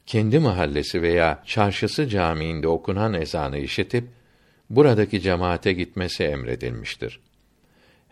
kendi 0.06 0.40
mahallesi 0.40 1.02
veya 1.02 1.44
çarşısı 1.46 2.08
camiinde 2.08 2.68
okunan 2.68 3.14
ezanı 3.14 3.58
işitip 3.58 4.08
buradaki 4.70 5.22
cemaate 5.22 5.74
gitmesi 5.74 6.24
emredilmiştir. 6.24 7.20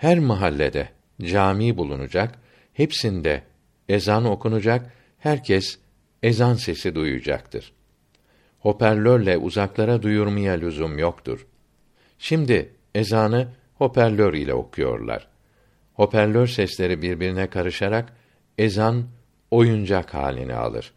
Her 0.02 0.20
mahallede 0.20 0.90
cami 1.22 1.78
bulunacak, 1.78 2.40
hepsinde 2.74 3.44
ezan 3.90 4.26
okunacak, 4.26 4.94
herkes 5.20 5.80
ezan 6.24 6.54
sesi 6.54 6.96
duyacaktır. 6.96 7.74
Hoparlörle 8.60 9.38
uzaklara 9.38 10.04
duyurmaya 10.04 10.54
lüzum 10.54 10.98
yoktur. 10.98 11.48
Şimdi 12.20 12.74
ezanı 12.96 13.48
hoparlör 13.76 14.34
ile 14.34 14.54
okuyorlar. 14.54 15.28
Hoparlör 15.94 16.48
sesleri 16.48 17.02
birbirine 17.02 17.50
karışarak 17.50 18.14
ezan 18.58 19.04
oyuncak 19.52 20.14
halini 20.14 20.56
alır. 20.56 20.94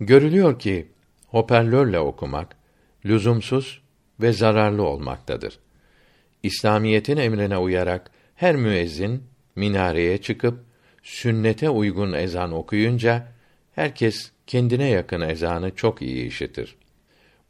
Görülüyor 0.00 0.58
ki 0.58 0.88
hoparlörle 1.26 1.98
okumak 1.98 2.56
lüzumsuz 3.04 3.82
ve 4.20 4.32
zararlı 4.32 4.82
olmaktadır. 4.82 5.58
İslamiyetin 6.42 7.16
emrine 7.16 7.56
uyarak 7.58 8.10
her 8.34 8.56
müezzin 8.56 9.22
minareye 9.56 10.18
çıkıp 10.18 10.64
sünnete 11.02 11.70
uygun 11.70 12.12
ezan 12.12 12.52
okuyunca 12.52 13.32
herkes 13.74 14.30
kendine 14.46 14.88
yakın 14.88 15.20
ezanı 15.20 15.74
çok 15.74 16.02
iyi 16.02 16.26
işitir. 16.26 16.76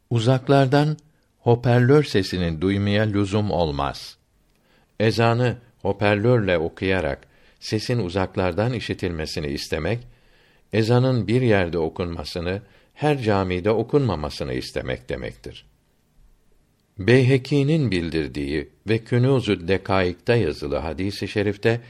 Uzaklardan 0.09 0.97
hoparlör 1.39 2.03
sesini 2.03 2.61
duymaya 2.61 3.03
lüzum 3.03 3.51
olmaz. 3.51 4.17
Ezanı 4.99 5.57
hoparlörle 5.81 6.57
okuyarak 6.57 7.27
sesin 7.59 7.99
uzaklardan 7.99 8.73
işitilmesini 8.73 9.47
istemek, 9.47 9.99
ezanın 10.73 11.27
bir 11.27 11.41
yerde 11.41 11.77
okunmasını, 11.77 12.61
her 12.93 13.21
camide 13.21 13.71
okunmamasını 13.71 14.53
istemek 14.53 15.09
demektir. 15.09 15.68
Beyheki'nin 16.99 17.91
bildirdiği 17.91 18.69
ve 18.89 18.97
Künûz-ü 18.97 19.67
Dekaik'ta 19.67 20.35
yazılı 20.35 20.77
hadisi 20.77 21.25
i 21.25 21.27
şerifte 21.27 21.81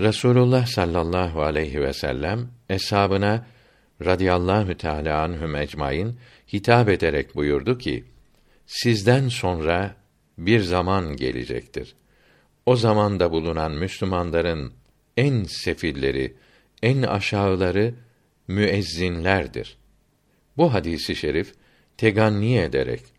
Rasulullah 0.00 0.66
sallallahu 0.66 1.42
aleyhi 1.42 1.80
ve 1.80 1.92
sellem 1.92 2.48
eshabına 2.70 3.46
radıyallahu 4.04 4.76
teala 4.76 5.22
anhum 5.22 5.56
ecmaîn 5.56 6.16
hitap 6.52 6.88
ederek 6.88 7.34
buyurdu 7.34 7.78
ki: 7.78 8.04
Sizden 8.66 9.28
sonra 9.28 9.96
bir 10.38 10.60
zaman 10.60 11.16
gelecektir. 11.16 11.94
O 12.66 12.76
zamanda 12.76 13.30
bulunan 13.32 13.72
Müslümanların 13.72 14.72
en 15.16 15.44
sefilleri, 15.44 16.34
en 16.82 17.02
aşağıları 17.02 17.94
müezzinlerdir. 18.48 19.76
Bu 20.56 20.74
hadisi 20.74 21.16
şerif 21.16 21.54
teganni 21.96 22.58
ederek 22.58 23.15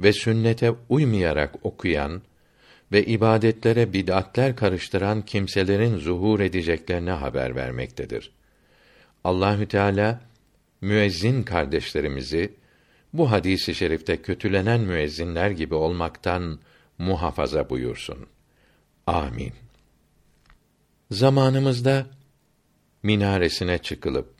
ve 0.00 0.12
sünnete 0.12 0.74
uymayarak 0.88 1.54
okuyan 1.66 2.22
ve 2.92 3.04
ibadetlere 3.04 3.92
bid'atler 3.92 4.56
karıştıran 4.56 5.22
kimselerin 5.22 5.98
zuhur 5.98 6.40
edeceklerine 6.40 7.10
haber 7.10 7.56
vermektedir. 7.56 8.30
Allahü 9.24 9.68
Teala 9.68 10.20
müezzin 10.80 11.42
kardeşlerimizi 11.42 12.52
bu 13.12 13.30
hadisi 13.30 13.74
şerifte 13.74 14.22
kötülenen 14.22 14.80
müezzinler 14.80 15.50
gibi 15.50 15.74
olmaktan 15.74 16.60
muhafaza 16.98 17.70
buyursun. 17.70 18.26
Amin. 19.06 19.52
Zamanımızda 21.10 22.06
minaresine 23.02 23.78
çıkılıp 23.78 24.34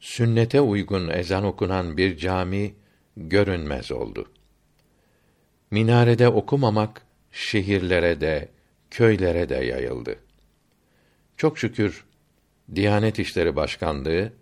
sünnete 0.00 0.60
uygun 0.60 1.08
ezan 1.08 1.44
okunan 1.44 1.96
bir 1.96 2.16
cami 2.16 2.74
görünmez 3.16 3.92
oldu. 3.92 4.28
Minarede 5.70 6.28
okumamak 6.28 7.02
şehirlere 7.32 8.20
de 8.20 8.48
köylere 8.90 9.48
de 9.48 9.54
yayıldı. 9.54 10.16
Çok 11.36 11.58
şükür 11.58 12.04
Diyanet 12.74 13.18
İşleri 13.18 13.56
Başkanlığı 13.56 14.32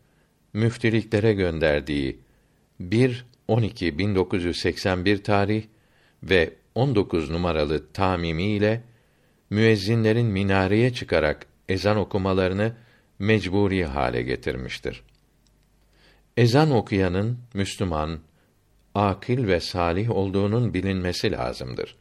müftiliklere 0.52 1.32
gönderdiği 1.32 2.20
1 2.80 3.26
12 3.48 3.98
1981 3.98 5.24
tarih 5.24 5.64
ve 6.22 6.54
19 6.74 7.30
numaralı 7.30 7.92
tamimi 7.92 8.44
ile 8.44 8.82
müezzinlerin 9.50 10.26
minareye 10.26 10.92
çıkarak 10.92 11.46
ezan 11.68 11.96
okumalarını 11.96 12.72
mecburi 13.18 13.84
hale 13.84 14.22
getirmiştir. 14.22 15.02
Ezan 16.36 16.70
okuyanın 16.70 17.38
Müslüman, 17.54 18.18
akil 18.96 19.46
ve 19.46 19.60
salih 19.60 20.10
olduğunun 20.10 20.74
bilinmesi 20.74 21.32
lazımdır. 21.32 21.96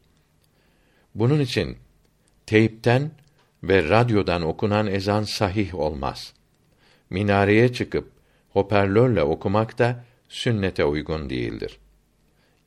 Bunun 1.16 1.40
için 1.40 1.78
teypten 2.46 3.12
ve 3.64 3.90
radyodan 3.90 4.42
okunan 4.42 4.88
ezan 4.88 5.24
sahih 5.24 5.76
olmaz. 5.76 6.34
Minareye 7.10 7.74
çıkıp 7.74 8.12
hoparlörle 8.50 9.24
okumak 9.24 9.80
da 9.80 10.06
sünnete 10.30 10.86
uygun 10.86 11.30
değildir. 11.30 11.78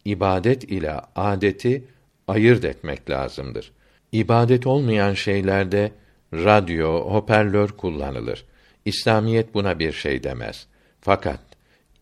İbadet 0.05 0.65
ile 0.65 1.01
adeti 1.17 1.85
ayırt 2.29 2.65
etmek 2.65 3.11
lazımdır. 3.11 3.73
İbadet 4.13 4.67
olmayan 4.67 5.15
şeylerde 5.15 5.93
radyo, 6.33 7.11
hoparlör 7.11 7.69
kullanılır. 7.69 8.45
İslamiyet 8.85 9.55
buna 9.55 9.79
bir 9.79 9.93
şey 9.93 10.23
demez. 10.23 10.67
Fakat 11.01 11.41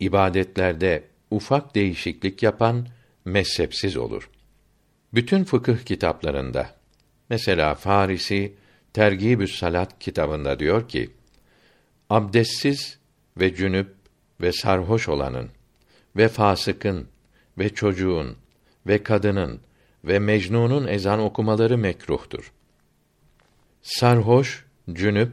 ibadetlerde 0.01 1.03
ufak 1.31 1.75
değişiklik 1.75 2.43
yapan 2.43 2.87
mezhepsiz 3.25 3.97
olur. 3.97 4.31
Bütün 5.15 5.45
fıkıh 5.45 5.79
kitaplarında 5.79 6.71
mesela 7.31 7.75
Farisi 7.75 8.55
Tergibü's 8.93 9.59
Salat 9.59 9.99
kitabında 9.99 10.59
diyor 10.59 10.89
ki: 10.89 11.11
Abdestsiz 12.11 12.99
ve 13.37 13.55
cünüp 13.55 13.95
ve 14.41 14.53
sarhoş 14.53 15.09
olanın 15.09 15.49
ve 16.17 16.29
fasıkın 16.29 17.09
ve 17.59 17.69
çocuğun 17.69 18.37
ve 18.87 19.03
kadının 19.03 19.61
ve 20.05 20.19
mecnunun 20.19 20.87
ezan 20.87 21.21
okumaları 21.21 21.79
mekruhtur. 21.79 22.53
Sarhoş, 23.83 24.65
cünüp 24.93 25.33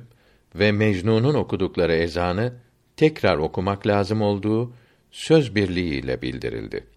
ve 0.55 0.71
mecnunun 0.71 1.33
okudukları 1.33 1.93
ezanı 1.93 2.53
tekrar 2.97 3.37
okumak 3.37 3.87
lazım 3.87 4.21
olduğu 4.21 4.73
söz 5.13 5.55
birliğiyle 5.55 6.21
bildirildi. 6.21 6.87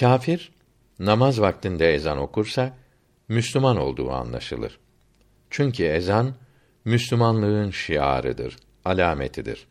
Kafir 0.00 0.52
namaz 0.98 1.40
vaktinde 1.40 1.94
ezan 1.94 2.18
okursa 2.18 2.76
Müslüman 3.28 3.76
olduğu 3.76 4.10
anlaşılır. 4.10 4.78
Çünkü 5.50 5.84
ezan 5.84 6.34
Müslümanlığın 6.84 7.70
şiarıdır, 7.70 8.56
alametidir. 8.84 9.66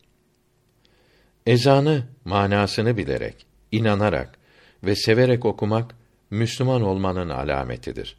Ezanı 1.46 2.06
manasını 2.24 2.96
bilerek, 2.96 3.46
inanarak 3.72 4.38
ve 4.84 4.96
severek 4.96 5.44
okumak 5.44 5.94
Müslüman 6.30 6.82
olmanın 6.82 7.28
alametidir. 7.28 8.16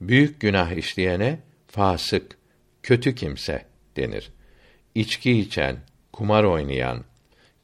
Büyük 0.00 0.40
günah 0.40 0.72
işleyene 0.72 1.40
fasık, 1.66 2.38
kötü 2.82 3.14
kimse 3.14 3.66
denir. 3.96 4.32
İçki 4.94 5.38
içen, 5.38 5.76
kumar 6.12 6.44
oynayan, 6.44 7.04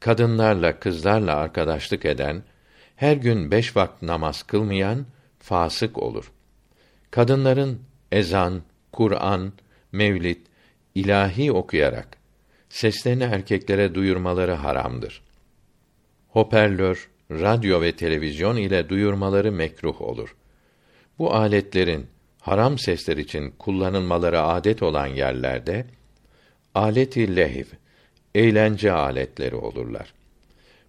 kadınlarla, 0.01 0.80
kızlarla 0.80 1.36
arkadaşlık 1.36 2.05
eden, 2.05 2.42
her 2.97 3.16
gün 3.16 3.51
beş 3.51 3.76
vakit 3.76 4.03
namaz 4.03 4.42
kılmayan 4.42 5.07
fasık 5.38 5.99
olur. 5.99 6.32
Kadınların 7.11 7.82
ezan, 8.12 8.62
Kur'an, 8.92 9.53
mevlid, 9.92 10.47
ilahi 10.94 11.53
okuyarak 11.53 12.16
seslerini 12.68 13.22
erkeklere 13.22 13.94
duyurmaları 13.94 14.53
haramdır. 14.53 15.22
Hoparlör, 16.28 17.09
radyo 17.30 17.80
ve 17.80 17.97
televizyon 17.97 18.57
ile 18.57 18.88
duyurmaları 18.88 19.53
mekruh 19.53 20.01
olur. 20.01 20.36
Bu 21.18 21.34
aletlerin 21.34 22.07
haram 22.40 22.78
sesler 22.78 23.16
için 23.16 23.51
kullanılmaları 23.51 24.42
adet 24.42 24.82
olan 24.82 25.07
yerlerde 25.07 25.86
aleti 26.74 27.36
lehiv, 27.36 27.66
eğlence 28.37 28.93
aletleri 28.93 29.57
olurlar. 29.57 30.14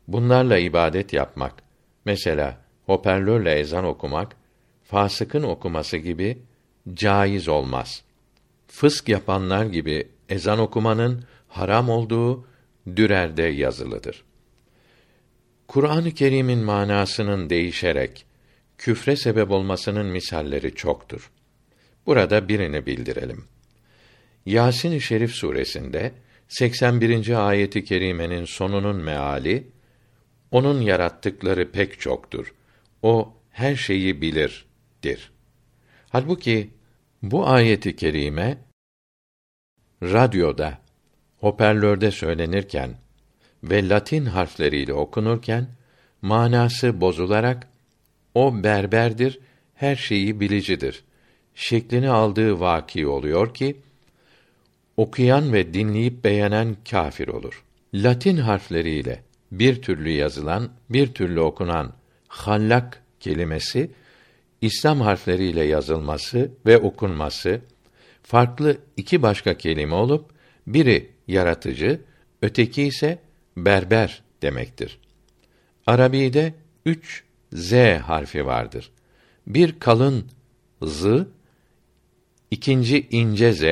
Bunlarla 0.07 0.57
ibadet 0.57 1.13
yapmak, 1.13 1.53
mesela 2.05 2.61
hoparlörle 2.85 3.51
ezan 3.59 3.85
okumak, 3.85 4.35
fasıkın 4.83 5.43
okuması 5.43 5.97
gibi 5.97 6.37
caiz 6.93 7.47
olmaz. 7.47 8.03
Fısk 8.67 9.09
yapanlar 9.09 9.65
gibi 9.65 10.07
ezan 10.29 10.59
okumanın 10.59 11.23
haram 11.47 11.89
olduğu 11.89 12.47
Dürer'de 12.95 13.43
yazılıdır. 13.43 14.23
Kur'an-ı 15.67 16.11
Kerim'in 16.11 16.59
manasının 16.59 17.49
değişerek 17.49 18.25
küfre 18.77 19.15
sebep 19.15 19.51
olmasının 19.51 20.05
misalleri 20.05 20.75
çoktur. 20.75 21.31
Burada 22.05 22.47
birini 22.47 22.85
bildirelim. 22.85 23.45
Yasin-i 24.45 25.01
Şerif 25.01 25.31
suresinde 25.31 26.11
81. 26.47 27.47
ayeti 27.47 27.83
kerimenin 27.83 28.45
sonunun 28.45 28.95
meali 28.95 29.67
onun 30.51 30.81
yarattıkları 30.81 31.71
pek 31.71 31.99
çoktur. 31.99 32.53
O 33.01 33.33
her 33.51 33.75
şeyi 33.75 34.21
bilirdir. 34.21 35.31
Halbuki 36.09 36.69
bu 37.23 37.47
ayeti 37.47 37.95
kerime 37.95 38.57
radyoda, 40.03 40.77
hoparlörde 41.37 42.11
söylenirken 42.11 42.97
ve 43.63 43.89
Latin 43.89 44.25
harfleriyle 44.25 44.93
okunurken 44.93 45.67
manası 46.21 47.01
bozularak 47.01 47.67
o 48.35 48.63
berberdir, 48.63 49.39
her 49.75 49.95
şeyi 49.95 50.39
bilicidir 50.39 51.03
şeklini 51.57 52.09
aldığı 52.09 52.59
vaki 52.59 53.07
oluyor 53.07 53.53
ki 53.53 53.81
okuyan 54.97 55.53
ve 55.53 55.73
dinleyip 55.73 56.23
beğenen 56.23 56.75
kafir 56.89 57.27
olur. 57.27 57.63
Latin 57.93 58.37
harfleriyle 58.37 59.23
bir 59.51 59.81
türlü 59.81 60.09
yazılan, 60.09 60.69
bir 60.89 61.13
türlü 61.13 61.39
okunan 61.39 61.93
hallak 62.27 63.03
kelimesi 63.19 63.91
İslam 64.61 65.01
harfleriyle 65.01 65.63
yazılması 65.63 66.51
ve 66.65 66.77
okunması 66.77 67.61
farklı 68.23 68.77
iki 68.97 69.21
başka 69.21 69.57
kelime 69.57 69.95
olup 69.95 70.29
biri 70.67 71.11
yaratıcı, 71.27 72.01
öteki 72.41 72.83
ise 72.83 73.19
berber 73.57 74.23
demektir. 74.41 74.99
Arabide 75.85 76.53
üç 76.85 77.23
z 77.53 77.73
harfi 77.97 78.45
vardır. 78.45 78.91
Bir 79.47 79.79
kalın 79.79 80.25
z, 80.81 81.05
ikinci 82.51 83.07
ince 83.11 83.53
z, 83.53 83.63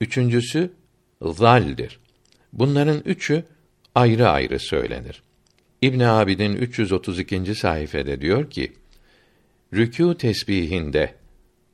üçüncüsü 0.00 0.72
zaldir. 1.22 2.00
Bunların 2.52 3.02
üçü 3.04 3.44
ayrı 3.94 4.28
ayrı 4.28 4.58
söylenir. 4.58 5.22
İbn 5.82 6.00
Abidin 6.00 6.54
332. 6.54 7.54
sayfede 7.54 8.20
diyor 8.20 8.50
ki: 8.50 8.72
Rükû 9.72 10.16
tesbihinde 10.16 11.14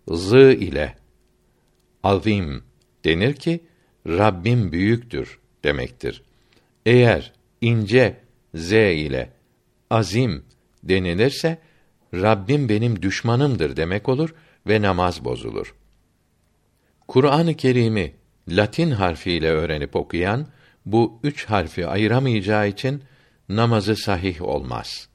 z 0.09 0.33
ile 0.33 0.97
azim 2.03 2.65
denir 3.05 3.35
ki 3.35 3.61
Rabbim 4.07 4.73
büyüktür 4.73 5.39
demektir. 5.65 6.23
Eğer 6.87 7.33
ince 7.61 8.17
z 8.55 8.73
ile 8.73 9.33
azim 9.91 10.45
denilirse 10.85 11.59
Rabbim 12.15 12.69
benim 12.69 13.03
düşmanımdır 13.03 13.77
demek 13.77 14.09
olur 14.09 14.35
ve 14.67 14.83
namaz 14.83 15.25
bozulur. 15.25 15.75
Kur'an-ı 17.09 17.55
Kerim'i 17.55 18.15
Latin 18.49 18.91
harfiyle 18.91 19.51
öğrenip 19.51 19.97
okuyan 19.97 20.47
bu 20.87 21.21
üç 21.23 21.45
harfi 21.45 21.87
ayıramayacağı 21.87 22.69
için 22.69 23.03
namazı 23.49 23.97
sahih 23.97 24.43
olmaz. 24.43 25.09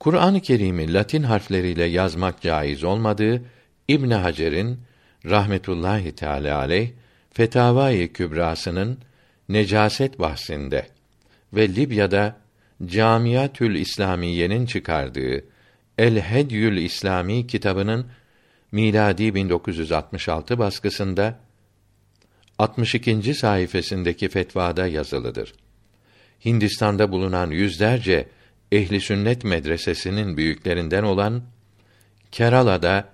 Kur'an-ı 0.00 0.40
Kerim'i 0.40 0.94
Latin 0.94 1.22
harfleriyle 1.22 1.84
yazmak 1.84 2.40
caiz 2.40 2.84
olmadığı 2.84 3.42
İbn 3.88 4.10
Hacer'in 4.10 4.80
rahmetullahi 5.24 6.14
teala 6.14 6.58
aleyh 6.58 6.90
Fetavai 7.30 8.12
Kübrası'nın 8.12 8.98
necaset 9.48 10.18
bahsinde 10.18 10.86
ve 11.52 11.68
Libya'da 11.68 12.36
Camiatül 12.86 13.74
İslamiye'nin 13.74 14.66
çıkardığı 14.66 15.44
El 15.98 16.20
Hedyül 16.20 16.76
İslami 16.76 17.46
kitabının 17.46 18.06
miladi 18.72 19.34
1966 19.34 20.58
baskısında 20.58 21.40
62. 22.58 23.34
sayfasındaki 23.34 24.28
fetvada 24.28 24.86
yazılıdır. 24.86 25.54
Hindistan'da 26.44 27.12
bulunan 27.12 27.50
yüzlerce 27.50 28.28
ehli 28.72 29.00
sünnet 29.00 29.44
medresesinin 29.44 30.36
büyüklerinden 30.36 31.02
olan 31.02 31.42
Kerala'da 32.32 33.08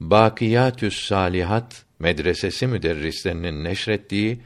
Bakiyatü's 0.00 1.06
Salihat 1.06 1.84
medresesi 1.98 2.66
müderrislerinin 2.66 3.64
neşrettiği 3.64 4.40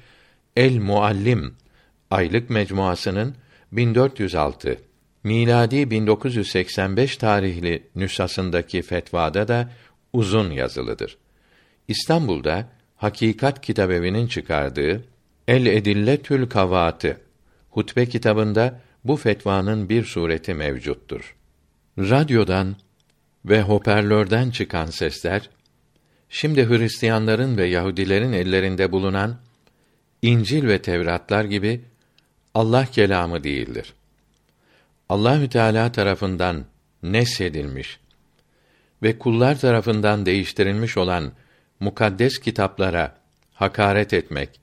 El 0.57 0.78
Muallim 0.78 1.57
aylık 2.11 2.51
mecmuasının 2.51 3.36
1406 3.72 4.78
miladi 5.24 5.91
1985 5.91 7.16
tarihli 7.16 7.82
nüshasındaki 7.97 8.82
fetvada 8.82 9.49
da 9.49 9.70
uzun 10.18 10.50
yazılıdır. 10.50 11.18
İstanbul'da 11.88 12.68
Hakikat 12.96 13.60
Kitabevi'nin 13.60 14.26
çıkardığı 14.26 15.04
El 15.48 15.66
Edilletül 15.66 16.48
Kavatı 16.48 17.20
hutbe 17.70 18.06
kitabında 18.06 18.80
bu 19.04 19.16
fetvanın 19.16 19.88
bir 19.88 20.04
sureti 20.04 20.54
mevcuttur. 20.54 21.36
Radyodan 21.98 22.76
ve 23.44 23.62
hoparlörden 23.62 24.50
çıkan 24.50 24.86
sesler 24.86 25.50
şimdi 26.28 26.68
Hristiyanların 26.68 27.56
ve 27.56 27.66
Yahudilerin 27.66 28.32
ellerinde 28.32 28.92
bulunan 28.92 29.36
İncil 30.22 30.68
ve 30.68 30.82
Tevratlar 30.82 31.44
gibi 31.44 31.80
Allah 32.54 32.86
kelamı 32.86 33.44
değildir. 33.44 33.94
Allahü 35.08 35.48
Teala 35.48 35.92
tarafından 35.92 36.64
nesedilmiş 37.02 38.00
ve 39.03 39.18
kullar 39.18 39.61
tarafından 39.61 40.26
değiştirilmiş 40.26 40.96
olan 40.96 41.32
mukaddes 41.80 42.38
kitaplara 42.38 43.18
hakaret 43.55 44.12
etmek, 44.12 44.61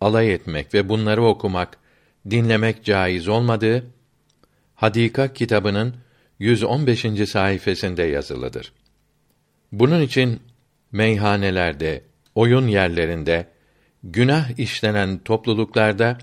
alay 0.00 0.32
etmek 0.32 0.74
ve 0.74 0.88
bunları 0.88 1.24
okumak, 1.24 1.78
dinlemek 2.30 2.84
caiz 2.84 3.28
olmadığı 3.28 3.84
Hadika 4.74 5.32
kitabının 5.32 5.94
115. 6.38 7.28
sayfasında 7.28 8.02
yazılıdır. 8.02 8.72
Bunun 9.72 10.02
için 10.02 10.40
meyhanelerde, 10.92 12.02
oyun 12.34 12.68
yerlerinde, 12.68 13.46
günah 14.04 14.58
işlenen 14.58 15.18
topluluklarda 15.18 16.18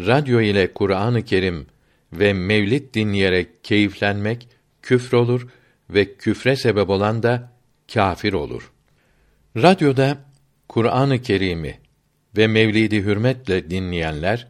radyo 0.00 0.40
ile 0.40 0.72
Kur'an-ı 0.72 1.24
Kerim 1.24 1.66
ve 2.12 2.32
mevlid 2.32 2.94
dinleyerek 2.94 3.64
keyiflenmek 3.64 4.48
küfür 4.82 5.16
olur 5.16 5.48
ve 5.94 6.16
küfre 6.16 6.56
sebep 6.56 6.90
olan 6.90 7.22
da 7.22 7.52
kâfir 7.94 8.32
olur. 8.32 8.72
Radyoda 9.56 10.18
Kur'an-ı 10.68 11.22
Kerim'i 11.22 11.78
ve 12.36 12.46
mevlidi 12.46 13.02
hürmetle 13.02 13.70
dinleyenler 13.70 14.48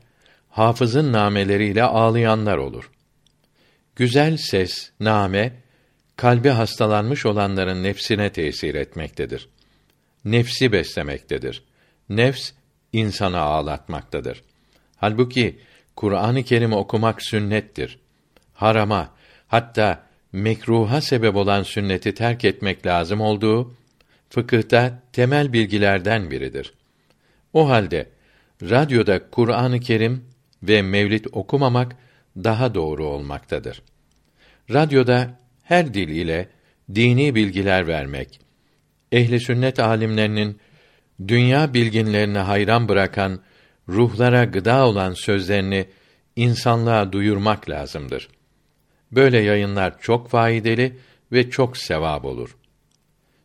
hafızın 0.49 1.13
nameleriyle 1.13 1.83
ağlayanlar 1.83 2.59
olur. 2.59 2.91
Güzel 3.97 4.37
ses, 4.37 4.91
name 5.01 5.53
kalbi 6.17 6.49
hastalanmış 6.49 7.27
olanların 7.27 7.83
nefsine 7.83 8.33
tesir 8.33 8.75
etmektedir. 8.75 9.49
Nefsi 10.25 10.73
beslemektedir. 10.73 11.65
Nefs 12.09 12.53
insanı 12.93 13.39
ağlatmaktadır. 13.39 14.43
Halbuki 14.97 15.61
Kur'an-ı 15.97 16.43
Kerim 16.43 16.73
okumak 16.73 17.23
sünnettir. 17.23 17.99
Harama, 18.55 19.15
hatta 19.49 20.07
mekruha 20.33 21.01
sebep 21.01 21.37
olan 21.37 21.63
sünneti 21.63 22.15
terk 22.15 22.45
etmek 22.45 22.87
lazım 22.87 23.21
olduğu 23.21 23.75
fıkıhta 24.31 25.03
temel 25.13 25.53
bilgilerden 25.53 26.31
biridir. 26.31 26.75
O 27.53 27.69
halde 27.69 28.09
radyoda 28.63 29.31
Kur'an-ı 29.31 29.81
Kerim 29.81 30.25
ve 30.63 30.83
mevlid 30.83 31.25
okumamak 31.33 31.97
daha 32.37 32.75
doğru 32.75 33.07
olmaktadır. 33.07 33.83
Radyoda 34.71 35.39
her 35.63 35.95
dil 35.95 36.09
ile 36.09 36.49
dini 36.95 37.35
bilgiler 37.35 37.87
vermek, 37.87 38.41
ehli 39.13 39.41
sünnet 39.41 39.79
alimlerinin 39.81 40.59
dünya 41.29 41.75
bilginlerine 41.75 42.39
hayran 42.39 42.89
bırakan, 42.89 43.41
ruhlara 43.89 44.45
gıda 44.45 44.87
olan 44.87 45.13
sözlerini 45.13 45.87
insanlığa 46.37 47.13
duyurmak 47.13 47.71
lazımdır. 47.71 48.29
Böyle 49.13 49.39
yayınlar 49.39 50.01
çok 50.01 50.29
faydalı 50.29 50.93
ve 51.33 51.51
çok 51.51 51.77
sevap 51.77 52.25
olur. 52.25 52.57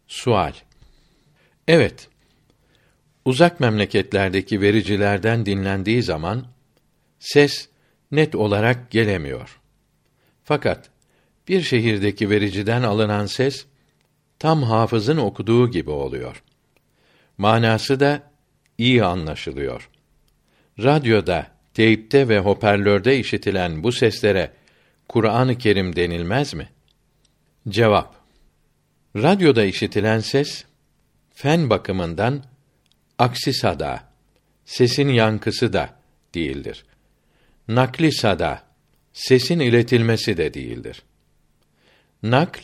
Sual 0.07 0.53
Evet, 1.67 2.09
uzak 3.25 3.59
memleketlerdeki 3.59 4.61
vericilerden 4.61 5.45
dinlendiği 5.45 6.03
zaman 6.03 6.47
ses 7.19 7.69
net 8.11 8.35
olarak 8.35 8.91
gelemiyor. 8.91 9.59
Fakat 10.43 10.89
bir 11.47 11.61
şehirdeki 11.61 12.29
vericiden 12.29 12.83
alınan 12.83 13.25
ses 13.25 13.65
tam 14.39 14.63
hafızın 14.63 15.17
okuduğu 15.17 15.71
gibi 15.71 15.89
oluyor. 15.89 16.43
Manası 17.37 17.99
da 17.99 18.23
iyi 18.77 19.03
anlaşılıyor. 19.03 19.89
Radyoda, 20.79 21.47
teypte 21.73 22.29
ve 22.29 22.39
hoparlörde 22.39 23.19
işitilen 23.19 23.83
bu 23.83 23.91
seslere 23.91 24.51
Kur'an-ı 25.09 25.57
Kerim 25.57 25.95
denilmez 25.95 26.53
mi? 26.53 26.69
Cevap 27.69 28.15
Radyoda 29.15 29.65
işitilen 29.65 30.19
ses 30.19 30.65
fen 31.33 31.69
bakımından 31.69 32.43
aksi 33.17 33.53
sada, 33.53 34.03
sesin 34.65 35.09
yankısı 35.09 35.73
da 35.73 35.89
değildir. 36.35 36.85
Nakli 37.67 38.11
sada, 38.11 38.63
sesin 39.13 39.59
iletilmesi 39.59 40.37
de 40.37 40.53
değildir. 40.53 41.03
Nakl, 42.23 42.59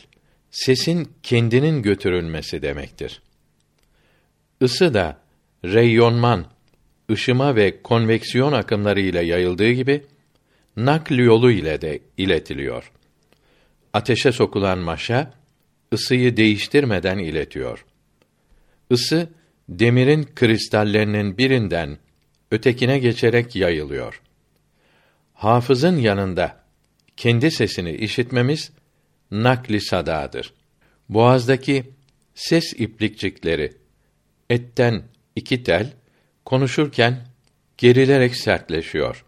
sesin 0.50 1.12
kendinin 1.22 1.82
götürülmesi 1.82 2.62
demektir. 2.62 3.22
Isı 4.60 4.94
da 4.94 5.20
reyonman, 5.64 6.46
ışıma 7.10 7.56
ve 7.56 7.82
konveksiyon 7.82 8.52
akımları 8.52 9.00
ile 9.00 9.24
yayıldığı 9.24 9.70
gibi 9.70 10.04
nakl 10.76 11.18
yolu 11.18 11.50
ile 11.50 11.80
de 11.80 12.00
iletiliyor. 12.16 12.92
Ateşe 13.92 14.32
sokulan 14.32 14.78
maşa 14.78 15.32
ısıyı 15.92 16.36
değiştirmeden 16.36 17.18
iletiyor. 17.18 17.84
Isı 18.90 19.28
demirin 19.68 20.28
kristallerinin 20.34 21.38
birinden 21.38 21.98
ötekine 22.50 22.98
geçerek 22.98 23.56
yayılıyor. 23.56 24.22
Hafızın 25.34 25.96
yanında 25.96 26.64
kendi 27.16 27.50
sesini 27.50 27.92
işitmemiz 27.92 28.72
nakli 29.30 29.80
sadadır. 29.80 30.52
Boğazdaki 31.08 31.84
ses 32.34 32.72
iplikçikleri 32.72 33.72
etten 34.50 35.02
iki 35.36 35.62
tel 35.62 35.92
konuşurken 36.44 37.26
gerilerek 37.78 38.36
sertleşiyor. 38.36 39.24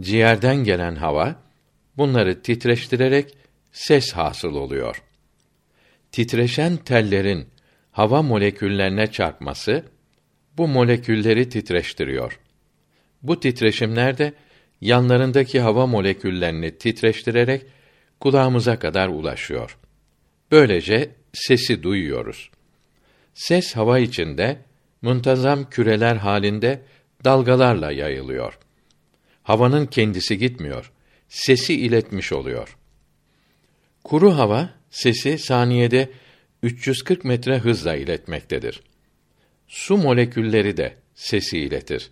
Ciğerden 0.00 0.56
gelen 0.56 0.94
hava 0.94 1.42
bunları 1.96 2.42
titreştirerek 2.42 3.36
ses 3.72 4.12
hasıl 4.12 4.54
oluyor. 4.54 5.02
Titreşen 6.12 6.76
tellerin 6.76 7.48
hava 7.90 8.22
moleküllerine 8.22 9.06
çarpması 9.06 9.84
bu 10.56 10.68
molekülleri 10.68 11.48
titreştiriyor. 11.48 12.40
Bu 13.22 13.40
titreşimler 13.40 14.18
de 14.18 14.32
yanlarındaki 14.80 15.60
hava 15.60 15.86
moleküllerini 15.86 16.78
titreştirerek 16.78 17.62
kulağımıza 18.20 18.78
kadar 18.78 19.08
ulaşıyor. 19.08 19.78
Böylece 20.50 21.10
sesi 21.32 21.82
duyuyoruz. 21.82 22.50
Ses 23.34 23.76
hava 23.76 23.98
içinde 23.98 24.58
muntazam 25.02 25.70
küreler 25.70 26.16
halinde 26.16 26.82
dalgalarla 27.24 27.92
yayılıyor. 27.92 28.58
Havanın 29.48 29.86
kendisi 29.86 30.38
gitmiyor, 30.38 30.92
sesi 31.28 31.74
iletmiş 31.74 32.32
oluyor. 32.32 32.76
Kuru 34.04 34.36
hava 34.36 34.70
sesi 34.90 35.38
saniyede 35.38 36.10
340 36.62 37.24
metre 37.24 37.58
hızla 37.58 37.96
iletmektedir. 37.96 38.82
Su 39.68 39.96
molekülleri 39.96 40.76
de 40.76 40.96
sesi 41.14 41.58
iletir. 41.58 42.10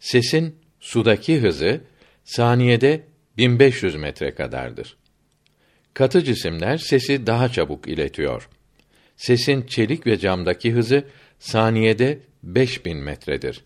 Sesin 0.00 0.56
sudaki 0.80 1.40
hızı 1.40 1.80
saniyede 2.24 3.04
1500 3.36 3.96
metre 3.96 4.34
kadardır. 4.34 4.96
Katı 5.94 6.24
cisimler 6.24 6.76
sesi 6.76 7.26
daha 7.26 7.48
çabuk 7.48 7.88
iletiyor. 7.88 8.48
Sesin 9.16 9.62
çelik 9.62 10.06
ve 10.06 10.18
camdaki 10.18 10.72
hızı 10.72 11.04
saniyede 11.38 12.18
5000 12.42 12.96
metredir. 12.96 13.64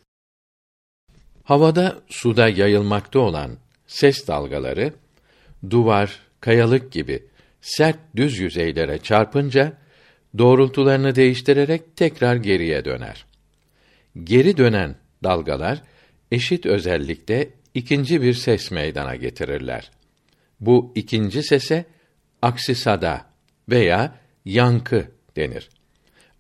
Havada, 1.45 2.03
suda 2.09 2.49
yayılmakta 2.49 3.19
olan 3.19 3.59
ses 3.87 4.29
dalgaları 4.29 4.93
duvar, 5.71 6.21
kayalık 6.41 6.93
gibi 6.93 7.27
sert 7.61 7.99
düz 8.17 8.39
yüzeylere 8.39 8.99
çarpınca 8.99 9.73
doğrultularını 10.39 11.15
değiştirerek 11.15 11.97
tekrar 11.97 12.37
geriye 12.37 12.85
döner. 12.85 13.25
Geri 14.25 14.57
dönen 14.57 14.97
dalgalar 15.25 15.83
eşit 16.31 16.67
özellikte 16.67 17.51
ikinci 17.75 18.23
bir 18.23 18.35
ses 18.35 18.71
meydana 18.71 19.17
getirirler. 19.17 19.91
Bu 20.61 20.93
ikinci 20.95 21.43
sese 21.43 21.85
aksisada 22.43 23.27
veya 23.69 24.17
yankı 24.45 25.07
denir. 25.37 25.69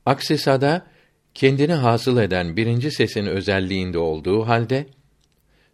Aksisada 0.06 0.86
kendini 1.34 1.72
hasıl 1.72 2.18
eden 2.18 2.56
birinci 2.56 2.90
sesin 2.90 3.26
özelliğinde 3.26 3.98
olduğu 3.98 4.46
halde 4.46 4.86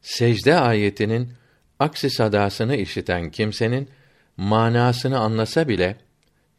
secde 0.02 0.54
ayetinin 0.54 1.32
aksi 1.78 2.10
sadasını 2.10 2.76
işiten 2.76 3.30
kimsenin 3.30 3.88
manasını 4.36 5.18
anlasa 5.18 5.68
bile 5.68 5.96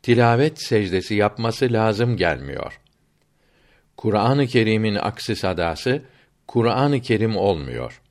tilavet 0.04 0.62
secdesi 0.62 1.16
yapması 1.16 1.74
lazım 1.74 2.18
gelmiyor. 2.18 2.80
Kur'an-ı 3.98 4.48
Kerim'in 4.48 4.96
aksi 4.96 5.36
sadası 5.36 6.02
Kur'an-ı 6.48 7.02
Kerim 7.02 7.38
olmuyor. 7.38 8.02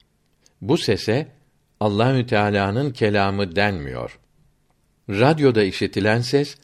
Bu 0.60 0.78
sese 0.78 1.28
Allahü 1.80 2.26
Teala'nın 2.26 2.90
kelamı 2.90 3.56
denmiyor. 3.56 4.18
Radyoda 5.10 5.62
işitilen 5.62 6.20
ses 6.20 6.56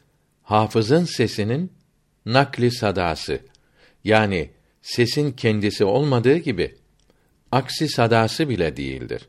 hafızın 0.43 1.05
sesinin 1.05 1.73
nakli 2.25 2.71
sadası 2.71 3.39
yani 4.05 4.49
sesin 4.81 5.31
kendisi 5.31 5.85
olmadığı 5.85 6.37
gibi 6.37 6.75
aksi 7.51 7.89
sadası 7.89 8.49
bile 8.49 8.77
değildir. 8.77 9.27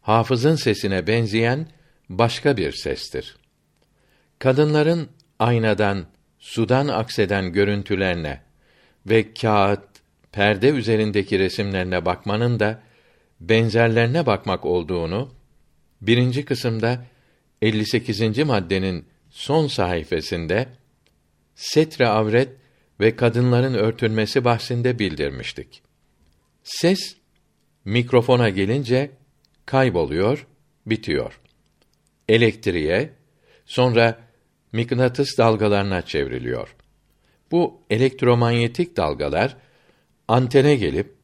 Hafızın 0.00 0.54
sesine 0.54 1.06
benzeyen 1.06 1.66
başka 2.08 2.56
bir 2.56 2.72
sestir. 2.72 3.36
Kadınların 4.38 5.08
aynadan 5.38 6.06
sudan 6.38 6.88
akseden 6.88 7.52
görüntülerine 7.52 8.40
ve 9.06 9.34
kağıt, 9.34 9.84
perde 10.32 10.68
üzerindeki 10.68 11.38
resimlerine 11.38 12.04
bakmanın 12.04 12.60
da 12.60 12.82
benzerlerine 13.40 14.26
bakmak 14.26 14.64
olduğunu 14.64 15.34
birinci 16.00 16.44
kısımda 16.44 17.04
58. 17.62 18.38
maddenin 18.38 19.04
son 19.30 19.66
sayfasında 19.66 20.66
setre 21.54 22.06
avret 22.06 22.61
ve 23.02 23.16
kadınların 23.16 23.74
örtülmesi 23.74 24.44
bahsinde 24.44 24.98
bildirmiştik. 24.98 25.82
Ses 26.62 27.16
mikrofona 27.84 28.48
gelince 28.48 29.10
kayboluyor, 29.66 30.46
bitiyor. 30.86 31.40
Elektriğe, 32.28 33.10
sonra 33.66 34.18
mıknatıs 34.72 35.38
dalgalarına 35.38 36.02
çevriliyor. 36.02 36.76
Bu 37.50 37.80
elektromanyetik 37.90 38.96
dalgalar 38.96 39.56
antene 40.28 40.74
gelip 40.74 41.14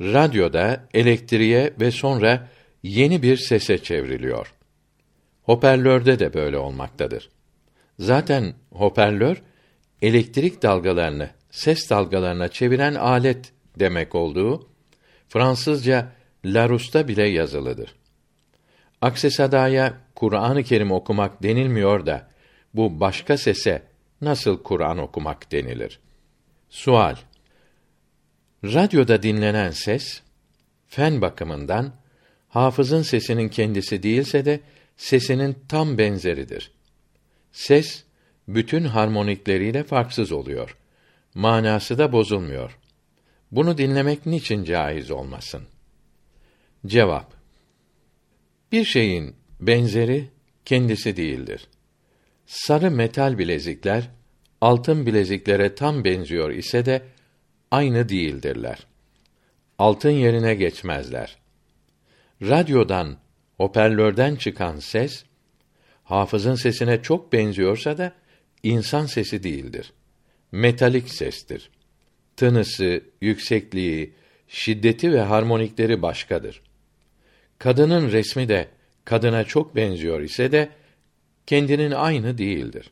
radyoda 0.00 0.88
elektriğe 0.94 1.74
ve 1.80 1.90
sonra 1.90 2.48
yeni 2.82 3.22
bir 3.22 3.36
sese 3.36 3.82
çevriliyor. 3.82 4.54
Hoparlörde 5.42 6.18
de 6.18 6.34
böyle 6.34 6.58
olmaktadır. 6.58 7.30
Zaten 7.98 8.54
hoparlör 8.72 9.42
elektrik 10.02 10.62
dalgalarını 10.62 11.30
ses 11.50 11.90
dalgalarına 11.90 12.48
çeviren 12.48 12.94
alet 12.94 13.52
demek 13.78 14.14
olduğu 14.14 14.68
Fransızca 15.28 16.12
Larouste'da 16.44 17.08
bile 17.08 17.28
yazılıdır. 17.28 17.94
Aksesadaya 19.00 19.94
Kur'an-ı 20.14 20.62
Kerim 20.62 20.92
okumak 20.92 21.42
denilmiyor 21.42 22.06
da 22.06 22.28
bu 22.74 23.00
başka 23.00 23.36
sese 23.36 23.82
nasıl 24.20 24.62
Kur'an 24.62 24.98
okumak 24.98 25.52
denilir? 25.52 26.00
Sual 26.70 27.16
Radyoda 28.64 29.22
dinlenen 29.22 29.70
ses 29.70 30.22
fen 30.88 31.20
bakımından 31.20 31.94
hafızın 32.48 33.02
sesinin 33.02 33.48
kendisi 33.48 34.02
değilse 34.02 34.44
de 34.44 34.60
sesinin 34.96 35.56
tam 35.68 35.98
benzeridir. 35.98 36.72
Ses 37.52 38.04
bütün 38.48 38.84
harmonikleriyle 38.84 39.84
farksız 39.84 40.32
oluyor. 40.32 40.76
Manası 41.34 41.98
da 41.98 42.12
bozulmuyor. 42.12 42.78
Bunu 43.52 43.78
dinlemek 43.78 44.26
niçin 44.26 44.64
caiz 44.64 45.10
olmasın? 45.10 45.62
Cevap 46.86 47.32
Bir 48.72 48.84
şeyin 48.84 49.36
benzeri 49.60 50.28
kendisi 50.64 51.16
değildir. 51.16 51.68
Sarı 52.46 52.90
metal 52.90 53.38
bilezikler 53.38 54.10
altın 54.60 55.06
bileziklere 55.06 55.74
tam 55.74 56.04
benziyor 56.04 56.50
ise 56.50 56.86
de 56.86 57.02
aynı 57.70 58.08
değildirler. 58.08 58.86
Altın 59.78 60.10
yerine 60.10 60.54
geçmezler. 60.54 61.38
Radyodan, 62.42 63.16
hoparlörden 63.56 64.36
çıkan 64.36 64.78
ses 64.78 65.24
hafızın 66.04 66.54
sesine 66.54 67.02
çok 67.02 67.32
benziyorsa 67.32 67.98
da 67.98 68.12
insan 68.62 69.06
sesi 69.06 69.42
değildir. 69.42 69.92
Metalik 70.52 71.08
sestir. 71.08 71.70
Tınısı, 72.36 73.00
yüksekliği, 73.20 74.12
şiddeti 74.48 75.12
ve 75.12 75.20
harmonikleri 75.20 76.02
başkadır. 76.02 76.62
Kadının 77.58 78.12
resmi 78.12 78.48
de 78.48 78.68
kadına 79.04 79.44
çok 79.44 79.76
benziyor 79.76 80.20
ise 80.20 80.52
de 80.52 80.68
kendinin 81.46 81.90
aynı 81.90 82.38
değildir. 82.38 82.90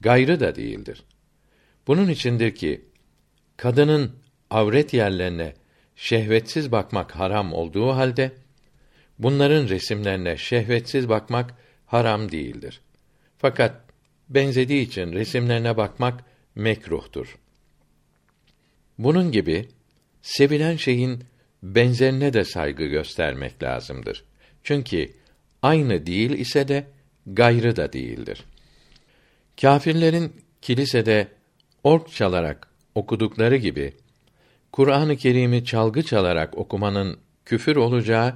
Gayrı 0.00 0.40
da 0.40 0.56
değildir. 0.56 1.02
Bunun 1.86 2.08
içindir 2.08 2.54
ki 2.54 2.84
kadının 3.56 4.12
avret 4.50 4.94
yerlerine 4.94 5.54
şehvetsiz 5.96 6.72
bakmak 6.72 7.16
haram 7.16 7.52
olduğu 7.52 7.90
halde 7.90 8.32
bunların 9.18 9.68
resimlerine 9.68 10.36
şehvetsiz 10.36 11.08
bakmak 11.08 11.54
haram 11.86 12.32
değildir. 12.32 12.80
Fakat 13.38 13.83
benzediği 14.28 14.86
için 14.86 15.12
resimlerine 15.12 15.76
bakmak 15.76 16.24
mekruhtur. 16.54 17.38
Bunun 18.98 19.32
gibi 19.32 19.68
sevilen 20.22 20.76
şeyin 20.76 21.24
benzerine 21.62 22.32
de 22.32 22.44
saygı 22.44 22.84
göstermek 22.84 23.62
lazımdır. 23.62 24.24
Çünkü 24.62 25.12
aynı 25.62 26.06
değil 26.06 26.30
ise 26.30 26.68
de 26.68 26.86
gayrı 27.26 27.76
da 27.76 27.92
değildir. 27.92 28.44
Kâfirlerin 29.60 30.32
kilisede 30.62 31.28
ork 31.84 32.12
çalarak 32.12 32.68
okudukları 32.94 33.56
gibi 33.56 33.92
Kur'an-ı 34.72 35.16
Kerim'i 35.16 35.64
çalgı 35.64 36.02
çalarak 36.02 36.58
okumanın 36.58 37.18
küfür 37.44 37.76
olacağı 37.76 38.34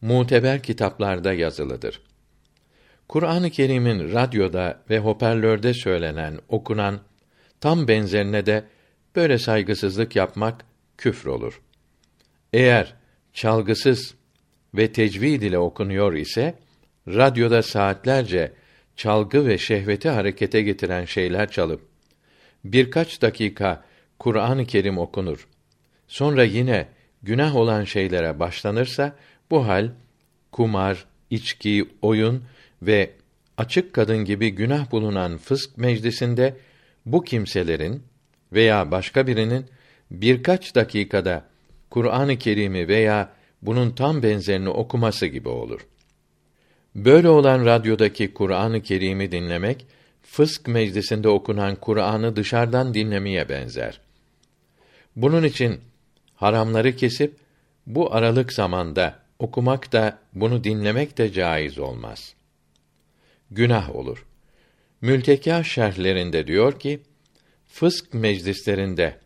muteber 0.00 0.62
kitaplarda 0.62 1.32
yazılıdır. 1.32 2.00
Kur'an-ı 3.10 3.50
Kerim'in 3.50 4.12
radyoda 4.12 4.82
ve 4.90 4.98
hoparlörde 4.98 5.74
söylenen, 5.74 6.38
okunan 6.48 7.00
tam 7.60 7.88
benzerine 7.88 8.46
de 8.46 8.64
böyle 9.16 9.38
saygısızlık 9.38 10.16
yapmak 10.16 10.64
küfür 10.98 11.30
olur. 11.30 11.60
Eğer 12.52 12.94
çalgısız 13.32 14.14
ve 14.74 14.92
tecvid 14.92 15.42
ile 15.42 15.58
okunuyor 15.58 16.12
ise 16.12 16.54
radyoda 17.08 17.62
saatlerce 17.62 18.52
çalgı 18.96 19.46
ve 19.46 19.58
şehveti 19.58 20.08
harekete 20.08 20.62
getiren 20.62 21.04
şeyler 21.04 21.50
çalıp 21.50 21.88
birkaç 22.64 23.22
dakika 23.22 23.84
Kur'an-ı 24.18 24.66
Kerim 24.66 24.98
okunur. 24.98 25.48
Sonra 26.08 26.44
yine 26.44 26.88
günah 27.22 27.56
olan 27.56 27.84
şeylere 27.84 28.40
başlanırsa 28.40 29.16
bu 29.50 29.66
hal 29.66 29.90
kumar, 30.52 31.06
içki, 31.30 31.88
oyun 32.02 32.44
ve 32.82 33.10
açık 33.56 33.92
kadın 33.92 34.24
gibi 34.24 34.50
günah 34.50 34.90
bulunan 34.90 35.38
fısk 35.38 35.78
meclisinde 35.78 36.56
bu 37.06 37.24
kimselerin 37.24 38.02
veya 38.52 38.90
başka 38.90 39.26
birinin 39.26 39.66
birkaç 40.10 40.74
dakikada 40.74 41.44
Kur'an-ı 41.90 42.38
Kerim'i 42.38 42.88
veya 42.88 43.32
bunun 43.62 43.90
tam 43.90 44.22
benzerini 44.22 44.68
okuması 44.68 45.26
gibi 45.26 45.48
olur. 45.48 45.86
Böyle 46.94 47.28
olan 47.28 47.66
radyodaki 47.66 48.34
Kur'an-ı 48.34 48.82
Kerim'i 48.82 49.32
dinlemek 49.32 49.86
fısk 50.22 50.68
meclisinde 50.68 51.28
okunan 51.28 51.76
Kur'an'ı 51.76 52.36
dışarıdan 52.36 52.94
dinlemeye 52.94 53.48
benzer. 53.48 54.00
Bunun 55.16 55.44
için 55.44 55.80
haramları 56.34 56.96
kesip 56.96 57.36
bu 57.86 58.14
aralık 58.14 58.52
zamanda 58.52 59.18
okumak 59.38 59.92
da 59.92 60.18
bunu 60.34 60.64
dinlemek 60.64 61.18
de 61.18 61.32
caiz 61.32 61.78
olmaz. 61.78 62.34
Günah 63.50 63.96
olur. 63.96 64.26
Mülteka 65.00 65.64
şerhlerinde 65.64 66.46
diyor 66.46 66.78
ki, 66.80 67.00
fısk 67.66 68.14
meclislerinde 68.14 69.18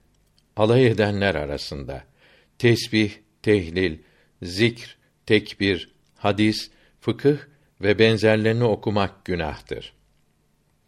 alay 0.57 0.87
edenler 0.87 1.35
arasında 1.35 2.05
tesbih, 2.59 3.13
tehlil, 3.43 3.99
zikr, 4.43 4.97
tekbir, 5.27 5.95
hadis, 6.17 6.71
fıkıh 7.01 7.37
ve 7.81 7.99
benzerlerini 7.99 8.65
okumak 8.65 9.25
günahtır. 9.25 9.93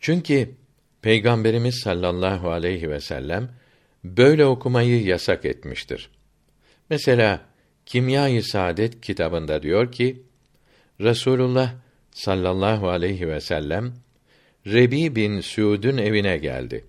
Çünkü 0.01 0.55
Peygamberimiz 1.03 1.81
sallallahu 1.85 2.51
aleyhi 2.51 2.91
ve 2.91 3.01
sellem 3.01 3.51
böyle 4.05 4.45
okumayı 4.47 5.05
yasak 5.05 5.45
etmiştir. 5.45 6.11
Mesela 6.91 7.45
Kimya-i 7.87 8.43
Saadet 8.43 9.01
kitabında 9.01 9.63
diyor 9.63 9.93
ki 9.93 10.23
Resulullah 11.01 11.75
sallallahu 12.17 12.89
aleyhi 12.89 13.29
ve 13.29 13.41
sellem 13.41 13.95
Rebi 14.67 15.17
bin 15.17 15.41
Suud'un 15.41 15.97
evine 15.97 16.37
geldi. 16.39 16.85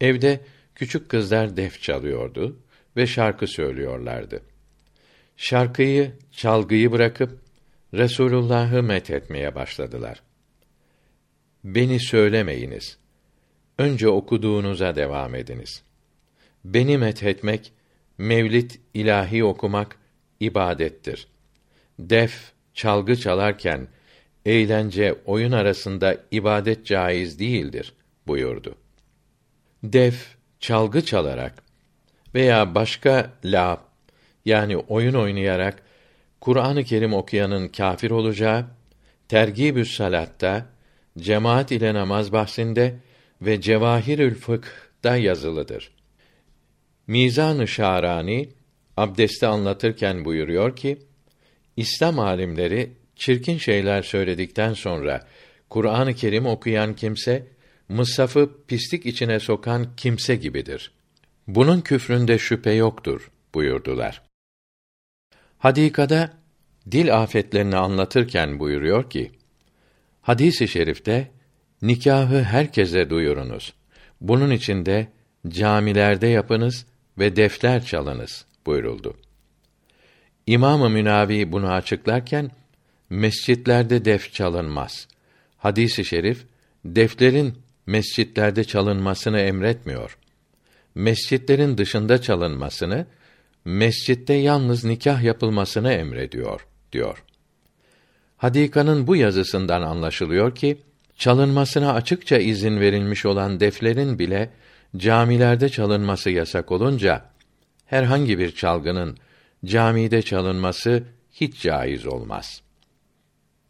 Evde 0.00 0.40
küçük 0.74 1.08
kızlar 1.08 1.56
def 1.56 1.82
çalıyordu 1.82 2.60
ve 2.96 3.06
şarkı 3.06 3.46
söylüyorlardı. 3.46 4.42
Şarkıyı, 5.36 6.12
çalgıyı 6.30 6.92
bırakıp 6.92 7.40
Resulullah'ı 7.94 8.82
met 8.82 9.10
etmeye 9.10 9.54
başladılar. 9.54 10.22
Beni 11.64 12.00
söylemeyiniz. 12.00 12.98
Önce 13.78 14.08
okuduğunuza 14.08 14.96
devam 14.96 15.34
ediniz. 15.34 15.82
Beni 16.64 16.98
met 16.98 17.22
etmek, 17.22 17.72
mevlid 18.18 18.70
ilahi 18.94 19.44
okumak 19.44 19.96
ibadettir. 20.40 21.28
Def, 21.98 22.52
çalgı 22.74 23.16
çalarken 23.16 23.88
eğlence, 24.46 25.14
oyun 25.26 25.52
arasında 25.52 26.16
ibadet 26.30 26.86
caiz 26.86 27.38
değildir 27.38 27.94
buyurdu. 28.26 28.74
Def, 29.82 30.36
çalgı 30.60 31.04
çalarak 31.04 31.62
veya 32.34 32.74
başka 32.74 33.32
la 33.44 33.80
yani 34.44 34.76
oyun 34.76 35.14
oynayarak 35.14 35.82
Kur'an-ı 36.40 36.84
Kerim 36.84 37.14
okuyanın 37.14 37.68
kâfir 37.68 38.10
olacağı 38.10 38.66
Tergibü's 39.28 39.96
Salat'ta 39.96 40.66
cemaat 41.18 41.72
ile 41.72 41.94
namaz 41.94 42.32
bahsinde 42.32 42.94
ve 43.42 43.60
Cevahirül 43.60 44.34
Fıkh'da 44.34 45.16
yazılıdır. 45.16 45.90
Mizan-ı 47.06 47.68
Şarani 47.68 48.48
abdesti 48.96 49.46
anlatırken 49.46 50.24
buyuruyor 50.24 50.76
ki 50.76 50.98
İslam 51.76 52.18
alimleri 52.18 52.92
çirkin 53.22 53.58
şeyler 53.58 54.02
söyledikten 54.02 54.74
sonra 54.74 55.26
Kur'an-ı 55.70 56.14
Kerim 56.14 56.46
okuyan 56.46 56.96
kimse 56.96 57.46
mısafı 57.88 58.50
pislik 58.68 59.06
içine 59.06 59.40
sokan 59.40 59.96
kimse 59.96 60.36
gibidir. 60.36 60.92
Bunun 61.46 61.80
küfründe 61.80 62.38
şüphe 62.38 62.72
yoktur 62.72 63.30
buyurdular. 63.54 64.22
Hadikada 65.58 66.32
dil 66.90 67.22
afetlerini 67.22 67.76
anlatırken 67.76 68.58
buyuruyor 68.58 69.10
ki: 69.10 69.32
Hadis-i 70.22 70.68
şerifte 70.68 71.30
nikahı 71.82 72.42
herkese 72.42 73.10
duyurunuz. 73.10 73.74
Bunun 74.20 74.50
için 74.50 74.86
de 74.86 75.08
camilerde 75.48 76.26
yapınız 76.26 76.86
ve 77.18 77.36
defter 77.36 77.84
çalınız 77.84 78.46
buyuruldu. 78.66 79.16
İmam-ı 80.46 80.90
Münavi 80.90 81.52
bunu 81.52 81.70
açıklarken 81.70 82.50
mescitlerde 83.12 84.04
def 84.04 84.32
çalınmaz. 84.32 85.08
Hadisi 85.56 86.04
şerif 86.04 86.44
deflerin 86.84 87.54
mescitlerde 87.86 88.64
çalınmasını 88.64 89.40
emretmiyor. 89.40 90.18
Mescitlerin 90.94 91.78
dışında 91.78 92.22
çalınmasını, 92.22 93.06
mescitte 93.64 94.34
yalnız 94.34 94.84
nikah 94.84 95.22
yapılmasını 95.22 95.92
emrediyor 95.92 96.66
diyor. 96.92 97.24
Hadika'nın 98.36 99.06
bu 99.06 99.16
yazısından 99.16 99.82
anlaşılıyor 99.82 100.54
ki 100.54 100.78
çalınmasına 101.16 101.92
açıkça 101.92 102.38
izin 102.38 102.80
verilmiş 102.80 103.26
olan 103.26 103.60
deflerin 103.60 104.18
bile 104.18 104.50
camilerde 104.96 105.68
çalınması 105.68 106.30
yasak 106.30 106.72
olunca 106.72 107.24
herhangi 107.86 108.38
bir 108.38 108.54
çalgının 108.54 109.16
camide 109.64 110.22
çalınması 110.22 111.02
hiç 111.32 111.62
caiz 111.62 112.06
olmaz. 112.06 112.61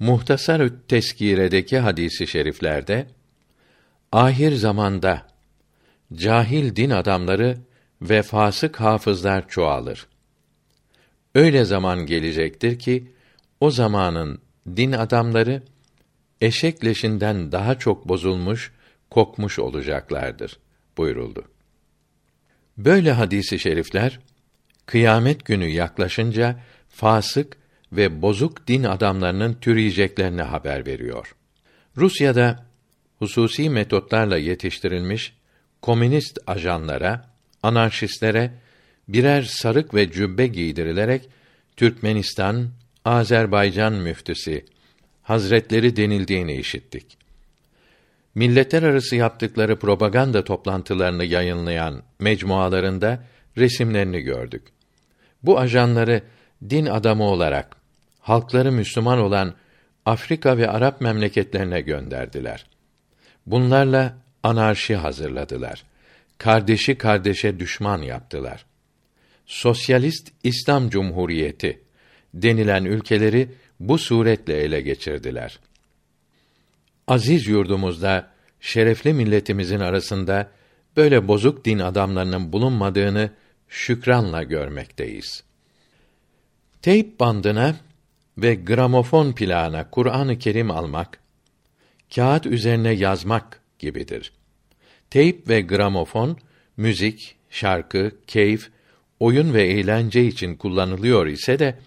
Muhtasar 0.02 0.70
Teskire'deki 0.88 1.78
hadisi 1.78 2.26
şeriflerde 2.26 3.06
ahir 4.12 4.52
zamanda 4.52 5.26
cahil 6.14 6.76
din 6.76 6.90
adamları 6.90 7.58
ve 8.02 8.22
fasık 8.22 8.80
hafızlar 8.80 9.48
çoğalır. 9.48 10.06
Öyle 11.34 11.64
zaman 11.64 12.06
gelecektir 12.06 12.78
ki 12.78 13.12
o 13.60 13.70
zamanın 13.70 14.38
din 14.76 14.92
adamları 14.92 15.62
eşek 16.40 16.84
leşinden 16.84 17.52
daha 17.52 17.78
çok 17.78 18.08
bozulmuş, 18.08 18.72
kokmuş 19.10 19.58
olacaklardır 19.58 20.58
buyuruldu. 20.96 21.44
Böyle 22.78 23.12
hadisi 23.12 23.58
şerifler 23.58 24.20
kıyamet 24.86 25.44
günü 25.44 25.66
yaklaşınca 25.66 26.60
fasık 26.88 27.61
ve 27.92 28.22
bozuk 28.22 28.68
din 28.68 28.84
adamlarının 28.84 29.54
türeyeceklerini 29.54 30.42
haber 30.42 30.86
veriyor. 30.86 31.34
Rusya'da 31.96 32.66
hususi 33.18 33.70
metotlarla 33.70 34.38
yetiştirilmiş 34.38 35.34
komünist 35.82 36.38
ajanlara, 36.46 37.30
anarşistlere 37.62 38.50
birer 39.08 39.42
sarık 39.42 39.94
ve 39.94 40.12
cübbe 40.12 40.46
giydirilerek 40.46 41.28
Türkmenistan, 41.76 42.68
Azerbaycan 43.04 43.92
müftüsü 43.92 44.64
Hazretleri 45.22 45.96
denildiğini 45.96 46.54
işittik. 46.54 47.18
Milletler 48.34 48.82
arası 48.82 49.16
yaptıkları 49.16 49.78
propaganda 49.78 50.44
toplantılarını 50.44 51.24
yayınlayan 51.24 52.02
mecmualarında 52.18 53.24
resimlerini 53.56 54.20
gördük. 54.20 54.62
Bu 55.42 55.58
ajanları 55.58 56.22
din 56.70 56.86
adamı 56.86 57.24
olarak 57.24 57.81
halkları 58.22 58.72
Müslüman 58.72 59.18
olan 59.18 59.54
Afrika 60.06 60.58
ve 60.58 60.70
Arap 60.70 61.00
memleketlerine 61.00 61.80
gönderdiler. 61.80 62.66
Bunlarla 63.46 64.18
anarşi 64.42 64.96
hazırladılar. 64.96 65.84
Kardeşi 66.38 66.98
kardeşe 66.98 67.60
düşman 67.60 68.02
yaptılar. 68.02 68.64
Sosyalist 69.46 70.32
İslam 70.44 70.90
Cumhuriyeti 70.90 71.80
denilen 72.34 72.84
ülkeleri 72.84 73.48
bu 73.80 73.98
suretle 73.98 74.56
ele 74.56 74.80
geçirdiler. 74.80 75.58
Aziz 77.08 77.46
yurdumuzda 77.46 78.30
şerefli 78.60 79.12
milletimizin 79.12 79.80
arasında 79.80 80.50
böyle 80.96 81.28
bozuk 81.28 81.64
din 81.64 81.78
adamlarının 81.78 82.52
bulunmadığını 82.52 83.30
şükranla 83.68 84.42
görmekteyiz. 84.42 85.44
Teyp 86.82 87.20
bandına 87.20 87.76
ve 88.38 88.54
gramofon 88.54 89.32
plağına 89.32 89.90
Kur'an-ı 89.90 90.38
Kerim 90.38 90.70
almak, 90.70 91.18
kağıt 92.14 92.46
üzerine 92.46 92.92
yazmak 92.92 93.60
gibidir. 93.78 94.32
Teyp 95.10 95.48
ve 95.48 95.60
gramofon, 95.60 96.38
müzik, 96.76 97.36
şarkı, 97.50 98.12
keyif, 98.26 98.70
oyun 99.20 99.54
ve 99.54 99.62
eğlence 99.62 100.24
için 100.24 100.56
kullanılıyor 100.56 101.26
ise 101.26 101.58
de, 101.58 101.78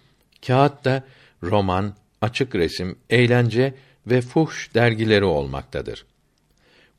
kağıt 0.48 0.86
da 0.86 1.04
roman, 1.44 1.94
açık 2.22 2.56
resim, 2.56 2.96
eğlence 3.10 3.74
ve 4.08 4.22
fuhş 4.22 4.74
dergileri 4.74 5.26
olmaktadır. 5.26 6.06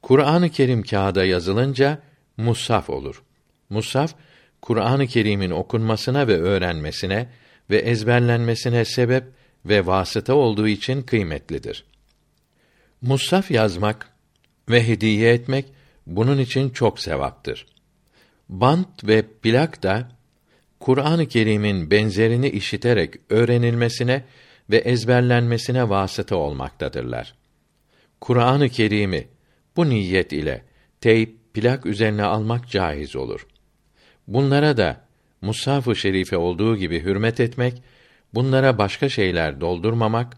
Kur'an-ı 0.03 0.51
Kerim 0.51 0.83
kağıda 0.83 1.25
yazılınca 1.25 1.99
mushaf 2.37 2.91
olur. 2.91 3.23
Mushaf 3.71 4.15
Kur'an-ı 4.63 5.07
Kerim'in 5.07 5.51
okunmasına 5.51 6.29
ve 6.29 6.37
öğrenmesine 6.37 7.29
ve 7.71 7.77
ezberlenmesine 7.77 8.85
sebep 8.85 9.25
ve 9.69 9.87
vasıta 9.87 10.35
olduğu 10.35 10.69
için 10.69 11.03
kıymetlidir. 11.03 11.85
Mushaf 13.03 13.51
yazmak 13.51 14.13
ve 14.69 14.89
hediye 14.89 15.33
etmek 15.33 15.67
bunun 16.07 16.39
için 16.39 16.71
çok 16.71 17.01
sevaptır. 17.01 17.67
Bant 18.49 19.05
ve 19.05 19.23
plak 19.23 19.83
da 19.83 20.09
Kur'an-ı 20.81 21.29
Kerim'in 21.29 21.91
benzerini 21.91 22.49
işiterek 22.49 23.15
öğrenilmesine 23.31 24.25
ve 24.71 24.77
ezberlenmesine 24.77 25.89
vasıta 25.89 26.37
olmaktadırlar. 26.37 27.35
Kur'an-ı 28.21 28.69
Kerim'i 28.69 29.29
bu 29.77 29.89
niyet 29.89 30.33
ile 30.33 30.65
teyp, 31.01 31.55
plak 31.55 31.87
üzerine 31.87 32.23
almak 32.23 32.69
caiz 32.69 33.17
olur. 33.17 33.47
Bunlara 34.27 34.77
da 34.77 35.07
Mushaf-ı 35.43 35.97
Şerife 35.97 36.37
olduğu 36.37 36.77
gibi 36.77 37.03
hürmet 37.03 37.41
etmek, 37.41 37.83
bunlara 38.37 38.79
başka 38.79 39.09
şeyler 39.09 39.61
doldurmamak, 39.61 40.37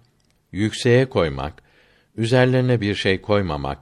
yükseğe 0.53 1.09
koymak, 1.09 1.63
üzerlerine 2.17 2.81
bir 2.81 2.95
şey 2.95 3.21
koymamak, 3.21 3.79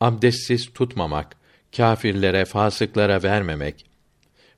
abdestsiz 0.00 0.72
tutmamak, 0.72 1.36
kâfirlere, 1.76 2.44
fasıklara 2.44 3.22
vermemek, 3.22 3.86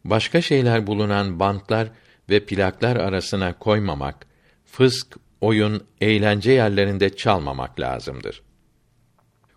başka 0.05 0.43
şeyler 0.43 0.87
bulunan 0.87 1.41
bantlar 1.41 1.89
ve 2.31 2.47
plaklar 2.47 2.97
arasına 2.97 3.59
koymamak, 3.59 4.27
fısk, 4.65 5.17
oyun, 5.41 5.85
eğlence 6.01 6.53
yerlerinde 6.53 7.17
çalmamak 7.17 7.81
lazımdır. 7.81 8.43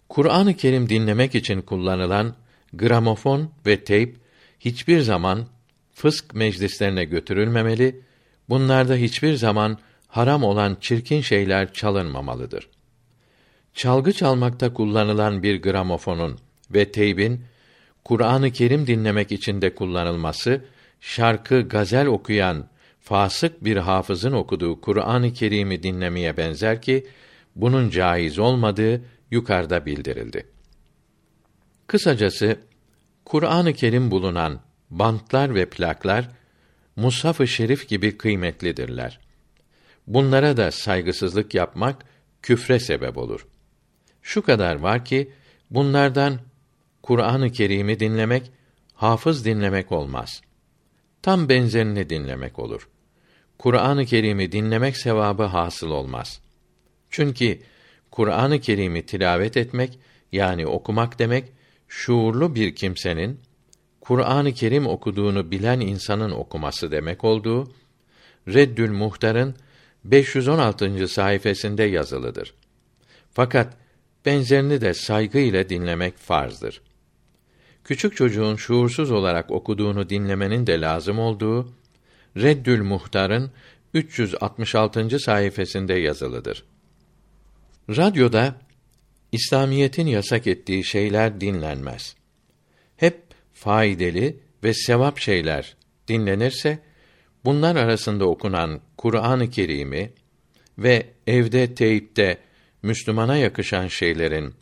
Kur'an-ı 0.09 0.53
Kerim 0.53 0.89
dinlemek 0.89 1.35
için 1.35 1.61
kullanılan 1.61 2.35
gramofon 2.73 3.51
ve 3.65 3.83
teyp 3.83 4.17
hiçbir 4.59 5.01
zaman 5.01 5.47
fısk 5.93 6.33
meclislerine 6.33 7.05
götürülmemeli, 7.05 8.06
bunlarda 8.49 8.95
hiçbir 8.95 9.33
zaman 9.33 9.77
haram 10.07 10.43
olan 10.43 10.77
çirkin 10.81 11.21
şeyler 11.21 11.73
çalınmamalıdır. 11.73 12.69
Çalgı 13.73 14.13
çalmakta 14.13 14.73
kullanılan 14.73 15.43
bir 15.43 15.61
gramofonun 15.61 16.39
ve 16.71 16.91
teybin 16.91 17.41
Kur'an-ı 18.03 18.51
Kerim 18.51 18.87
dinlemek 18.87 19.31
için 19.31 19.61
de 19.61 19.75
kullanılması, 19.75 20.65
şarkı, 21.01 21.61
gazel 21.61 22.07
okuyan 22.07 22.67
fasık 23.01 23.63
bir 23.63 23.77
hafızın 23.77 24.31
okuduğu 24.31 24.81
Kur'an-ı 24.81 25.33
Kerim'i 25.33 25.83
dinlemeye 25.83 26.37
benzer 26.37 26.81
ki 26.81 27.07
bunun 27.55 27.89
caiz 27.89 28.39
olmadığı 28.39 29.01
yukarıda 29.31 29.85
bildirildi. 29.85 30.47
Kısacası 31.87 32.59
Kur'an-ı 33.25 33.73
Kerim 33.73 34.11
bulunan 34.11 34.59
bantlar 34.89 35.55
ve 35.55 35.69
plaklar 35.69 36.29
Mushaf-ı 36.97 37.47
Şerif 37.47 37.89
gibi 37.89 38.17
kıymetlidirler. 38.17 39.19
Bunlara 40.07 40.57
da 40.57 40.71
saygısızlık 40.71 41.53
yapmak 41.53 42.05
küfre 42.41 42.79
sebep 42.79 43.17
olur. 43.17 43.47
Şu 44.21 44.41
kadar 44.41 44.75
var 44.75 45.05
ki 45.05 45.31
bunlardan 45.69 46.39
Kur'an-ı 47.03 47.51
Kerim'i 47.51 47.99
dinlemek 47.99 48.51
hafız 48.93 49.45
dinlemek 49.45 49.91
olmaz. 49.91 50.41
Tam 51.21 51.49
benzerini 51.49 52.09
dinlemek 52.09 52.59
olur. 52.59 52.89
Kur'an-ı 53.57 54.05
Kerim'i 54.05 54.51
dinlemek 54.51 54.97
sevabı 54.97 55.43
hasıl 55.43 55.89
olmaz. 55.89 56.41
Çünkü 57.09 57.59
Kur'an-ı 58.11 58.59
Kerim'i 58.59 59.05
tilavet 59.05 59.57
etmek 59.57 59.99
yani 60.31 60.67
okumak 60.67 61.19
demek 61.19 61.45
şuurlu 61.87 62.55
bir 62.55 62.75
kimsenin 62.75 63.39
Kur'an-ı 64.07 64.53
Kerim 64.53 64.87
okuduğunu 64.87 65.51
bilen 65.51 65.79
insanın 65.79 66.31
okuması 66.31 66.91
demek 66.91 67.23
olduğu 67.23 67.71
Reddül 68.47 68.91
Muhtar'ın 68.91 69.55
516. 70.03 71.07
sayfasında 71.07 71.83
yazılıdır. 71.83 72.53
Fakat 73.31 73.73
benzerini 74.25 74.81
de 74.81 74.93
saygı 74.93 75.37
ile 75.37 75.69
dinlemek 75.69 76.17
farzdır. 76.17 76.81
Küçük 77.83 78.17
çocuğun 78.17 78.55
şuursuz 78.55 79.11
olarak 79.11 79.51
okuduğunu 79.51 80.09
dinlemenin 80.09 80.67
de 80.67 80.81
lazım 80.81 81.19
olduğu 81.19 81.73
Reddül 82.37 82.81
Muhtar'ın 82.81 83.51
366. 83.93 85.19
sayfasında 85.19 85.93
yazılıdır. 85.93 86.63
Radyoda 87.89 88.55
İslamiyetin 89.31 90.07
yasak 90.07 90.47
ettiği 90.47 90.83
şeyler 90.83 91.41
dinlenmez. 91.41 92.15
Hep 92.97 93.26
faydalı 93.57 94.33
ve 94.63 94.73
sevap 94.73 95.19
şeyler 95.19 95.75
dinlenirse 96.07 96.79
bunlar 97.45 97.75
arasında 97.75 98.25
okunan 98.25 98.81
Kur'an-ı 98.97 99.49
Kerim'i 99.49 100.13
ve 100.77 101.05
evde 101.27 101.75
teyipte 101.75 102.37
Müslümana 102.83 103.37
yakışan 103.37 103.87
şeylerin, 103.87 104.53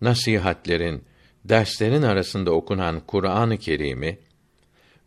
nasihatlerin, 0.00 1.04
derslerin 1.44 2.02
arasında 2.02 2.50
okunan 2.50 3.00
Kur'an-ı 3.06 3.58
Kerim'i 3.58 4.18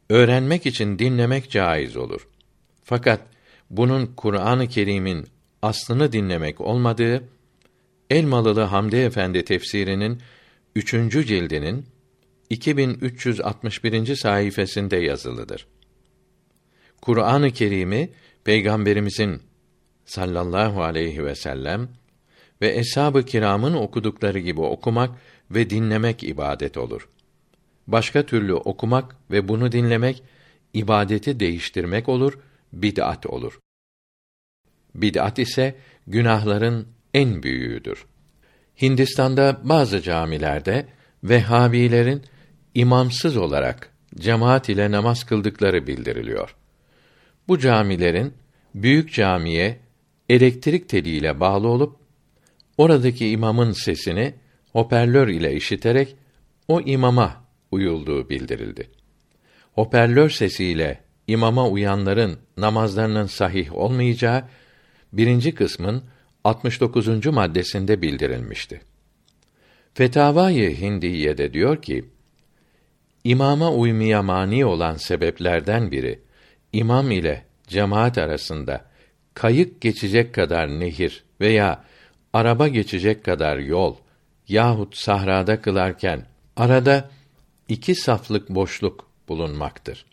öğrenmek 0.09 0.65
için 0.65 0.99
dinlemek 0.99 1.51
caiz 1.51 1.97
olur. 1.97 2.27
Fakat 2.83 3.21
bunun 3.69 4.05
Kur'an-ı 4.05 4.67
Kerim'in 4.67 5.27
aslını 5.61 6.11
dinlemek 6.11 6.61
olmadığı 6.61 7.23
Elmalılı 8.09 8.61
Hamdi 8.61 8.95
Efendi 8.95 9.45
tefsirinin 9.45 10.21
üçüncü 10.75 11.25
cildinin 11.25 11.85
2361. 12.51 14.15
sayfasında 14.15 14.95
yazılıdır. 14.95 15.67
Kur'an-ı 17.01 17.51
Kerim'i 17.51 18.09
Peygamberimizin 18.43 19.41
sallallahu 20.05 20.83
aleyhi 20.83 21.25
ve 21.25 21.35
sellem 21.35 21.89
ve 22.61 22.77
eshab-ı 22.77 23.25
kiramın 23.25 23.73
okudukları 23.73 24.39
gibi 24.39 24.61
okumak 24.61 25.09
ve 25.51 25.69
dinlemek 25.69 26.23
ibadet 26.23 26.77
olur. 26.77 27.09
Başka 27.87 28.25
türlü 28.25 28.53
okumak 28.53 29.15
ve 29.31 29.47
bunu 29.47 29.71
dinlemek 29.71 30.23
ibadeti 30.73 31.39
değiştirmek 31.39 32.09
olur, 32.09 32.39
bid'at 32.73 33.25
olur. 33.25 33.59
Bid'at 34.95 35.39
ise 35.39 35.75
günahların 36.07 36.87
en 37.13 37.43
büyüğüdür. 37.43 38.05
Hindistan'da 38.81 39.61
bazı 39.63 40.01
camilerde 40.01 40.85
Vehhabilerin 41.23 42.21
imamsız 42.75 43.37
olarak 43.37 43.91
cemaat 44.15 44.69
ile 44.69 44.91
namaz 44.91 45.23
kıldıkları 45.23 45.87
bildiriliyor. 45.87 46.55
Bu 47.47 47.59
camilerin 47.59 48.33
büyük 48.75 49.13
camiye 49.13 49.79
elektrik 50.29 50.89
teliyle 50.89 51.39
bağlı 51.39 51.67
olup 51.67 51.95
oradaki 52.77 53.29
imamın 53.29 53.71
sesini 53.71 54.33
hoparlör 54.71 55.27
ile 55.27 55.55
işiterek 55.55 56.15
o 56.67 56.81
imama 56.81 57.43
uyulduğu 57.71 58.29
bildirildi. 58.29 58.89
Hoparlör 59.73 60.29
sesiyle 60.29 61.01
imama 61.27 61.67
uyanların 61.67 62.39
namazlarının 62.57 63.25
sahih 63.25 63.75
olmayacağı 63.75 64.43
birinci 65.13 65.55
kısmın 65.55 66.03
69. 66.43 67.25
maddesinde 67.25 68.01
bildirilmişti. 68.01 68.81
Fetavai 69.93 70.81
Hindiye'de 70.81 71.53
diyor 71.53 71.81
ki, 71.81 72.05
İmama 73.23 73.71
uymaya 73.71 74.23
mani 74.23 74.65
olan 74.65 74.95
sebeplerden 74.95 75.91
biri, 75.91 76.19
imam 76.73 77.11
ile 77.11 77.45
cemaat 77.67 78.17
arasında 78.17 78.85
kayık 79.33 79.81
geçecek 79.81 80.35
kadar 80.35 80.67
nehir 80.79 81.23
veya 81.41 81.83
araba 82.33 82.67
geçecek 82.67 83.25
kadar 83.25 83.57
yol 83.57 83.95
yahut 84.47 84.97
sahrada 84.97 85.61
kılarken 85.61 86.25
arada 86.55 87.09
iki 87.67 87.95
saflık 87.95 88.49
boşluk 88.49 89.07
bulunmaktır. 89.27 90.05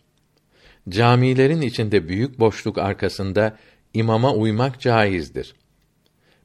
Camilerin 0.89 1.61
içinde 1.61 2.07
büyük 2.07 2.39
boşluk 2.39 2.77
arkasında 2.77 3.57
imama 3.93 4.33
uymak 4.33 4.79
caizdir. 4.79 5.55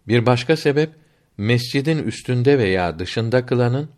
Bir 0.08 0.26
başka 0.26 0.56
sebep 0.56 0.90
mescidin 1.38 1.98
üstünde 1.98 2.58
veya 2.58 2.98
dışında 2.98 3.46
kılanın 3.46 3.90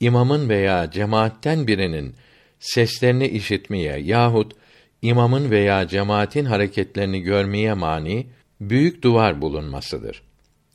imamın 0.00 0.48
veya 0.48 0.90
cemaatten 0.90 1.66
birinin 1.66 2.14
seslerini 2.60 3.28
işitmeye 3.28 3.98
yahut 3.98 4.52
imamın 5.02 5.50
veya 5.50 5.88
cemaatin 5.88 6.44
hareketlerini 6.44 7.20
görmeye 7.20 7.74
mani 7.74 8.26
büyük 8.60 9.02
duvar 9.02 9.40
bulunmasıdır. 9.40 10.22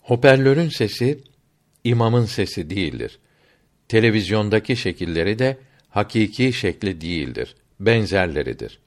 Hoparlörün 0.02 0.70
sesi 0.70 1.20
imamın 1.84 2.26
sesi 2.26 2.70
değildir. 2.70 3.20
Televizyondaki 3.88 4.76
şekilleri 4.76 5.40
de 5.40 5.58
hakiki 5.90 6.54
şekli 6.54 7.02
değildir. 7.02 7.56
Benzerleridir. 7.80 8.80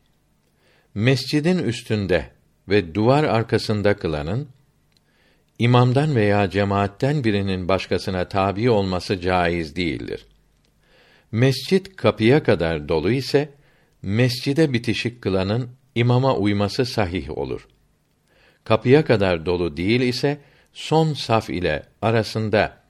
Mescidin 0.95 1.59
üstünde 1.59 2.30
ve 2.68 2.95
duvar 2.95 3.24
arkasında 3.24 3.97
kılanın 3.97 4.49
imamdan 5.59 6.14
veya 6.14 6.50
cemaatten 6.50 7.24
birinin 7.24 7.68
başkasına 7.68 8.28
tabi 8.28 8.70
olması 8.70 9.20
caiz 9.20 9.76
değildir. 9.76 10.26
Mescit 11.32 11.96
kapıya 11.96 12.42
kadar 12.42 12.88
dolu 12.88 13.11
ise 13.12 13.48
mescide 14.02 14.72
bitişik 14.72 15.22
kılanın 15.22 15.70
imama 15.94 16.36
uyması 16.36 16.86
sahih 16.86 17.38
olur. 17.38 17.68
Kapıya 18.64 19.04
kadar 19.04 19.46
dolu 19.46 19.76
değil 19.76 20.00
ise 20.00 20.38
son 20.72 21.12
saf 21.12 21.50
ile 21.50 21.82
arasında 22.02 22.82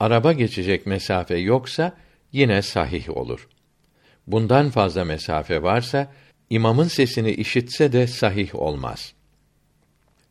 araba 0.00 0.32
geçecek 0.32 0.86
mesafe 0.86 1.36
yoksa 1.36 1.96
yine 2.32 2.62
sahih 2.62 3.16
olur. 3.16 3.48
Bundan 4.26 4.70
fazla 4.70 5.04
mesafe 5.04 5.62
varsa 5.62 6.12
imamın 6.50 6.88
sesini 6.88 7.30
işitse 7.30 7.92
de 7.92 8.06
sahih 8.06 8.54
olmaz. 8.54 9.12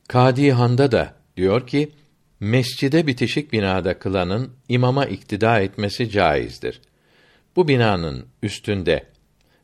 Kadihan'da 0.07 0.91
da 0.91 1.13
diyor 1.37 1.67
ki 1.67 1.91
mescide 2.39 3.07
bitişik 3.07 3.53
binada 3.53 3.99
kılanın 3.99 4.51
imama 4.69 5.05
iktida 5.05 5.59
etmesi 5.59 6.09
caizdir. 6.09 6.81
Bu 7.55 7.67
binanın 7.67 8.25
üstünde 8.43 9.05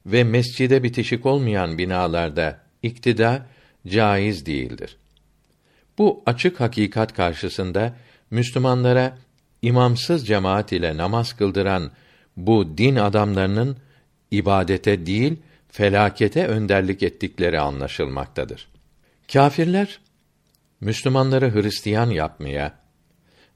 ve 0.06 0.24
mescide 0.24 0.84
bitişik 0.84 1.26
olmayan 1.26 1.78
binalarda 1.78 2.60
iktida 2.84 3.46
caiz 3.88 4.46
değildir. 4.46 4.98
Bu 5.98 6.24
açık 6.26 6.60
hakikat 6.60 7.14
karşısında 7.14 7.96
Müslümanlara 8.32 9.18
imamsız 9.62 10.28
cemaat 10.28 10.72
ile 10.72 10.98
namaz 10.98 11.34
kıldıran 11.34 11.92
bu 12.38 12.78
din 12.78 12.96
adamlarının 12.96 13.78
ibadete 14.32 15.06
değil 15.06 15.36
felakete 15.70 16.48
önderlik 16.48 17.04
ettikleri 17.04 17.60
anlaşılmaktadır. 17.60 18.68
Kâfirler 19.34 20.00
Müslümanları 20.82 21.54
Hristiyan 21.54 22.10
yapmaya, 22.10 22.80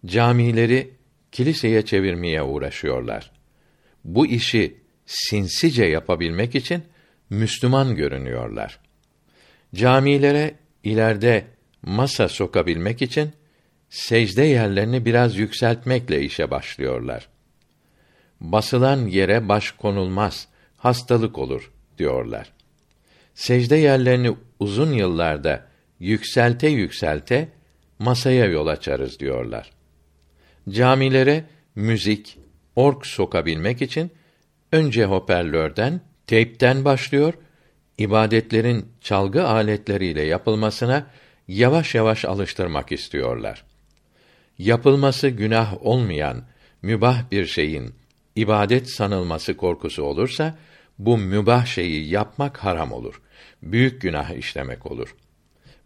camileri 0.06 0.94
kiliseye 1.32 1.86
çevirmeye 1.86 2.44
uğraşıyorlar. 2.44 3.32
Bu 4.04 4.28
işi 4.28 4.78
sinsice 5.06 5.86
yapabilmek 5.86 6.56
için 6.56 6.84
Müslüman 7.30 7.96
görünüyorlar. 7.96 8.80
Camilere 9.76 10.56
ileride 10.84 11.46
masa 11.82 12.30
sokabilmek 12.30 13.02
için 13.02 13.32
secde 13.90 14.44
yerlerini 14.44 15.06
biraz 15.06 15.38
yükseltmekle 15.38 16.22
işe 16.22 16.52
başlıyorlar. 16.52 17.28
Basılan 18.42 19.08
yere 19.08 19.50
baş 19.50 19.72
konulmaz, 19.72 20.48
hastalık 20.78 21.38
olur 21.38 21.72
diyorlar. 21.98 22.52
Secde 23.34 23.76
yerlerini 23.76 24.38
uzun 24.60 24.94
yıllarda 24.94 25.68
yükselte 26.00 26.68
yükselte 26.68 27.50
masaya 28.00 28.46
yol 28.46 28.68
açarız 28.68 29.20
diyorlar. 29.20 29.72
Camilere 30.70 31.46
müzik, 31.76 32.38
ork 32.76 33.06
sokabilmek 33.06 33.82
için 33.82 34.12
önce 34.72 35.06
hoparlörden, 35.06 36.02
teypten 36.28 36.86
başlıyor, 36.86 37.34
ibadetlerin 37.98 38.86
çalgı 39.02 39.48
aletleriyle 39.48 40.22
yapılmasına 40.22 41.08
yavaş 41.48 41.96
yavaş 41.96 42.26
alıştırmak 42.26 42.92
istiyorlar. 42.92 43.64
Yapılması 44.58 45.30
günah 45.30 45.86
olmayan 45.86 46.44
mübah 46.82 47.32
bir 47.32 47.46
şeyin 47.46 47.94
ibadet 48.36 48.90
sanılması 48.90 49.58
korkusu 49.58 50.04
olursa 50.04 50.58
bu 51.00 51.18
mübah 51.18 51.66
şeyi 51.66 52.10
yapmak 52.10 52.58
haram 52.58 52.92
olur. 52.92 53.22
Büyük 53.62 54.02
günah 54.02 54.30
işlemek 54.32 54.92
olur. 54.92 55.16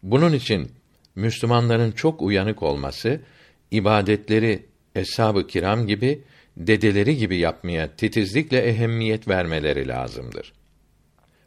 Bunun 0.04 0.34
için 0.34 0.72
Müslümanların 1.16 1.92
çok 1.92 2.22
uyanık 2.22 2.64
olması, 2.64 3.22
ibadetleri 3.72 4.66
eshab-ı 4.96 5.48
kiram 5.48 5.88
gibi 5.88 6.22
dedeleri 6.58 7.18
gibi 7.18 7.38
yapmaya 7.38 7.96
titizlikle 7.96 8.58
ehemmiyet 8.58 9.28
vermeleri 9.28 9.88
lazımdır. 9.88 10.54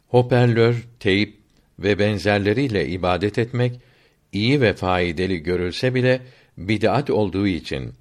Hoparlör, 0.07 0.87
teyp 0.99 1.37
ve 1.79 1.99
benzerleriyle 1.99 2.87
ibadet 2.87 3.37
etmek 3.37 3.79
iyi 4.31 4.61
ve 4.61 4.73
faydalı 4.73 5.33
görülse 5.33 5.95
bile 5.95 6.21
bid'at 6.57 7.09
olduğu 7.09 7.47
için 7.47 7.93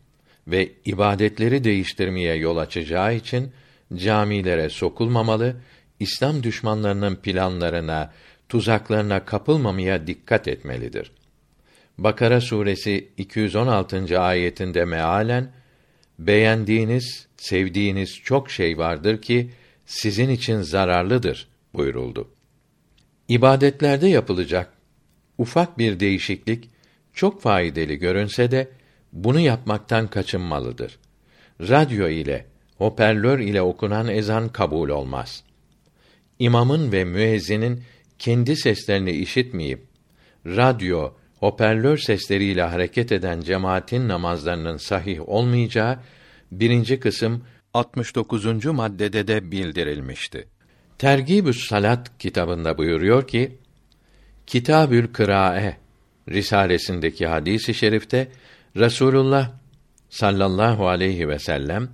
ve 0.48 0.68
ibadetleri 0.84 1.64
değiştirmeye 1.64 2.34
yol 2.34 2.56
açacağı 2.56 3.14
için 3.14 3.52
camilere 3.94 4.68
sokulmamalı, 4.68 5.56
İslam 6.00 6.42
düşmanlarının 6.42 7.16
planlarına, 7.16 8.12
tuzaklarına 8.52 9.24
kapılmamaya 9.24 10.06
dikkat 10.06 10.48
etmelidir. 10.48 11.12
Bakara 11.98 12.40
suresi 12.40 13.08
216. 13.16 14.20
ayetinde 14.20 14.84
mealen 14.84 15.52
beğendiğiniz, 16.18 17.26
sevdiğiniz 17.36 18.20
çok 18.24 18.50
şey 18.50 18.78
vardır 18.78 19.22
ki 19.22 19.50
sizin 19.86 20.28
için 20.30 20.60
zararlıdır 20.60 21.48
buyuruldu. 21.74 22.28
İbadetlerde 23.28 24.08
yapılacak 24.08 24.72
ufak 25.38 25.78
bir 25.78 26.00
değişiklik 26.00 26.70
çok 27.12 27.42
faydalı 27.42 27.94
görünse 27.94 28.50
de 28.50 28.68
bunu 29.12 29.40
yapmaktan 29.40 30.06
kaçınmalıdır. 30.06 30.98
Radyo 31.60 32.08
ile, 32.08 32.46
hoparlör 32.78 33.38
ile 33.38 33.62
okunan 33.62 34.08
ezan 34.08 34.48
kabul 34.48 34.88
olmaz. 34.88 35.44
İmamın 36.38 36.92
ve 36.92 37.04
müezzinin 37.04 37.82
kendi 38.22 38.56
seslerini 38.56 39.10
işitmeyip 39.10 39.86
radyo, 40.46 41.12
hoparlör 41.36 41.98
sesleriyle 41.98 42.62
hareket 42.62 43.12
eden 43.12 43.40
cemaatin 43.40 44.08
namazlarının 44.08 44.76
sahih 44.76 45.28
olmayacağı 45.28 45.98
birinci 46.52 47.00
kısım 47.00 47.44
69. 47.74 48.64
maddede 48.64 49.26
de 49.26 49.50
bildirilmişti. 49.50 50.48
Tergibü's 50.98 51.68
Salat 51.68 52.18
kitabında 52.18 52.78
buyuruyor 52.78 53.26
ki 53.26 53.58
Kitabül 54.46 55.12
Kırae 55.12 55.76
risalesindeki 56.28 57.26
hadisi 57.26 57.72
i 57.72 57.74
şerifte 57.74 58.28
Resulullah 58.76 59.50
sallallahu 60.10 60.88
aleyhi 60.88 61.28
ve 61.28 61.38
sellem 61.38 61.88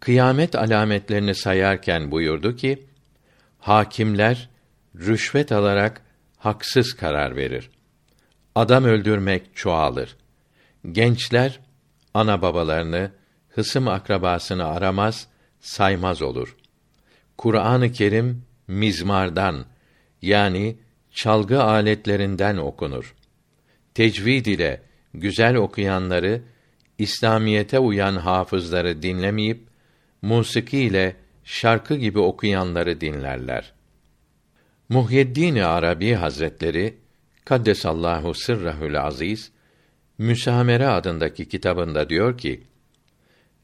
kıyamet 0.00 0.54
alametlerini 0.54 1.34
sayarken 1.34 2.10
buyurdu 2.10 2.56
ki 2.56 2.82
hakimler 3.58 4.51
rüşvet 4.96 5.52
alarak 5.52 6.02
haksız 6.36 6.92
karar 6.94 7.36
verir. 7.36 7.70
Adam 8.54 8.84
öldürmek 8.84 9.56
çoğalır. 9.56 10.16
Gençler 10.92 11.60
ana 12.14 12.42
babalarını, 12.42 13.10
hısım 13.48 13.88
akrabasını 13.88 14.64
aramaz, 14.64 15.26
saymaz 15.60 16.22
olur. 16.22 16.56
Kur'an-ı 17.38 17.92
Kerim 17.92 18.44
mizmardan 18.68 19.64
yani 20.22 20.76
çalgı 21.10 21.62
aletlerinden 21.62 22.56
okunur. 22.56 23.14
Tecvid 23.94 24.46
ile 24.46 24.82
güzel 25.14 25.54
okuyanları, 25.54 26.42
İslamiyete 26.98 27.78
uyan 27.78 28.16
hafızları 28.16 29.02
dinlemeyip 29.02 29.68
musiki 30.22 30.78
ile 30.78 31.16
şarkı 31.44 31.94
gibi 31.94 32.18
okuyanları 32.18 33.00
dinlerler. 33.00 33.72
Muhyiddin 34.92 35.56
Arabi 35.56 36.14
Hazretleri 36.14 36.94
Kaddesallahu 37.44 38.34
sırrahül 38.34 39.02
aziz 39.02 39.52
Müsamere 40.18 40.86
adındaki 40.86 41.48
kitabında 41.48 42.08
diyor 42.08 42.38
ki: 42.38 42.62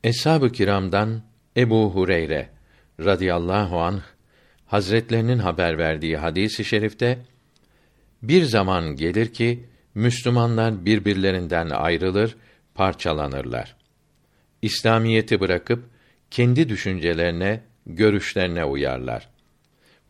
Eshab-ı 0.05 0.53
kiramdan 0.53 1.23
Ebu 1.57 1.95
Hureyre 1.95 2.49
radıyallahu 3.01 3.81
anh 3.81 4.01
Hazretlerinin 4.67 5.39
haber 5.39 5.79
verdiği 5.79 6.17
hadisi 6.17 6.63
i 6.63 6.65
şerifte 6.65 7.19
bir 8.23 8.43
zaman 8.43 8.97
gelir 8.97 9.33
ki 9.33 9.65
Müslümanlar 9.95 10.85
birbirlerinden 10.85 11.71
ayrılır, 11.71 12.37
parçalanırlar. 12.75 13.77
İslamiyeti 14.63 15.41
bırakıp 15.41 15.85
kendi 16.31 16.69
düşüncelerine, 16.69 17.61
görüşlerine 17.87 18.65
uyarlar. 18.65 19.38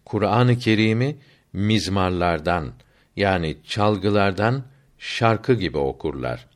Kur'an-ı 0.08 0.58
Kerim'i 0.58 1.16
mizmarlardan 1.52 2.72
yani 3.16 3.56
çalgılardan 3.64 4.64
şarkı 4.98 5.54
gibi 5.54 5.78
okurlar. 5.78 6.46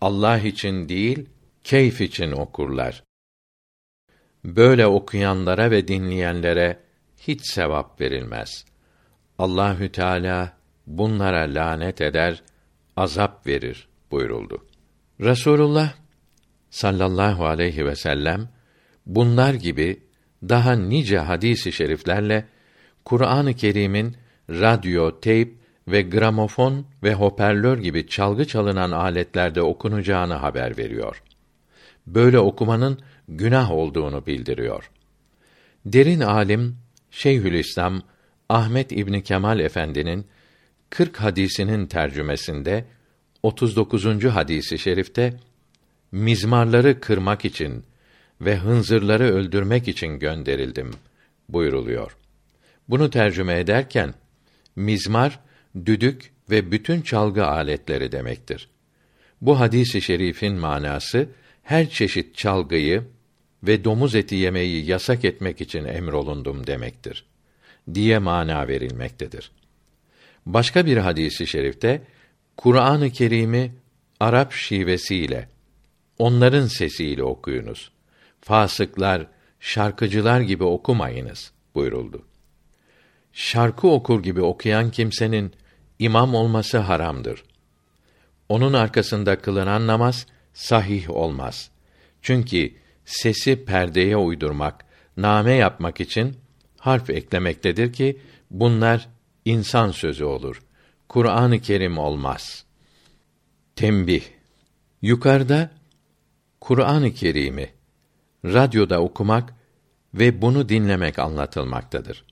Allah 0.00 0.38
için 0.38 0.88
değil, 0.88 1.28
keyif 1.64 2.00
için 2.00 2.32
okurlar. 2.32 3.04
Böyle 4.44 4.86
okuyanlara 4.86 5.70
ve 5.70 5.88
dinleyenlere 5.88 6.80
hiç 7.18 7.52
sevap 7.52 8.00
verilmez. 8.00 8.64
Allahü 9.38 9.92
Teala 9.92 10.56
bunlara 10.86 11.54
lanet 11.54 12.00
eder, 12.00 12.42
azap 12.96 13.46
verir 13.46 13.88
buyuruldu. 14.10 14.66
Resulullah 15.20 15.94
sallallahu 16.70 17.46
aleyhi 17.46 17.86
ve 17.86 17.96
sellem 17.96 18.48
bunlar 19.06 19.54
gibi 19.54 20.02
daha 20.42 20.72
nice 20.72 21.18
hadisi 21.18 21.72
şeriflerle 21.72 22.48
Kur'an-ı 23.04 23.54
Kerim'in 23.54 24.16
radyo, 24.50 25.20
teyp 25.20 25.54
ve 25.88 26.02
gramofon 26.02 26.86
ve 27.02 27.14
hoparlör 27.14 27.78
gibi 27.78 28.06
çalgı 28.06 28.44
çalınan 28.44 28.90
aletlerde 28.90 29.62
okunacağını 29.62 30.34
haber 30.34 30.78
veriyor. 30.78 31.22
Böyle 32.06 32.38
okumanın 32.38 32.98
günah 33.28 33.70
olduğunu 33.70 34.26
bildiriyor. 34.26 34.90
Derin 35.86 36.20
alim 36.20 36.76
Şeyhülislam 37.10 38.02
Ahmet 38.48 38.92
İbni 38.92 39.22
Kemal 39.22 39.60
Efendi'nin 39.60 40.26
40 40.90 41.16
hadisinin 41.16 41.86
tercümesinde 41.86 42.84
39. 43.42 44.24
hadisi 44.24 44.78
şerifte 44.78 45.34
mizmarları 46.12 47.00
kırmak 47.00 47.44
için 47.44 47.84
ve 48.40 48.56
hınzırları 48.56 49.24
öldürmek 49.24 49.88
için 49.88 50.18
gönderildim 50.18 50.90
buyuruluyor. 51.48 52.16
Bunu 52.88 53.10
tercüme 53.10 53.58
ederken 53.58 54.14
mizmar 54.76 55.38
düdük 55.86 56.32
ve 56.50 56.72
bütün 56.72 57.02
çalgı 57.02 57.46
aletleri 57.46 58.12
demektir. 58.12 58.68
Bu 59.40 59.60
hadisi 59.60 60.02
şerifin 60.02 60.54
manası 60.54 61.28
her 61.62 61.90
çeşit 61.90 62.36
çalgıyı 62.36 63.04
ve 63.62 63.84
domuz 63.84 64.14
eti 64.14 64.34
yemeyi 64.34 64.86
yasak 64.86 65.24
etmek 65.24 65.60
için 65.60 65.84
emrolundum 65.84 66.66
demektir 66.66 67.24
diye 67.94 68.18
mana 68.18 68.68
verilmektedir. 68.68 69.50
Başka 70.46 70.86
bir 70.86 70.96
hadisi 70.96 71.46
şerifte 71.46 72.02
Kur'an-ı 72.56 73.10
Kerim'i 73.10 73.72
Arap 74.20 74.52
şivesiyle 74.52 75.48
onların 76.18 76.66
sesiyle 76.66 77.22
okuyunuz. 77.22 77.90
Fasıklar, 78.40 79.26
şarkıcılar 79.60 80.40
gibi 80.40 80.64
okumayınız 80.64 81.52
buyuruldu. 81.74 82.31
Şarkı 83.32 83.88
okur 83.88 84.22
gibi 84.22 84.42
okuyan 84.42 84.90
kimsenin 84.90 85.52
imam 85.98 86.34
olması 86.34 86.78
haramdır. 86.78 87.44
Onun 88.48 88.72
arkasında 88.72 89.38
kılınan 89.38 89.86
namaz 89.86 90.26
sahih 90.54 91.10
olmaz. 91.10 91.70
Çünkü 92.22 92.74
sesi 93.04 93.64
perdeye 93.64 94.16
uydurmak, 94.16 94.84
name 95.16 95.52
yapmak 95.52 96.00
için 96.00 96.36
harf 96.78 97.10
eklemektedir 97.10 97.92
ki 97.92 98.20
bunlar 98.50 99.08
insan 99.44 99.90
sözü 99.90 100.24
olur. 100.24 100.62
Kur'an-ı 101.08 101.60
Kerim 101.60 101.98
olmaz. 101.98 102.64
Tembih. 103.76 104.22
Yukarıda 105.02 105.70
Kur'an-ı 106.60 107.14
Kerim'i 107.14 107.70
radyoda 108.44 109.00
okumak 109.00 109.54
ve 110.14 110.42
bunu 110.42 110.68
dinlemek 110.68 111.18
anlatılmaktadır. 111.18 112.24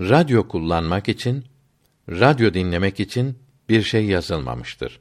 Radyo 0.00 0.48
kullanmak 0.48 1.08
için, 1.08 1.44
radyo 2.08 2.54
dinlemek 2.54 3.00
için 3.00 3.38
bir 3.68 3.82
şey 3.82 4.04
yazılmamıştır. 4.04 5.00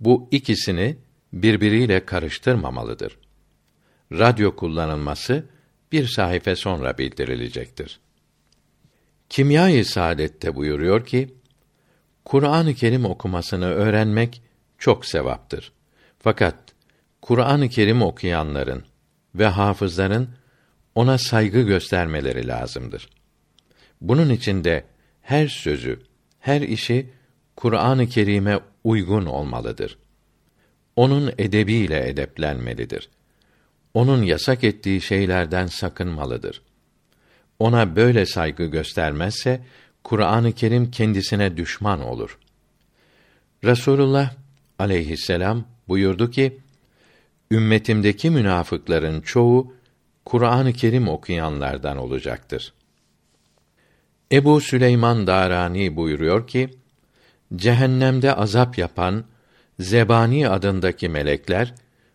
Bu 0.00 0.28
ikisini 0.30 0.96
birbiriyle 1.32 2.04
karıştırmamalıdır. 2.04 3.18
Radyo 4.12 4.56
kullanılması 4.56 5.44
bir 5.92 6.06
sayfa 6.06 6.56
sonra 6.56 6.98
bildirilecektir. 6.98 8.00
Kimya-i 9.28 9.84
Saadet'te 9.84 10.54
buyuruyor 10.54 11.06
ki, 11.06 11.34
Kur'an-ı 12.24 12.74
Kerim 12.74 13.04
okumasını 13.04 13.66
öğrenmek 13.66 14.42
çok 14.78 15.06
sevaptır. 15.06 15.72
Fakat 16.18 16.56
Kur'an-ı 17.22 17.68
Kerim 17.68 18.02
okuyanların 18.02 18.84
ve 19.34 19.46
hafızların 19.46 20.28
ona 20.94 21.18
saygı 21.18 21.62
göstermeleri 21.62 22.46
lazımdır. 22.46 23.08
Bunun 24.00 24.30
için 24.30 24.64
de 24.64 24.84
her 25.22 25.48
sözü, 25.48 26.00
her 26.40 26.60
işi 26.60 27.10
Kur'an-ı 27.56 28.06
Kerim'e 28.06 28.60
uygun 28.84 29.26
olmalıdır. 29.26 29.98
Onun 30.96 31.32
edebiyle 31.38 32.08
edeplenmelidir. 32.08 33.08
onun 33.94 34.22
yasak 34.22 34.64
ettiği 34.64 35.00
şeylerden 35.00 35.66
sakınmalıdır. 35.66 36.62
Ona 37.58 37.96
böyle 37.96 38.26
saygı 38.26 38.64
göstermezse 38.64 39.60
Kur'an-ı 40.04 40.52
Kerim 40.52 40.90
kendisine 40.90 41.56
düşman 41.56 42.00
olur. 42.00 42.38
Resulullah 43.64 44.34
aleyhisselam 44.78 45.64
buyurdu 45.88 46.30
ki: 46.30 46.58
Ümmetimdeki 47.50 48.30
münafıkların 48.30 49.20
çoğu 49.20 49.74
Kur'an-ı 50.24 50.72
Kerim 50.72 51.08
okuyanlardan 51.08 51.96
olacaktır. 51.96 52.72
Ebu 54.32 54.60
Süleyman 54.60 55.26
Darani 55.26 55.96
buyuruyor 55.96 56.46
ki: 56.46 56.68
Cehennemde 57.56 58.34
azap 58.34 58.78
yapan 58.78 59.24
Zebani 59.78 60.48
adındaki 60.48 61.08
melekler 61.08 61.74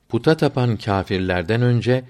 puta 0.09 0.37
tapan 0.37 0.77
kâfirlerden 0.77 1.61
önce 1.61 2.03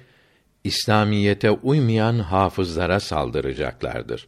İslamiyete 0.64 1.52
uymayan 1.52 2.20
hafızlara 2.20 3.00
saldıracaklardır. 3.00 4.28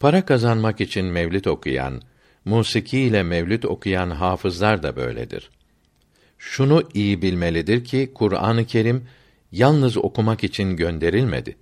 Para 0.00 0.24
kazanmak 0.24 0.80
için 0.80 1.04
mevlid 1.04 1.44
okuyan, 1.44 2.02
musiki 2.44 2.98
ile 2.98 3.22
mevlid 3.22 3.62
okuyan 3.62 4.10
hafızlar 4.10 4.82
da 4.82 4.96
böyledir. 4.96 5.50
Şunu 6.38 6.88
iyi 6.94 7.22
bilmelidir 7.22 7.84
ki 7.84 8.10
Kur'an-ı 8.14 8.64
Kerim 8.64 9.04
yalnız 9.52 9.96
okumak 9.96 10.44
için 10.44 10.76
gönderilmedi. 10.76 11.56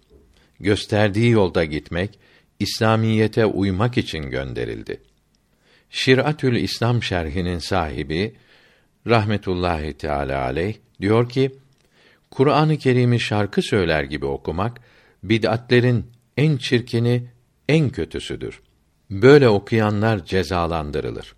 Gösterdiği 0.61 1.31
yolda 1.31 1.65
gitmek, 1.65 2.19
İslamiyete 2.63 3.47
uymak 3.47 3.99
için 3.99 4.31
gönderildi. 4.31 5.01
Şiratül 5.91 6.57
İslam 6.57 7.03
şerhinin 7.03 7.59
sahibi 7.59 8.35
rahmetullahi 9.07 9.93
teala 9.93 10.43
aleyh 10.43 10.75
diyor 11.01 11.29
ki 11.29 11.51
Kur'an-ı 12.31 12.79
Kerim'i 12.79 13.21
şarkı 13.21 13.63
söyler 13.63 14.03
gibi 14.03 14.27
okumak 14.27 14.81
bid'atlerin 15.23 16.07
en 16.37 16.57
çirkini, 16.57 17.25
en 17.69 17.91
kötüsüdür. 17.91 18.61
Böyle 19.11 19.49
okuyanlar 19.49 20.25
cezalandırılır. 20.25 21.35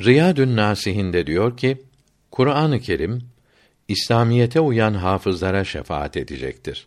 Riyadün 0.00 0.56
Nasihinde 0.56 1.26
diyor 1.26 1.56
ki 1.56 1.82
Kur'an-ı 2.30 2.80
Kerim 2.80 3.22
İslamiyete 3.88 4.60
uyan 4.60 4.94
hafızlara 4.94 5.64
şefaat 5.64 6.16
edecektir. 6.16 6.86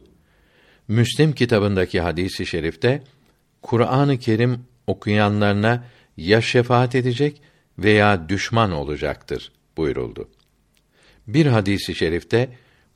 Müslim 0.87 1.33
kitabındaki 1.33 2.01
hadisi 2.01 2.43
i 2.43 2.45
şerifte 2.45 3.03
Kur'an-ı 3.61 4.17
Kerim 4.17 4.65
okuyanlarına 4.87 5.83
ya 6.17 6.41
şefaat 6.41 6.95
edecek 6.95 7.41
veya 7.79 8.29
düşman 8.29 8.71
olacaktır 8.71 9.51
buyuruldu. 9.77 10.29
Bir 11.27 11.45
hadisi 11.45 11.91
i 11.91 11.95
şerifte 11.95 12.49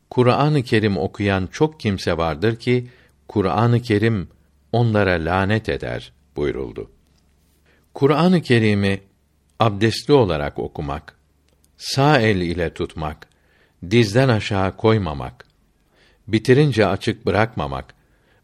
Kur'an-ı 0.09 0.63
Kerim 0.63 0.97
okuyan 0.97 1.47
çok 1.47 1.79
kimse 1.79 2.17
vardır 2.17 2.55
ki 2.55 2.87
Kur'an-ı 3.27 3.81
Kerim 3.81 4.27
onlara 4.71 5.11
lanet 5.11 5.69
eder 5.69 6.11
buyuruldu. 6.35 6.91
Kur'an-ı 7.93 8.41
Kerim'i 8.41 9.01
abdestli 9.59 10.13
olarak 10.13 10.59
okumak, 10.59 11.15
sağ 11.77 12.19
el 12.19 12.35
ile 12.35 12.73
tutmak, 12.73 13.27
dizden 13.91 14.29
aşağı 14.29 14.77
koymamak, 14.77 15.45
bitirince 16.27 16.87
açık 16.87 17.25
bırakmamak, 17.25 17.93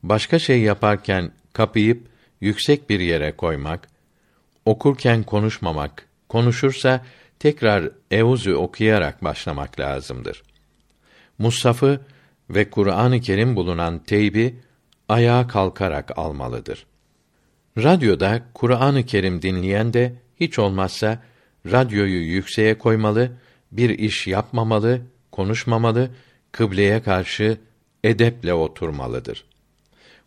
başka 0.04 0.40
şey 0.40 0.62
yaparken 0.62 1.32
kapayıp 1.54 2.08
yüksek 2.42 2.90
bir 2.90 3.00
yere 3.00 3.32
koymak, 3.32 3.88
okurken 4.66 5.24
konuşmamak, 5.24 6.06
konuşursa 6.30 7.06
tekrar 7.40 7.92
Euzü 8.12 8.54
okuyarak 8.54 9.24
başlamak 9.24 9.80
lazımdır. 9.80 10.44
Mushafı 11.38 12.02
ve 12.50 12.70
Kur'an-ı 12.70 13.22
Kerim 13.22 13.56
bulunan 13.56 14.00
teybi 14.00 14.56
ayağa 15.10 15.48
kalkarak 15.48 16.18
almalıdır. 16.18 16.86
Radyoda 17.78 18.42
Kur'an-ı 18.54 19.06
Kerim 19.06 19.42
dinleyen 19.42 19.94
de 19.94 20.14
hiç 20.40 20.60
olmazsa 20.60 21.20
radyoyu 21.66 22.22
yükseğe 22.22 22.78
koymalı, 22.78 23.32
bir 23.72 23.90
iş 23.90 24.28
yapmamalı, 24.28 25.02
konuşmamalı, 25.32 26.12
kıbleye 26.52 27.02
karşı 27.02 27.58
edeple 28.04 28.54
oturmalıdır. 28.54 29.45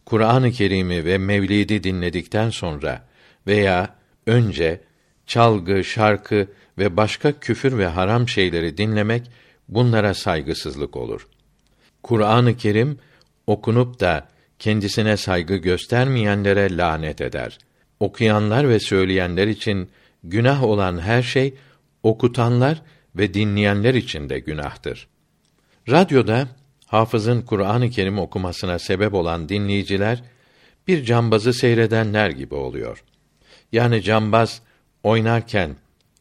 Kur'an-ı 0.06 0.52
Kerim'i 0.52 1.04
ve 1.04 1.18
Mevlid'i 1.18 1.84
dinledikten 1.84 2.50
sonra 2.50 3.06
veya 3.46 3.94
önce 4.26 4.80
çalgı, 5.26 5.84
şarkı 5.84 6.46
ve 6.78 6.96
başka 6.96 7.32
küfür 7.32 7.78
ve 7.78 7.86
haram 7.86 8.28
şeyleri 8.28 8.76
dinlemek 8.76 9.30
bunlara 9.68 10.14
saygısızlık 10.14 10.96
olur. 10.96 11.28
Kur'an-ı 12.02 12.56
Kerim 12.56 12.98
okunup 13.46 14.00
da 14.00 14.28
kendisine 14.58 15.16
saygı 15.16 15.56
göstermeyenlere 15.56 16.76
lanet 16.76 17.20
eder. 17.20 17.58
Okuyanlar 18.00 18.68
ve 18.68 18.80
söyleyenler 18.80 19.46
için 19.46 19.90
günah 20.24 20.64
olan 20.64 20.98
her 20.98 21.22
şey 21.22 21.54
okutanlar 22.02 22.82
ve 23.16 23.34
dinleyenler 23.34 23.94
için 23.94 24.28
de 24.28 24.38
günahtır. 24.38 25.08
Radyoda 25.88 26.48
hafızın 26.94 27.42
Kur'an-ı 27.42 27.90
Kerim 27.90 28.18
okumasına 28.18 28.78
sebep 28.78 29.14
olan 29.14 29.48
dinleyiciler 29.48 30.22
bir 30.88 31.04
cambazı 31.04 31.52
seyredenler 31.52 32.30
gibi 32.30 32.54
oluyor. 32.54 33.04
Yani 33.72 34.02
cambaz 34.02 34.62
oynarken 35.02 35.76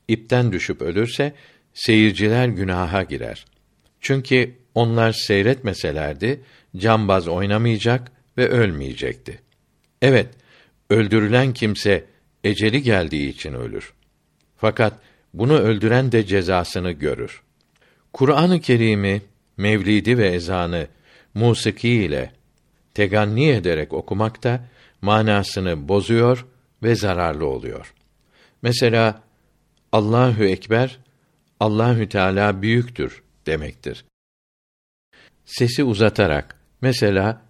ipten 0.08 0.52
düşüp 0.52 0.82
ölürse 0.82 1.34
seyirciler 1.74 2.48
günaha 2.48 3.10
girer. 3.10 3.46
Çünkü 4.02 4.56
onlar 4.76 5.12
seyretmeselerdi 5.12 6.42
cambaz 6.78 7.28
oynamayacak 7.28 8.12
ve 8.38 8.48
ölmeyecekti. 8.48 9.40
Evet, 10.02 10.28
öldürülen 10.90 11.54
kimse 11.54 12.06
eceli 12.44 12.82
geldiği 12.82 13.30
için 13.30 13.54
ölür. 13.54 13.94
Fakat 14.58 14.94
bunu 15.34 15.54
öldüren 15.54 16.12
de 16.12 16.26
cezasını 16.26 16.92
görür. 16.92 17.42
Kur'an-ı 18.14 18.62
Kerim'i, 18.62 19.22
mevlidi 19.58 20.18
ve 20.18 20.28
ezanı 20.28 20.88
musiki 21.34 21.90
ile 21.90 22.32
teganni 22.94 23.50
ederek 23.50 23.94
okumak 23.94 24.44
da 24.44 24.62
manasını 25.02 25.88
bozuyor 25.88 26.46
ve 26.84 26.96
zararlı 26.96 27.46
oluyor. 27.46 27.94
Mesela 28.62 29.22
Allahü 29.92 30.46
ekber 30.46 31.00
Allahü 31.60 32.10
Teala 32.10 32.62
büyüktür 32.62 33.24
demektir. 33.46 34.06
Sesi 35.46 35.84
uzatarak 35.84 36.56
mesela 36.82 37.42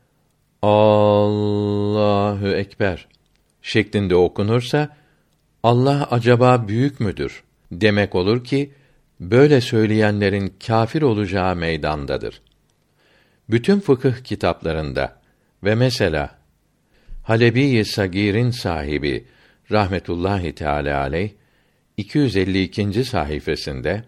Allahu 0.62 2.48
ekber 2.48 3.08
şeklinde 3.62 4.16
okunursa 4.16 4.98
Allah 5.64 6.08
acaba 6.12 6.68
büyük 6.68 7.00
müdür 7.00 7.44
demek 7.72 8.16
olur 8.16 8.44
ki 8.44 8.74
böyle 9.32 9.62
söyleyenlerin 9.62 10.54
kâfir 10.68 11.02
olacağı 11.02 11.56
meydandadır. 11.56 12.42
Bütün 13.50 13.80
fıkıh 13.80 14.24
kitaplarında 14.24 15.22
ve 15.64 15.76
mesela 15.76 16.40
Halebi 17.24 17.86
Sagir'in 17.86 18.50
sahibi 18.50 19.28
rahmetullahi 19.72 20.56
teala 20.56 21.00
aleyh 21.00 21.32
252. 21.98 23.04
sayfasında 23.04 24.04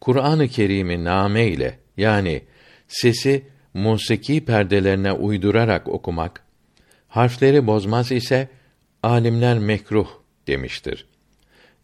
Kur'an-ı 0.00 0.48
Kerim'i 0.48 1.04
name 1.04 1.46
ile 1.46 1.78
yani 1.96 2.42
sesi 2.88 3.46
musiki 3.74 4.44
perdelerine 4.44 5.12
uydurarak 5.12 5.88
okumak, 5.88 6.44
harfleri 7.08 7.66
bozmaz 7.66 8.12
ise 8.12 8.48
alimler 9.02 9.58
mekruh 9.58 10.08
demiştir. 10.46 11.06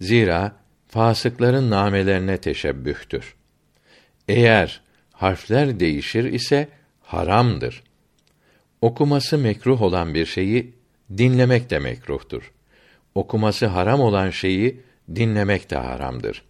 Zira 0.01 0.57
fasıkların 0.89 1.71
namelerine 1.71 2.39
teşebbühtür. 2.39 3.35
Eğer 4.29 4.81
harfler 5.13 5.81
değişir 5.81 6.25
ise 6.25 6.69
haramdır. 7.03 7.83
Okuması 8.83 9.39
mekruh 9.39 9.83
olan 9.83 10.15
bir 10.15 10.27
şeyi 10.27 10.75
dinlemek 11.19 11.71
de 11.71 11.79
mekruhtur. 11.79 12.53
Okuması 13.15 13.67
haram 13.67 14.01
olan 14.01 14.31
şeyi 14.31 14.81
dinlemek 15.15 15.71
de 15.71 15.77
haramdır. 15.77 16.43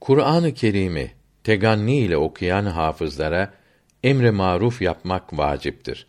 Kur'an-ı 0.00 0.54
Kerim'i 0.54 1.12
teganni 1.44 1.96
ile 1.96 2.16
okuyan 2.16 2.66
hafızlara 2.66 3.54
emre 4.04 4.30
maruf 4.30 4.82
yapmak 4.82 5.38
vaciptir. 5.38 6.06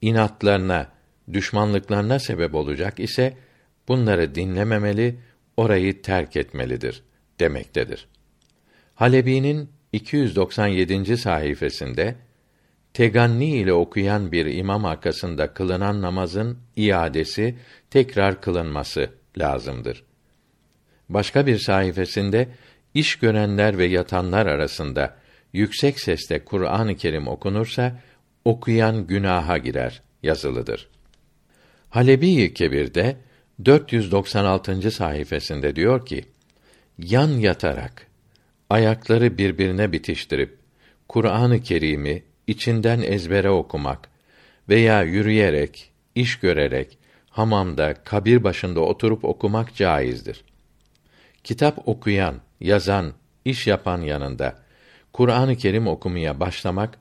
İnatlarına, 0.00 0.88
düşmanlıklarına 1.32 2.18
sebep 2.18 2.54
olacak 2.54 3.00
ise 3.00 3.36
bunları 3.88 4.34
dinlememeli, 4.34 5.18
orayı 5.56 6.02
terk 6.02 6.36
etmelidir 6.36 7.02
demektedir. 7.40 8.08
Halebi'nin 8.94 9.70
297. 9.92 11.16
sayfasında 11.16 12.14
teganni 12.94 13.56
ile 13.56 13.72
okuyan 13.72 14.32
bir 14.32 14.46
imam 14.46 14.84
arkasında 14.84 15.54
kılınan 15.54 16.02
namazın 16.02 16.58
iadesi 16.76 17.56
tekrar 17.90 18.40
kılınması 18.40 19.10
lazımdır. 19.38 20.04
Başka 21.08 21.46
bir 21.46 21.58
sayfasında 21.58 22.46
iş 22.94 23.16
görenler 23.16 23.78
ve 23.78 23.84
yatanlar 23.84 24.46
arasında 24.46 25.16
yüksek 25.52 26.00
sesle 26.00 26.44
Kur'an-ı 26.44 26.96
Kerim 26.96 27.28
okunursa 27.28 28.00
okuyan 28.44 29.06
günaha 29.06 29.58
girer 29.58 30.02
yazılıdır. 30.22 30.88
Halebi 31.90 32.54
Kebir'de 32.54 33.16
496. 33.64 34.90
sayfasında 34.90 35.76
diyor 35.76 36.06
ki: 36.06 36.24
Yan 36.98 37.28
yatarak 37.28 38.06
ayakları 38.70 39.38
birbirine 39.38 39.92
bitiştirip 39.92 40.58
Kur'an-ı 41.08 41.62
Kerim'i 41.62 42.22
içinden 42.46 43.02
ezbere 43.02 43.50
okumak 43.50 44.08
veya 44.68 45.02
yürüyerek, 45.02 45.90
iş 46.14 46.38
görerek, 46.38 46.98
hamamda, 47.30 47.94
kabir 47.94 48.44
başında 48.44 48.80
oturup 48.80 49.24
okumak 49.24 49.74
caizdir. 49.74 50.44
Kitap 51.44 51.88
okuyan, 51.88 52.34
yazan, 52.60 53.12
iş 53.44 53.66
yapan 53.66 54.00
yanında 54.00 54.58
Kur'an-ı 55.12 55.56
Kerim 55.56 55.86
okumaya 55.86 56.40
başlamak 56.40 56.98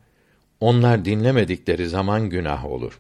onlar 0.60 1.06
dinlemedikleri 1.06 1.88
zaman 1.88 2.30
günah 2.30 2.66
olur. 2.66 3.00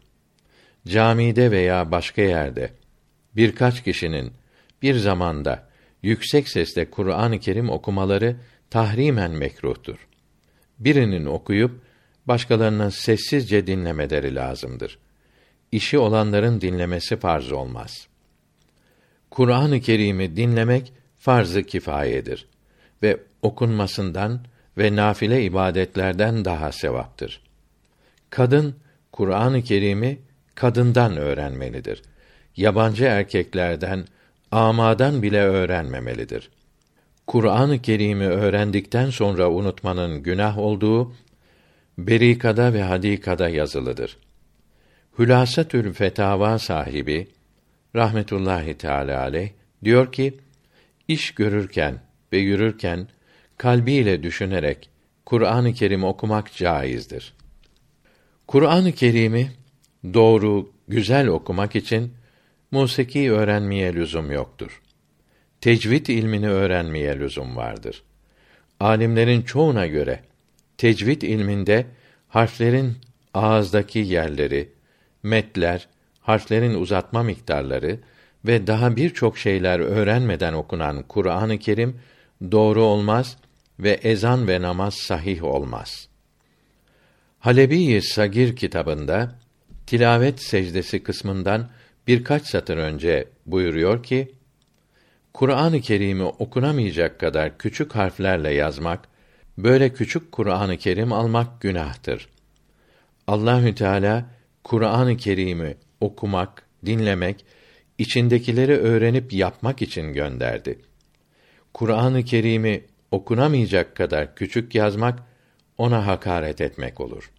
Camide 0.87 1.51
veya 1.51 1.91
başka 1.91 2.21
yerde 2.21 2.80
birkaç 3.35 3.83
kişinin 3.83 4.33
bir 4.81 4.95
zamanda 4.95 5.67
yüksek 6.03 6.49
sesle 6.49 6.89
Kur'an-ı 6.89 7.39
Kerim 7.39 7.69
okumaları 7.69 8.35
tahrimen 8.69 9.31
mekruhtur. 9.31 10.07
Birinin 10.79 11.25
okuyup 11.25 11.81
başkalarının 12.25 12.89
sessizce 12.89 13.67
dinlemeleri 13.67 14.35
lazımdır. 14.35 14.99
İşi 15.71 15.97
olanların 15.97 16.61
dinlemesi 16.61 17.17
farz 17.17 17.51
olmaz. 17.51 18.07
Kur'an-ı 19.29 19.81
Kerim'i 19.81 20.35
dinlemek 20.35 20.93
farz-ı 21.17 21.63
kifayedir 21.63 22.47
ve 23.03 23.17
okunmasından 23.41 24.45
ve 24.77 24.95
nafile 24.95 25.43
ibadetlerden 25.43 26.45
daha 26.45 26.71
sevaptır. 26.71 27.41
Kadın 28.29 28.75
Kur'an-ı 29.11 29.61
Kerim'i 29.61 30.19
kadından 30.55 31.17
öğrenmelidir. 31.17 32.01
Yabancı 32.57 33.03
erkeklerden, 33.03 34.05
amadan 34.51 35.21
bile 35.21 35.41
öğrenmemelidir. 35.41 36.49
Kur'an-ı 37.27 37.81
Kerim'i 37.81 38.27
öğrendikten 38.27 39.09
sonra 39.09 39.51
unutmanın 39.51 40.23
günah 40.23 40.57
olduğu 40.57 41.13
Berikada 41.97 42.73
ve 42.73 42.83
Hadikada 42.83 43.49
yazılıdır. 43.49 44.17
Hülasatül 45.19 45.93
Fetava 45.93 46.59
sahibi 46.59 47.27
rahmetullahi 47.95 48.77
teala 48.77 49.21
aleyh 49.21 49.49
diyor 49.83 50.11
ki 50.11 50.37
iş 51.07 51.31
görürken 51.31 52.01
ve 52.33 52.37
yürürken 52.37 53.07
kalbiyle 53.57 54.23
düşünerek 54.23 54.89
Kur'an-ı 55.25 55.73
Kerim 55.73 56.03
okumak 56.03 56.53
caizdir. 56.53 57.33
Kur'an-ı 58.47 58.91
Kerim'i 58.91 59.51
doğru, 60.13 60.71
güzel 60.87 61.27
okumak 61.27 61.75
için 61.75 62.13
musiki 62.71 63.31
öğrenmeye 63.31 63.93
lüzum 63.93 64.31
yoktur. 64.31 64.81
Tecvid 65.61 66.05
ilmini 66.05 66.49
öğrenmeye 66.49 67.19
lüzum 67.19 67.55
vardır. 67.55 68.03
Alimlerin 68.79 69.41
çoğuna 69.41 69.87
göre 69.87 70.19
tecvid 70.77 71.21
ilminde 71.21 71.85
harflerin 72.27 72.97
ağızdaki 73.33 73.99
yerleri, 73.99 74.69
metler, 75.23 75.87
harflerin 76.21 76.73
uzatma 76.73 77.23
miktarları 77.23 77.99
ve 78.45 78.67
daha 78.67 78.95
birçok 78.95 79.37
şeyler 79.37 79.79
öğrenmeden 79.79 80.53
okunan 80.53 81.03
Kur'an-ı 81.03 81.59
Kerim 81.59 81.99
doğru 82.51 82.83
olmaz 82.83 83.37
ve 83.79 83.89
ezan 83.91 84.47
ve 84.47 84.61
namaz 84.61 84.93
sahih 84.93 85.43
olmaz. 85.43 86.07
Halebi 87.39 88.01
Sagir 88.01 88.55
kitabında 88.55 89.35
tilavet 89.87 90.41
secdesi 90.41 91.03
kısmından 91.03 91.69
birkaç 92.07 92.47
satır 92.47 92.77
önce 92.77 93.27
buyuruyor 93.45 94.03
ki 94.03 94.31
Kur'an-ı 95.33 95.81
Kerim'i 95.81 96.23
okunamayacak 96.23 97.19
kadar 97.19 97.57
küçük 97.57 97.95
harflerle 97.95 98.53
yazmak, 98.53 99.07
böyle 99.57 99.93
küçük 99.93 100.31
Kur'an-ı 100.31 100.77
Kerim 100.77 101.13
almak 101.13 101.61
günahtır. 101.61 102.29
Allahü 103.27 103.75
Teala 103.75 104.25
Kur'an-ı 104.63 105.17
Kerim'i 105.17 105.77
okumak, 106.01 106.65
dinlemek, 106.85 107.45
içindekileri 107.97 108.77
öğrenip 108.77 109.33
yapmak 109.33 109.81
için 109.81 110.13
gönderdi. 110.13 110.79
Kur'an-ı 111.73 112.23
Kerim'i 112.23 112.83
okunamayacak 113.11 113.95
kadar 113.95 114.35
küçük 114.35 114.75
yazmak 114.75 115.19
ona 115.77 116.07
hakaret 116.07 116.61
etmek 116.61 117.01
olur. 117.01 117.31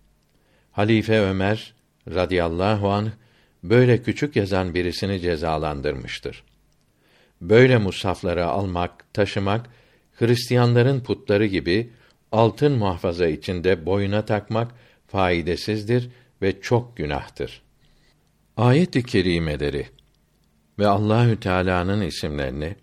Halife 0.72 1.20
Ömer 1.20 1.74
radıyallahu 2.09 2.90
anh 2.90 3.10
böyle 3.62 4.02
küçük 4.02 4.36
yazan 4.36 4.74
birisini 4.74 5.20
cezalandırmıştır. 5.20 6.44
Böyle 7.40 7.78
musafları 7.78 8.47
almak, 8.47 9.14
taşımak 9.14 9.66
Hristiyanların 10.12 11.01
putları 11.01 11.47
gibi 11.47 11.90
altın 12.32 12.72
muhafaza 12.72 13.26
içinde 13.26 13.86
boyuna 13.86 14.24
takmak 14.24 14.72
faydasızdır 15.06 16.09
ve 16.43 16.60
çok 16.60 16.97
günahtır. 16.97 17.62
Ayet-i 18.56 19.02
kerimeleri 19.02 19.86
ve 20.78 20.86
Allahü 20.86 21.40
Teala'nın 21.40 22.01
isimlerini 22.01 22.76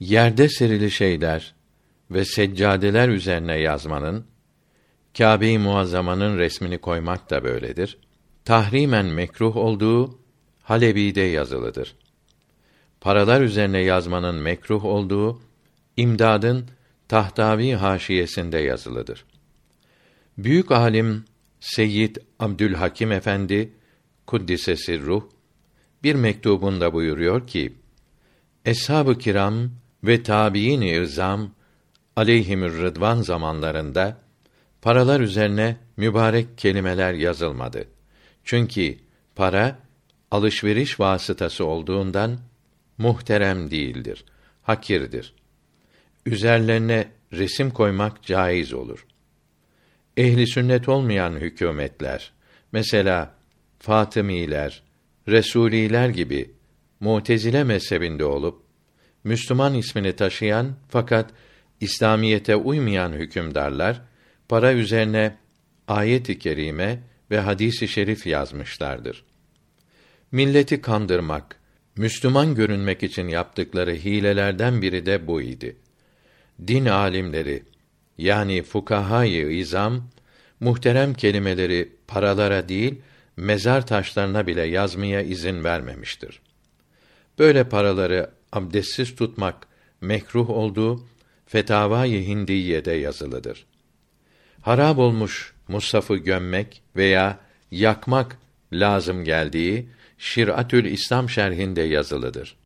yerde 0.00 0.48
serili 0.48 0.90
şeyler 0.90 1.54
ve 2.10 2.24
seccadeler 2.24 3.08
üzerine 3.08 3.58
yazmanın 3.58 4.26
Kâbe-i 5.18 5.58
Muazzama'nın 5.58 6.38
resmini 6.38 6.78
koymak 6.78 7.30
da 7.30 7.44
böyledir. 7.44 7.98
Tahrimen 8.44 9.06
mekruh 9.06 9.56
olduğu 9.56 10.18
Halebi'de 10.62 11.20
yazılıdır. 11.20 11.96
Paralar 13.00 13.40
üzerine 13.40 13.80
yazmanın 13.80 14.34
mekruh 14.34 14.84
olduğu 14.84 15.40
İmdad'ın 15.96 16.68
Tahtavi 17.08 17.74
haşiyesinde 17.74 18.58
yazılıdır. 18.58 19.24
Büyük 20.38 20.70
alim 20.70 21.24
Seyyid 21.60 22.16
Abdülhakim 22.38 23.12
Efendi 23.12 23.72
kuddisesi 24.26 25.00
ruh 25.00 25.22
bir 26.02 26.14
mektubunda 26.14 26.92
buyuruyor 26.92 27.46
ki 27.46 27.72
Eshab-ı 28.64 29.18
kiram 29.18 29.70
ve 30.04 30.22
tabiin 30.22 30.80
irzam 30.80 31.50
aleyhimür 32.16 32.82
rıdvan 32.82 33.22
zamanlarında 33.22 34.20
paralar 34.82 35.20
üzerine 35.20 35.76
mübarek 35.96 36.58
kelimeler 36.58 37.14
yazılmadı. 37.14 37.93
Çünkü 38.44 38.96
para 39.34 39.78
alışveriş 40.30 41.00
vasıtası 41.00 41.64
olduğundan 41.64 42.38
muhterem 42.98 43.70
değildir, 43.70 44.24
hakirdir. 44.62 45.34
Üzerlerine 46.26 47.08
resim 47.32 47.70
koymak 47.70 48.22
caiz 48.22 48.72
olur. 48.72 49.06
Ehli 50.16 50.46
sünnet 50.46 50.88
olmayan 50.88 51.32
hükümetler, 51.32 52.32
mesela 52.72 53.34
Fatımiler, 53.78 54.82
Resuliler 55.28 56.08
gibi 56.08 56.50
Mutezile 57.00 57.64
mezhebinde 57.64 58.24
olup 58.24 58.62
Müslüman 59.24 59.74
ismini 59.74 60.16
taşıyan 60.16 60.76
fakat 60.88 61.30
İslamiyete 61.80 62.56
uymayan 62.56 63.12
hükümdarlar 63.12 64.02
para 64.48 64.72
üzerine 64.72 65.36
ayet-i 65.88 66.38
kerime 66.38 67.00
ve 67.34 67.40
hadisi 67.40 67.88
şerif 67.88 68.26
yazmışlardır. 68.26 69.24
Milleti 70.32 70.80
kandırmak, 70.80 71.56
Müslüman 71.96 72.54
görünmek 72.54 73.02
için 73.02 73.28
yaptıkları 73.28 73.94
hilelerden 73.94 74.82
biri 74.82 75.06
de 75.06 75.26
bu 75.26 75.42
idi. 75.42 75.76
Din 76.66 76.86
alimleri 76.86 77.62
yani 78.18 78.62
fukahayı 78.62 79.50
izam 79.50 80.08
muhterem 80.60 81.14
kelimeleri 81.14 81.92
paralara 82.06 82.68
değil 82.68 83.00
mezar 83.36 83.86
taşlarına 83.86 84.46
bile 84.46 84.62
yazmaya 84.62 85.22
izin 85.22 85.64
vermemiştir. 85.64 86.40
Böyle 87.38 87.68
paraları 87.68 88.30
abdestsiz 88.52 89.16
tutmak 89.16 89.66
mekruh 90.00 90.50
olduğu 90.50 91.06
Fetavai 91.46 92.26
Hindiye'de 92.26 92.92
yazılıdır. 92.92 93.66
Harab 94.60 94.98
olmuş 94.98 95.53
musafı 95.68 96.16
gömmek 96.16 96.82
veya 96.96 97.38
yakmak 97.70 98.38
lazım 98.72 99.24
geldiği 99.24 99.88
Şiratül 100.18 100.84
İslam 100.84 101.30
şerhinde 101.30 101.82
yazılıdır. 101.82 102.56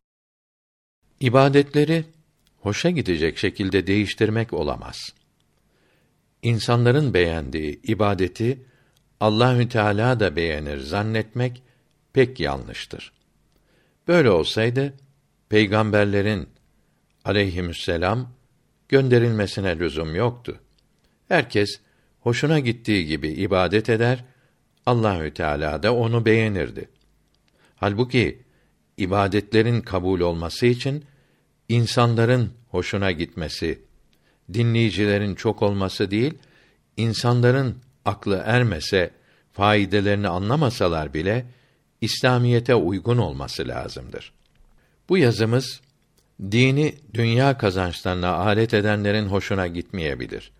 İbadetleri 1.19 2.05
hoşa 2.61 2.89
gidecek 2.89 3.37
şekilde 3.37 3.87
değiştirmek 3.87 4.53
olamaz. 4.53 5.13
İnsanların 6.41 7.13
beğendiği 7.13 7.79
ibadeti 7.83 8.59
Allahü 9.19 9.69
Teala 9.69 10.19
da 10.19 10.35
beğenir 10.35 10.79
zannetmek 10.79 11.63
pek 12.13 12.39
yanlıştır. 12.39 13.11
Böyle 14.07 14.29
olsaydı 14.31 14.93
peygamberlerin 15.49 16.49
aleyhisselam 17.25 18.33
gönderilmesine 18.89 19.79
lüzum 19.79 20.15
yoktu. 20.15 20.59
Herkes 21.27 21.79
hoşuna 22.29 22.59
gittiği 22.59 23.05
gibi 23.05 23.27
ibadet 23.27 23.89
eder, 23.89 24.23
Allahü 24.85 25.33
Teala 25.33 25.83
da 25.83 25.95
onu 25.95 26.25
beğenirdi. 26.25 26.89
Halbuki 27.75 28.43
ibadetlerin 28.97 29.81
kabul 29.81 30.19
olması 30.19 30.65
için 30.65 31.05
insanların 31.69 32.53
hoşuna 32.69 33.11
gitmesi, 33.11 33.81
dinleyicilerin 34.53 35.35
çok 35.35 35.61
olması 35.61 36.11
değil, 36.11 36.33
insanların 36.97 37.77
aklı 38.05 38.43
ermese, 38.45 39.11
faydelerini 39.51 40.27
anlamasalar 40.27 41.13
bile 41.13 41.45
İslamiyete 42.01 42.75
uygun 42.75 43.17
olması 43.17 43.67
lazımdır. 43.67 44.33
Bu 45.09 45.17
yazımız 45.17 45.81
dini 46.51 46.95
dünya 47.13 47.57
kazançlarına 47.57 48.29
alet 48.33 48.73
edenlerin 48.73 49.25
hoşuna 49.25 49.67
gitmeyebilir. 49.67 50.51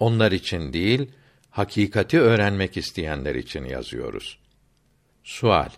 Onlar 0.00 0.32
için 0.32 0.72
değil, 0.72 1.10
hakikati 1.50 2.20
öğrenmek 2.20 2.76
isteyenler 2.76 3.34
için 3.34 3.64
yazıyoruz. 3.64 4.38
Sual: 5.24 5.70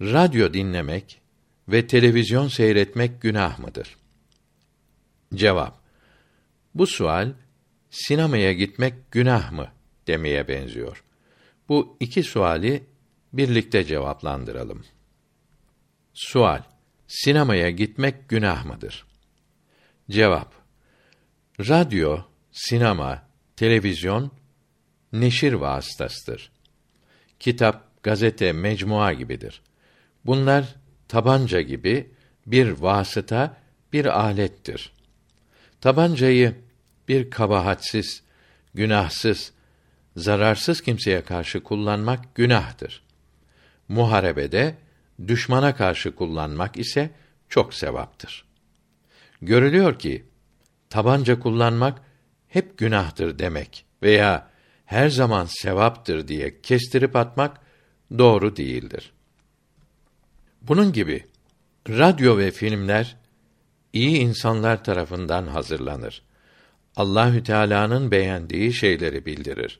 Radyo 0.00 0.52
dinlemek 0.52 1.20
ve 1.68 1.86
televizyon 1.86 2.48
seyretmek 2.48 3.22
günah 3.22 3.58
mıdır? 3.58 3.96
Cevap: 5.34 5.80
Bu 6.74 6.86
sual 6.86 7.32
sinemaya 7.90 8.52
gitmek 8.52 9.12
günah 9.12 9.52
mı 9.52 9.68
demeye 10.06 10.48
benziyor. 10.48 11.04
Bu 11.68 11.96
iki 12.00 12.22
suali 12.22 12.86
birlikte 13.32 13.84
cevaplandıralım. 13.84 14.84
Sual: 16.14 16.62
Sinemaya 17.06 17.70
gitmek 17.70 18.28
günah 18.28 18.64
mıdır? 18.64 19.06
Cevap: 20.10 20.54
Radyo, 21.60 22.18
sinema, 22.58 23.22
televizyon 23.56 24.30
neşir 25.12 25.52
vasıtasıdır. 25.52 26.50
Kitap, 27.40 28.02
gazete, 28.02 28.52
mecmua 28.52 29.12
gibidir. 29.12 29.62
Bunlar 30.26 30.74
tabanca 31.08 31.60
gibi 31.60 32.10
bir 32.46 32.68
vasıta, 32.70 33.56
bir 33.92 34.20
alettir. 34.20 34.92
Tabancayı 35.80 36.54
bir 37.08 37.30
kabahatsiz, 37.30 38.22
günahsız, 38.74 39.52
zararsız 40.16 40.80
kimseye 40.80 41.22
karşı 41.22 41.62
kullanmak 41.62 42.34
günahtır. 42.34 43.02
Muharebede 43.88 44.74
düşmana 45.28 45.76
karşı 45.76 46.14
kullanmak 46.14 46.76
ise 46.76 47.10
çok 47.48 47.74
sevaptır. 47.74 48.44
Görülüyor 49.42 49.98
ki 49.98 50.24
tabanca 50.90 51.40
kullanmak 51.40 52.07
hep 52.48 52.78
günahtır 52.78 53.38
demek 53.38 53.84
veya 54.02 54.50
her 54.84 55.08
zaman 55.08 55.44
sevaptır 55.44 56.28
diye 56.28 56.60
kestirip 56.60 57.16
atmak 57.16 57.60
doğru 58.18 58.56
değildir. 58.56 59.12
Bunun 60.62 60.92
gibi 60.92 61.24
radyo 61.88 62.38
ve 62.38 62.50
filmler 62.50 63.16
iyi 63.92 64.18
insanlar 64.18 64.84
tarafından 64.84 65.46
hazırlanır. 65.46 66.22
Allahü 66.96 67.42
Teala'nın 67.42 68.10
beğendiği 68.10 68.72
şeyleri 68.72 69.26
bildirir. 69.26 69.78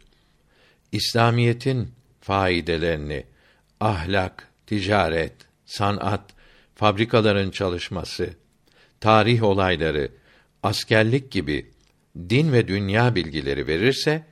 İslamiyetin 0.93 1.93
faidelerini, 2.21 3.25
ahlak, 3.81 4.49
ticaret, 4.67 5.33
sanat, 5.67 6.31
fabrikaların 6.75 7.51
çalışması, 7.51 8.31
tarih 9.01 9.43
olayları, 9.43 10.13
askerlik 10.63 11.31
gibi 11.31 11.71
din 12.17 12.53
ve 12.53 12.69
dünya 12.69 13.15
bilgileri 13.15 13.67
verirse 13.67 14.27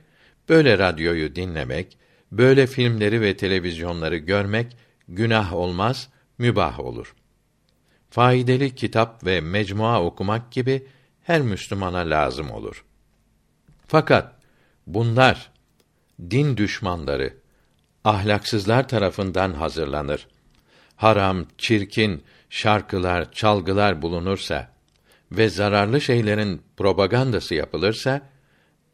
böyle 0.49 0.77
radyoyu 0.77 1.35
dinlemek, 1.35 1.97
böyle 2.31 2.67
filmleri 2.67 3.21
ve 3.21 3.37
televizyonları 3.37 4.17
görmek 4.17 4.77
günah 5.07 5.53
olmaz, 5.53 6.09
mübah 6.37 6.79
olur. 6.79 7.15
Faydalı 8.09 8.69
kitap 8.69 9.25
ve 9.25 9.41
mecmua 9.41 10.03
okumak 10.03 10.51
gibi 10.51 10.87
her 11.23 11.41
Müslümana 11.41 11.97
lazım 11.97 12.51
olur. 12.51 12.85
Fakat 13.87 14.35
bunlar 14.87 15.51
din 16.29 16.57
düşmanları, 16.57 17.33
ahlaksızlar 18.03 18.87
tarafından 18.87 19.53
hazırlanır. 19.53 20.27
Haram, 20.95 21.45
çirkin 21.57 22.23
şarkılar, 22.49 23.31
çalgılar 23.31 24.01
bulunursa 24.01 24.76
ve 25.31 25.49
zararlı 25.49 26.01
şeylerin 26.01 26.61
propagandası 26.77 27.55
yapılırsa 27.55 28.21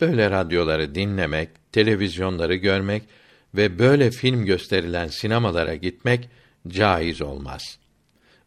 böyle 0.01 0.31
radyoları 0.31 0.95
dinlemek, 0.95 1.49
televizyonları 1.71 2.55
görmek 2.55 3.03
ve 3.55 3.79
böyle 3.79 4.11
film 4.11 4.45
gösterilen 4.45 5.07
sinemalara 5.07 5.75
gitmek 5.75 6.29
caiz 6.67 7.21
olmaz. 7.21 7.79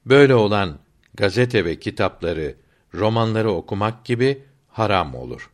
Böyle 0.07 0.35
olan 0.35 0.79
gazete 1.15 1.65
ve 1.65 1.79
kitapları, 1.79 2.55
romanları 2.95 3.51
okumak 3.51 4.05
gibi 4.05 4.43
haram 4.69 5.15
olur. 5.15 5.51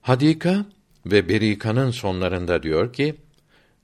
Hadika 0.00 0.66
ve 1.06 1.28
Berika'nın 1.28 1.90
sonlarında 1.90 2.62
diyor 2.62 2.92
ki, 2.92 3.14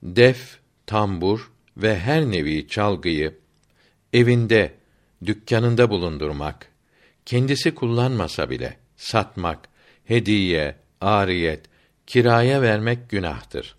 def, 0.02 0.58
tambur 0.86 1.52
ve 1.76 1.98
her 1.98 2.22
nevi 2.22 2.68
çalgıyı 2.68 3.38
evinde, 4.12 4.74
dükkanında 5.24 5.90
bulundurmak, 5.90 6.68
kendisi 7.26 7.74
kullanmasa 7.74 8.50
bile 8.50 8.76
satmak, 8.96 9.68
hediye, 10.04 10.76
ariyet, 11.00 11.64
kiraya 12.06 12.62
vermek 12.62 13.10
günahtır. 13.10 13.76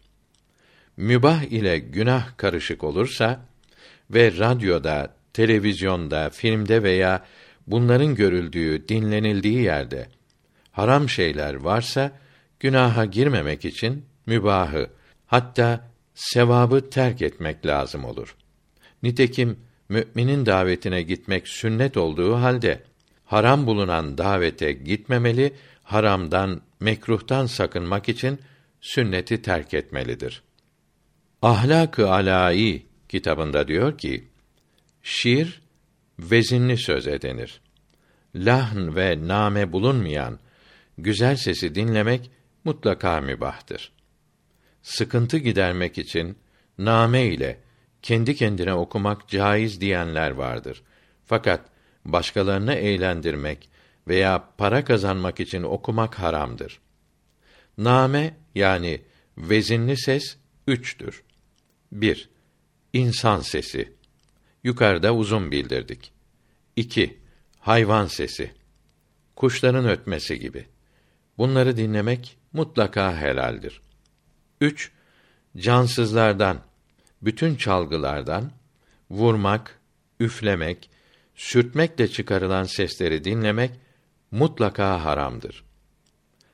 Mübah 0.97 1.43
ile 1.43 1.79
günah 1.79 2.37
karışık 2.37 2.83
olursa 2.83 3.45
ve 4.09 4.37
radyoda, 4.37 5.15
televizyonda, 5.33 6.29
filmde 6.29 6.83
veya 6.83 7.25
bunların 7.67 8.15
görüldüğü, 8.15 8.87
dinlenildiği 8.87 9.61
yerde 9.61 10.07
haram 10.71 11.09
şeyler 11.09 11.53
varsa 11.53 12.11
günaha 12.59 13.11
girmemek 13.11 13.65
için 13.65 14.05
mübahı 14.25 14.89
hatta 15.25 15.89
sevabı 16.15 16.89
terk 16.89 17.21
etmek 17.21 17.65
lazım 17.65 18.05
olur. 18.05 18.35
Nitekim 19.03 19.59
müminin 19.89 20.45
davetine 20.45 21.01
gitmek 21.01 21.47
sünnet 21.47 21.97
olduğu 21.97 22.35
halde 22.35 22.83
haram 23.27 23.67
bulunan 23.67 24.17
davete 24.17 24.71
gitmemeli, 24.71 25.53
haramdan, 25.83 26.61
mekruhtan 26.79 27.45
sakınmak 27.45 28.09
için 28.09 28.39
sünneti 28.81 29.41
terk 29.41 29.73
etmelidir. 29.73 30.43
Ahlak-ı 31.41 32.09
Alâî 32.11 32.85
kitabında 33.09 33.67
diyor 33.67 33.97
ki, 33.97 34.27
şiir 35.03 35.61
vezinli 36.19 36.77
söze 36.77 37.21
denir. 37.21 37.61
Lahn 38.35 38.95
ve 38.95 39.27
name 39.27 39.71
bulunmayan 39.71 40.39
güzel 40.97 41.35
sesi 41.35 41.75
dinlemek 41.75 42.31
mutlaka 42.63 43.21
mübahtır. 43.21 43.91
Sıkıntı 44.81 45.37
gidermek 45.37 45.97
için 45.97 46.37
name 46.77 47.25
ile 47.25 47.59
kendi 48.01 48.35
kendine 48.35 48.73
okumak 48.73 49.27
caiz 49.27 49.81
diyenler 49.81 50.31
vardır. 50.31 50.83
Fakat 51.25 51.76
başkalarını 52.07 52.73
eğlendirmek 52.73 53.69
veya 54.07 54.49
para 54.57 54.85
kazanmak 54.85 55.39
için 55.39 55.63
okumak 55.63 56.19
haramdır. 56.19 56.79
Name 57.77 58.38
yani 58.55 59.01
vezinli 59.38 59.97
ses 59.97 60.38
üçtür. 60.67 61.23
1. 61.91 62.29
İnsan 62.93 63.39
sesi. 63.39 63.93
Yukarıda 64.63 65.15
uzun 65.15 65.51
bildirdik. 65.51 66.11
2. 66.75 67.17
Hayvan 67.59 68.05
sesi. 68.05 68.51
Kuşların 69.35 69.88
ötmesi 69.88 70.39
gibi. 70.39 70.65
Bunları 71.38 71.77
dinlemek 71.77 72.38
mutlaka 72.53 73.17
helaldir. 73.17 73.81
3. 74.61 74.91
Cansızlardan, 75.57 76.61
bütün 77.21 77.55
çalgılardan 77.55 78.51
vurmak, 79.09 79.79
üflemek, 80.19 80.89
sürtmekle 81.38 82.07
çıkarılan 82.07 82.64
sesleri 82.64 83.23
dinlemek 83.23 83.72
mutlaka 84.31 85.05
haramdır. 85.05 85.64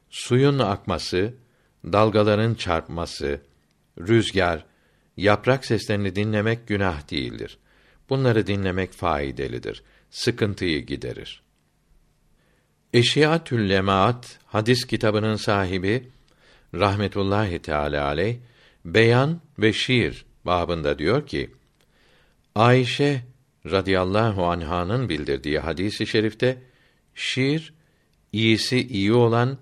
Suyun 0.09 0.59
akması, 0.59 1.33
dalgaların 1.85 2.53
çarpması, 2.53 3.41
rüzgar, 3.99 4.65
yaprak 5.17 5.65
seslerini 5.65 6.15
dinlemek 6.15 6.67
günah 6.67 7.11
değildir. 7.11 7.57
Bunları 8.09 8.47
dinlemek 8.47 8.93
faydalıdır. 8.93 9.83
Sıkıntıyı 10.09 10.85
giderir. 10.85 11.43
Eşiyatül 12.93 13.69
Lemaat 13.69 14.39
hadis 14.45 14.87
kitabının 14.87 15.35
sahibi 15.35 16.09
rahmetullahi 16.73 17.59
teala 17.59 18.05
aleyh 18.05 18.37
beyan 18.85 19.41
ve 19.59 19.73
şiir 19.73 20.25
babında 20.45 20.99
diyor 20.99 21.27
ki 21.27 21.49
Ayşe 22.55 23.21
radıyallahu 23.65 24.45
anh'ın 24.45 25.09
bildirdiği 25.09 25.59
hadisi 25.59 26.03
i 26.03 26.07
şerifte 26.07 26.57
şiir 27.15 27.73
iyisi 28.31 28.87
iyi 28.87 29.13
olan 29.13 29.57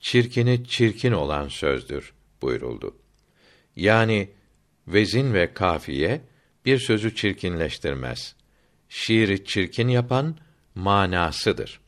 çirkini 0.00 0.64
çirkin 0.64 1.12
olan 1.12 1.48
sözdür 1.48 2.12
buyuruldu. 2.42 2.96
Yani 3.76 4.30
vezin 4.88 5.34
ve 5.34 5.54
kafiye 5.54 6.20
bir 6.64 6.78
sözü 6.78 7.14
çirkinleştirmez. 7.14 8.34
Şiiri 8.88 9.44
çirkin 9.44 9.88
yapan 9.88 10.36
manasıdır. 10.74 11.80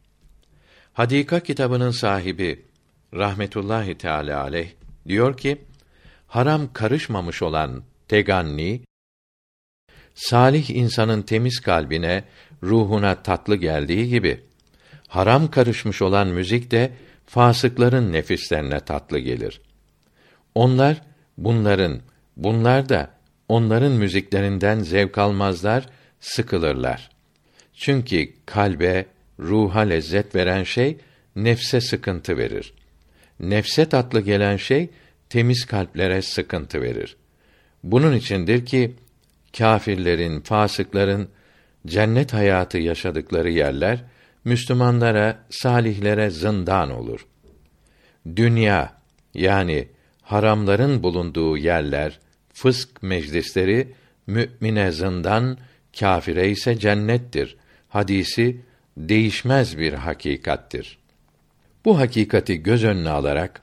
Hadika 0.92 1.40
kitabının 1.40 1.90
sahibi 1.90 2.66
rahmetullahi 3.14 3.98
teala 3.98 4.42
aleyh 4.42 4.70
diyor 5.08 5.36
ki 5.36 5.58
haram 6.26 6.72
karışmamış 6.72 7.42
olan 7.42 7.82
teganni 8.08 8.80
salih 10.14 10.70
insanın 10.70 11.22
temiz 11.22 11.60
kalbine, 11.60 12.24
ruhuna 12.62 13.22
tatlı 13.22 13.56
geldiği 13.56 14.08
gibi 14.08 14.40
haram 15.08 15.50
karışmış 15.50 16.02
olan 16.02 16.28
müzik 16.28 16.70
de 16.70 16.90
fasıkların 17.26 18.12
nefislerine 18.12 18.80
tatlı 18.80 19.18
gelir. 19.18 19.60
Onlar 20.54 21.02
bunların, 21.38 22.00
bunlar 22.36 22.88
da 22.88 23.10
onların 23.48 23.92
müziklerinden 23.92 24.80
zevk 24.80 25.18
almazlar, 25.18 25.88
sıkılırlar. 26.20 27.10
Çünkü 27.74 28.32
kalbe, 28.46 29.06
ruha 29.40 29.80
lezzet 29.80 30.34
veren 30.34 30.64
şey 30.64 30.98
nefse 31.36 31.80
sıkıntı 31.80 32.38
verir. 32.38 32.74
Nefse 33.40 33.88
tatlı 33.88 34.20
gelen 34.20 34.56
şey 34.56 34.90
temiz 35.28 35.66
kalplere 35.66 36.22
sıkıntı 36.22 36.82
verir. 36.82 37.16
Bunun 37.82 38.16
içindir 38.16 38.66
ki 38.66 38.94
kâfirlerin, 39.58 40.40
fasıkların 40.40 41.28
cennet 41.86 42.32
hayatı 42.32 42.78
yaşadıkları 42.78 43.50
yerler 43.50 44.04
Müslümanlara, 44.44 45.38
salihlere 45.50 46.30
zindan 46.30 46.90
olur. 46.90 47.26
Dünya 48.36 48.92
yani 49.34 49.88
haramların 50.22 51.02
bulunduğu 51.02 51.56
yerler, 51.56 52.18
fısk 52.52 53.02
meclisleri 53.02 53.92
mümine 54.26 54.92
zindan, 54.92 55.58
kâfire 55.98 56.48
ise 56.50 56.78
cennettir. 56.78 57.56
Hadisi 57.88 58.60
değişmez 58.96 59.78
bir 59.78 59.92
hakikattir. 59.92 60.98
Bu 61.84 61.98
hakikati 61.98 62.62
göz 62.62 62.84
önüne 62.84 63.10
alarak 63.10 63.62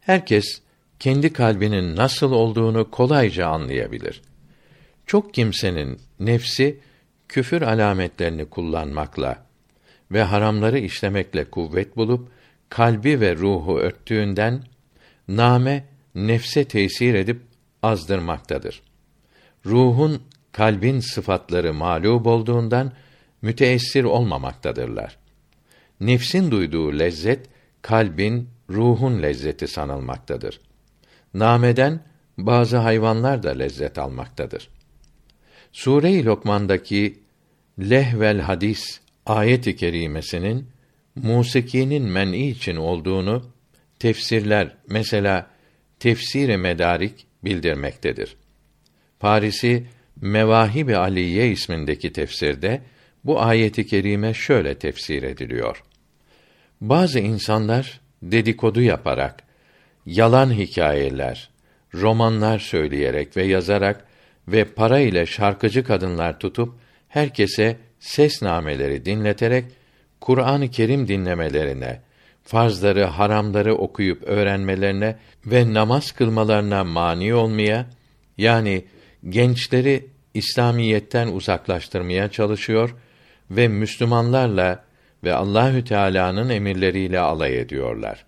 herkes 0.00 0.60
kendi 0.98 1.32
kalbinin 1.32 1.96
nasıl 1.96 2.32
olduğunu 2.32 2.90
kolayca 2.90 3.46
anlayabilir. 3.46 4.22
Çok 5.06 5.34
kimsenin 5.34 6.00
nefsi 6.20 6.80
küfür 7.28 7.62
alametlerini 7.62 8.44
kullanmakla 8.44 9.46
ve 10.10 10.22
haramları 10.22 10.78
işlemekle 10.78 11.44
kuvvet 11.44 11.96
bulup 11.96 12.28
kalbi 12.68 13.20
ve 13.20 13.36
ruhu 13.36 13.78
örttüğünden 13.78 14.62
name 15.28 15.84
nefse 16.14 16.64
tesir 16.64 17.14
edip 17.14 17.40
azdırmaktadır. 17.82 18.82
Ruhun 19.66 20.22
kalbin 20.52 21.00
sıfatları 21.00 21.74
mağlup 21.74 22.26
olduğundan 22.26 22.92
müteessir 23.42 24.04
olmamaktadırlar. 24.04 25.18
Nefsin 26.00 26.50
duyduğu 26.50 26.98
lezzet 26.98 27.46
kalbin, 27.82 28.48
ruhun 28.70 29.22
lezzeti 29.22 29.68
sanılmaktadır. 29.68 30.60
Nameden 31.34 32.00
bazı 32.38 32.76
hayvanlar 32.76 33.42
da 33.42 33.50
lezzet 33.50 33.98
almaktadır. 33.98 34.68
Sure-i 35.72 36.24
Lokman'daki 36.24 37.18
lehvel 37.78 38.40
hadis 38.40 39.00
ayet-i 39.26 39.76
kerimesinin 39.76 40.68
musikinin 41.16 42.02
men'i 42.02 42.48
için 42.48 42.76
olduğunu 42.76 43.52
tefsirler 43.98 44.76
mesela 44.88 45.50
Tefsir-i 45.98 46.56
Medarik 46.56 47.26
bildirmektedir. 47.44 48.36
Parisi 49.20 49.86
Mevahib-i 50.20 50.96
Aliye 50.96 51.50
ismindeki 51.50 52.12
tefsirde 52.12 52.82
bu 53.24 53.42
ayeti 53.42 53.86
kerime 53.86 54.34
şöyle 54.34 54.78
tefsir 54.78 55.22
ediliyor. 55.22 55.82
Bazı 56.80 57.18
insanlar 57.18 58.00
dedikodu 58.22 58.82
yaparak, 58.82 59.42
yalan 60.06 60.52
hikayeler, 60.52 61.50
romanlar 61.94 62.58
söyleyerek 62.58 63.36
ve 63.36 63.44
yazarak 63.44 64.06
ve 64.48 64.64
para 64.64 64.98
ile 65.00 65.26
şarkıcı 65.26 65.84
kadınlar 65.84 66.38
tutup 66.38 66.74
herkese 67.08 67.76
ses 68.00 68.42
nameleri 68.42 69.04
dinleterek 69.04 69.64
Kur'an-ı 70.20 70.70
Kerim 70.70 71.08
dinlemelerine, 71.08 72.00
farzları, 72.42 73.04
haramları 73.04 73.74
okuyup 73.74 74.22
öğrenmelerine 74.22 75.16
ve 75.46 75.74
namaz 75.74 76.12
kılmalarına 76.12 76.84
mani 76.84 77.34
olmaya, 77.34 77.86
yani 78.38 78.84
gençleri 79.28 80.06
İslamiyetten 80.34 81.28
uzaklaştırmaya 81.28 82.30
çalışıyor 82.30 82.94
ve 83.50 83.68
Müslümanlarla 83.68 84.84
ve 85.24 85.34
Allahü 85.34 85.84
Teala'nın 85.84 86.48
emirleriyle 86.48 87.20
alay 87.20 87.58
ediyorlar. 87.60 88.24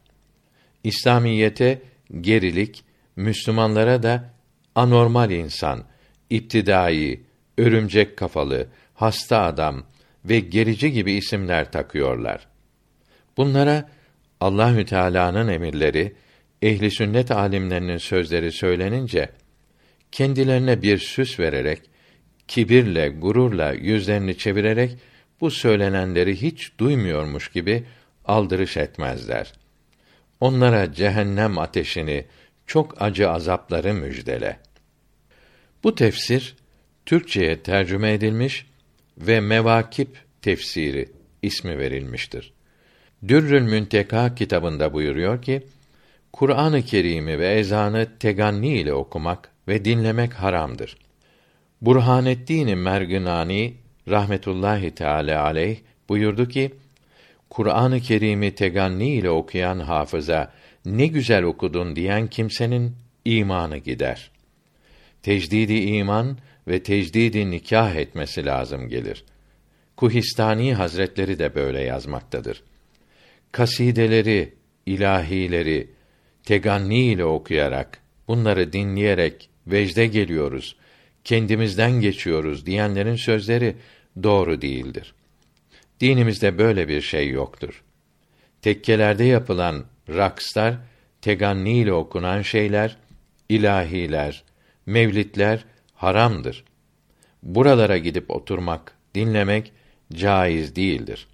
İslamiyete 0.84 1.82
gerilik, 2.20 2.84
Müslümanlara 3.16 4.02
da 4.02 4.30
anormal 4.74 5.30
insan, 5.30 5.84
iptidai, 6.34 7.20
örümcek 7.58 8.16
kafalı, 8.16 8.66
hasta 8.94 9.42
adam 9.42 9.84
ve 10.24 10.40
gerici 10.40 10.92
gibi 10.92 11.12
isimler 11.12 11.72
takıyorlar. 11.72 12.46
Bunlara 13.36 13.90
Allahü 14.40 14.84
Teala'nın 14.84 15.48
emirleri, 15.48 16.16
ehli 16.62 16.90
sünnet 16.90 17.30
alimlerinin 17.30 17.98
sözleri 17.98 18.52
söylenince 18.52 19.28
kendilerine 20.12 20.82
bir 20.82 20.98
süs 20.98 21.40
vererek 21.40 21.82
kibirle, 22.48 23.08
gururla 23.08 23.72
yüzlerini 23.72 24.38
çevirerek 24.38 24.98
bu 25.40 25.50
söylenenleri 25.50 26.42
hiç 26.42 26.78
duymuyormuş 26.78 27.48
gibi 27.48 27.84
aldırış 28.24 28.76
etmezler. 28.76 29.52
Onlara 30.40 30.92
cehennem 30.92 31.58
ateşini, 31.58 32.24
çok 32.66 33.02
acı 33.02 33.30
azapları 33.30 33.94
müjdele. 33.94 34.58
Bu 35.84 35.94
tefsir 35.94 36.56
Türkçeye 37.06 37.62
tercüme 37.62 38.12
edilmiş 38.12 38.66
ve 39.18 39.40
Mevakip 39.40 40.08
tefsiri 40.42 41.08
ismi 41.42 41.78
verilmiştir. 41.78 42.52
Dürrül 43.28 43.62
Münteka 43.62 44.34
kitabında 44.34 44.92
buyuruyor 44.92 45.42
ki, 45.42 45.62
Kur'an-ı 46.32 46.82
Kerim'i 46.82 47.38
ve 47.38 47.48
ezanı 47.48 48.08
teganni 48.18 48.78
ile 48.78 48.92
okumak 48.92 49.50
ve 49.68 49.84
dinlemek 49.84 50.32
haramdır. 50.32 50.96
Burhanettin 51.80 52.78
Merginani 52.78 53.74
rahmetullahi 54.08 54.90
teala 54.90 55.44
aleyh 55.44 55.78
buyurdu 56.08 56.48
ki 56.48 56.74
Kur'an-ı 57.50 58.00
Kerim'i 58.00 58.54
teganni 58.54 59.08
ile 59.08 59.30
okuyan 59.30 59.78
hafıza 59.78 60.52
ne 60.84 61.06
güzel 61.06 61.42
okudun 61.42 61.96
diyen 61.96 62.26
kimsenin 62.26 62.96
imanı 63.24 63.76
gider. 63.76 64.33
Tecdidi 65.24 65.74
iman 65.74 66.38
ve 66.68 66.82
tecdidi 66.82 67.50
nikah 67.50 67.94
etmesi 67.94 68.46
lazım 68.46 68.88
gelir. 68.88 69.24
Kuhistani 69.96 70.74
Hazretleri 70.74 71.38
de 71.38 71.54
böyle 71.54 71.80
yazmaktadır. 71.80 72.62
Kasideleri, 73.52 74.54
ilahileri 74.86 75.90
teganni 76.42 77.04
ile 77.04 77.24
okuyarak, 77.24 77.98
bunları 78.28 78.72
dinleyerek 78.72 79.50
vecde 79.66 80.06
geliyoruz, 80.06 80.76
kendimizden 81.24 82.00
geçiyoruz 82.00 82.66
diyenlerin 82.66 83.16
sözleri 83.16 83.76
doğru 84.22 84.62
değildir. 84.62 85.14
Dinimizde 86.00 86.58
böyle 86.58 86.88
bir 86.88 87.00
şey 87.00 87.30
yoktur. 87.30 87.82
Tekkelerde 88.62 89.24
yapılan 89.24 89.84
rakslar, 90.08 90.74
teganni 91.20 91.78
ile 91.78 91.92
okunan 91.92 92.42
şeyler, 92.42 92.96
ilahiler, 93.48 94.43
mevlitler 94.86 95.64
haramdır. 95.94 96.64
Buralara 97.42 97.98
gidip 97.98 98.30
oturmak, 98.30 98.96
dinlemek 99.14 99.72
caiz 100.12 100.76
değildir. 100.76 101.26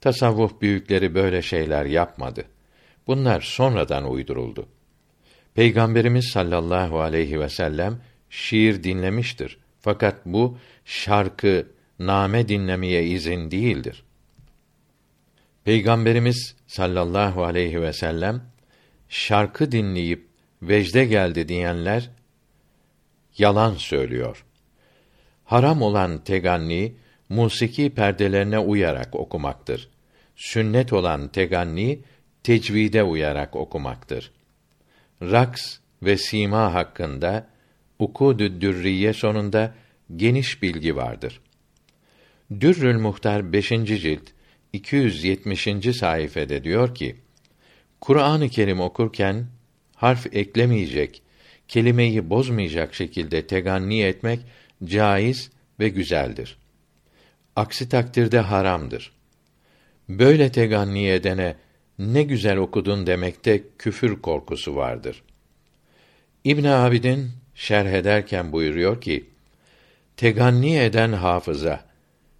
Tasavvuf 0.00 0.60
büyükleri 0.60 1.14
böyle 1.14 1.42
şeyler 1.42 1.84
yapmadı. 1.84 2.44
Bunlar 3.06 3.40
sonradan 3.40 4.10
uyduruldu. 4.10 4.68
Peygamberimiz 5.54 6.28
sallallahu 6.28 7.00
aleyhi 7.00 7.40
ve 7.40 7.48
sellem 7.48 8.00
şiir 8.30 8.84
dinlemiştir. 8.84 9.58
Fakat 9.80 10.26
bu 10.26 10.58
şarkı, 10.84 11.66
name 11.98 12.48
dinlemeye 12.48 13.04
izin 13.04 13.50
değildir. 13.50 14.04
Peygamberimiz 15.64 16.56
sallallahu 16.66 17.44
aleyhi 17.44 17.82
ve 17.82 17.92
sellem 17.92 18.42
şarkı 19.08 19.72
dinleyip 19.72 20.26
vecde 20.62 21.04
geldi 21.04 21.48
diyenler 21.48 22.10
yalan 23.38 23.74
söylüyor. 23.74 24.44
Haram 25.44 25.82
olan 25.82 26.24
teganni 26.24 26.94
musiki 27.28 27.90
perdelerine 27.90 28.58
uyarak 28.58 29.14
okumaktır. 29.14 29.88
Sünnet 30.36 30.92
olan 30.92 31.28
teganni 31.28 32.00
tecvide 32.42 33.02
uyarak 33.02 33.56
okumaktır. 33.56 34.32
Raks 35.22 35.78
ve 36.02 36.16
sima 36.16 36.74
hakkında 36.74 37.46
Ukudü 37.98 38.60
Dürriye 38.60 39.12
sonunda 39.12 39.74
geniş 40.16 40.62
bilgi 40.62 40.96
vardır. 40.96 41.40
Dürrül 42.60 42.98
Muhtar 42.98 43.52
5. 43.52 43.68
cilt 43.68 44.30
270. 44.72 45.68
sayfede 45.98 46.64
diyor 46.64 46.94
ki: 46.94 47.16
Kur'an-ı 48.00 48.48
Kerim 48.48 48.80
okurken 48.80 49.46
harf 49.94 50.36
eklemeyecek, 50.36 51.22
kelimeyi 51.68 52.30
bozmayacak 52.30 52.94
şekilde 52.94 53.46
teganni 53.46 54.02
etmek 54.02 54.40
caiz 54.84 55.50
ve 55.80 55.88
güzeldir. 55.88 56.58
Aksi 57.56 57.88
takdirde 57.88 58.38
haramdır. 58.38 59.12
Böyle 60.08 60.52
teganni 60.52 61.08
edene 61.08 61.56
ne 61.98 62.22
güzel 62.22 62.56
okudun 62.56 63.06
demekte 63.06 63.62
küfür 63.78 64.22
korkusu 64.22 64.76
vardır. 64.76 65.22
İbn 66.44 66.64
Abidin 66.64 67.30
şerh 67.54 67.92
ederken 67.92 68.52
buyuruyor 68.52 69.00
ki: 69.00 69.24
Teganni 70.16 70.78
eden 70.78 71.12
hafıza 71.12 71.84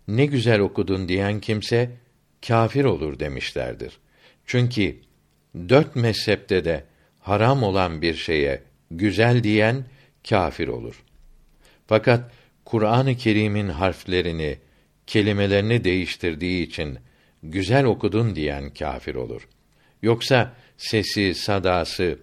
ne 0.09 0.27
güzel 0.27 0.61
okudun 0.61 1.09
diyen 1.09 1.41
kimse 1.41 1.91
kafir 2.47 2.85
olur 2.85 3.19
demişlerdir. 3.19 3.99
Çünkü 4.47 4.97
dört 5.69 5.97
mezhepte 5.97 6.65
de 6.65 6.85
haram 7.21 7.63
olan 7.63 8.03
bir 8.03 8.15
şeye 8.15 8.63
güzel 8.91 9.43
diyen 9.43 9.85
kafir 10.29 10.69
olur. 10.69 11.03
Fakat 11.87 12.31
Kur'an-ı 12.65 13.17
Kerim'in 13.17 13.69
harflerini, 13.69 14.59
kelimelerini 15.07 15.85
değiştirdiği 15.85 16.67
için 16.67 16.99
güzel 17.43 17.85
okudun 17.85 18.37
diyen 18.37 18.71
kafir 18.75 19.15
olur. 19.15 19.49
Yoksa 20.03 20.53
sesi, 20.77 21.35
sadası, 21.35 22.19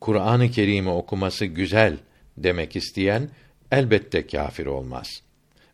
Kur'an-ı 0.00 0.50
Kerim'i 0.50 0.90
okuması 0.90 1.46
güzel 1.46 1.96
demek 2.36 2.76
isteyen 2.76 3.30
elbette 3.70 4.26
kafir 4.26 4.66
olmaz. 4.66 5.08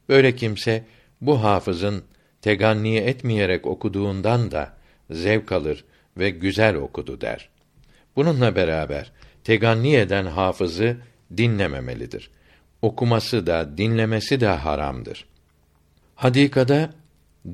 Böyle 0.09 0.37
kimse 0.37 0.85
bu 1.21 1.43
hafızın 1.43 2.05
teganni 2.43 2.97
etmeyerek 2.97 3.67
okuduğundan 3.67 4.51
da 4.51 4.77
zevk 5.11 5.53
alır 5.53 5.85
ve 6.17 6.31
güzel 6.31 6.75
okudu 6.75 7.21
der. 7.21 7.49
Bununla 8.17 8.57
beraber 8.57 9.13
teganni 9.49 9.97
eden 9.97 10.27
hafızı 10.27 10.97
dinlememelidir. 11.37 12.31
Okuması 12.83 13.47
da 13.47 13.79
dinlemesi 13.79 14.41
de 14.41 14.47
haramdır. 14.47 15.25
Hadikada 16.15 16.95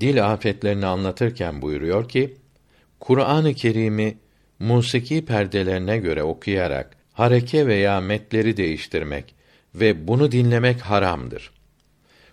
dil 0.00 0.32
afetlerini 0.32 0.86
anlatırken 0.86 1.62
buyuruyor 1.62 2.08
ki 2.08 2.36
Kur'an-ı 3.00 3.54
Kerim'i 3.54 4.18
musiki 4.58 5.24
perdelerine 5.24 5.98
göre 5.98 6.22
okuyarak 6.22 6.96
hareke 7.12 7.66
veya 7.66 8.00
metleri 8.00 8.56
değiştirmek 8.56 9.34
ve 9.74 10.08
bunu 10.08 10.32
dinlemek 10.32 10.80
haramdır. 10.80 11.52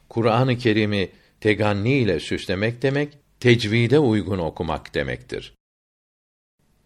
Kur'an-ı 0.09 0.57
Kerim'i 0.57 1.09
teganni 1.41 1.93
ile 1.93 2.19
süslemek 2.19 2.81
demek 2.81 3.17
tecvide 3.39 3.99
uygun 3.99 4.39
okumak 4.39 4.93
demektir. 4.93 5.53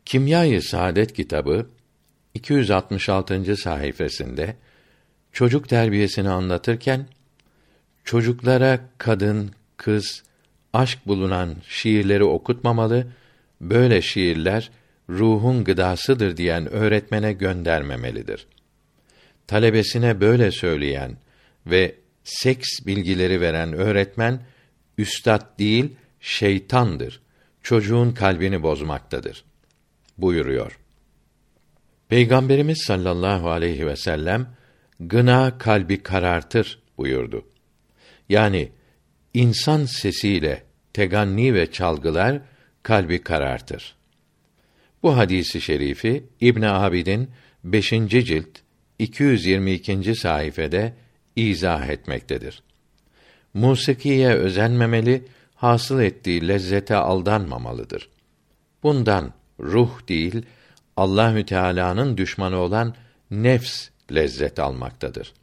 Kimyayı 0.06 0.62
Saadet 0.62 1.14
kitabı 1.14 1.68
266. 2.36 3.58
sayfasında 3.58 4.48
çocuk 5.32 5.70
terbiyesini 5.70 6.30
anlatırken 6.30 7.08
çocuklara 8.04 8.80
kadın, 8.98 9.52
kız, 9.78 10.24
aşk 10.74 11.00
bulunan 11.08 11.56
şiirleri 11.68 12.24
okutmamalı, 12.24 13.08
böyle 13.62 14.02
şiirler 14.02 14.72
ruhun 15.10 15.64
gıdasıdır 15.64 16.38
diyen 16.38 16.72
öğretmene 16.72 17.34
göndermemelidir. 17.34 18.48
Talebesine 19.48 20.22
böyle 20.22 20.52
söyleyen 20.52 21.18
ve 21.68 21.96
seks 22.24 22.68
bilgileri 22.86 23.42
veren 23.42 23.74
öğretmen 23.74 24.40
üstad 24.98 25.60
değil 25.60 25.96
şeytandır. 26.20 27.22
Çocuğun 27.64 28.12
kalbini 28.12 28.64
bozmaktadır. 28.64 29.44
buyuruyor. 30.18 30.85
Peygamberimiz 32.10 32.82
sallallahu 32.82 33.50
aleyhi 33.50 33.88
ve 33.88 33.96
sellem 33.96 34.48
gına 35.00 35.58
kalbi 35.58 36.04
karartır 36.04 36.80
buyurdu. 36.98 37.46
Yani 38.30 38.72
insan 39.34 39.86
sesiyle 39.86 40.64
teganni 40.94 41.54
ve 41.54 41.72
çalgılar 41.72 42.42
kalbi 42.84 43.22
karartır. 43.22 43.96
Bu 45.04 45.18
hadisi 45.18 45.62
şerifi 45.62 46.24
İbn 46.42 46.62
Abidin 46.62 47.30
5. 47.64 47.90
cilt 48.08 48.48
222. 49.00 50.16
sayfede 50.16 50.94
izah 51.36 51.88
etmektedir. 51.88 52.64
Musikiye 53.54 54.30
özenmemeli, 54.30 55.26
hasıl 55.56 56.00
ettiği 56.00 56.48
lezzete 56.48 56.96
aldanmamalıdır. 56.96 58.10
Bundan 58.84 59.34
ruh 59.60 60.08
değil, 60.08 60.46
Allahü 60.98 61.46
Teala'nın 61.46 62.18
düşmanı 62.18 62.58
olan 62.58 62.96
nefs 63.32 63.90
lezzet 64.14 64.60
almaktadır. 64.60 65.34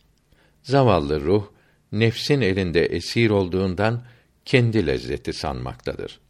Zavallı 0.62 1.20
ruh 1.20 1.46
nefsin 1.92 2.40
elinde 2.40 2.86
esir 2.86 3.30
olduğundan 3.30 4.02
kendi 4.44 4.86
lezzeti 4.86 5.32
sanmaktadır. 5.32 6.20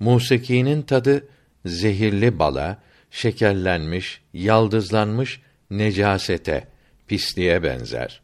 Musikinin 0.00 0.82
tadı 0.82 1.28
zehirli 1.66 2.38
bala, 2.38 2.78
şekerlenmiş, 3.10 4.20
yaldızlanmış 4.32 5.40
necasete, 5.70 6.68
pisliğe 7.08 7.62
benzer. 7.62 8.20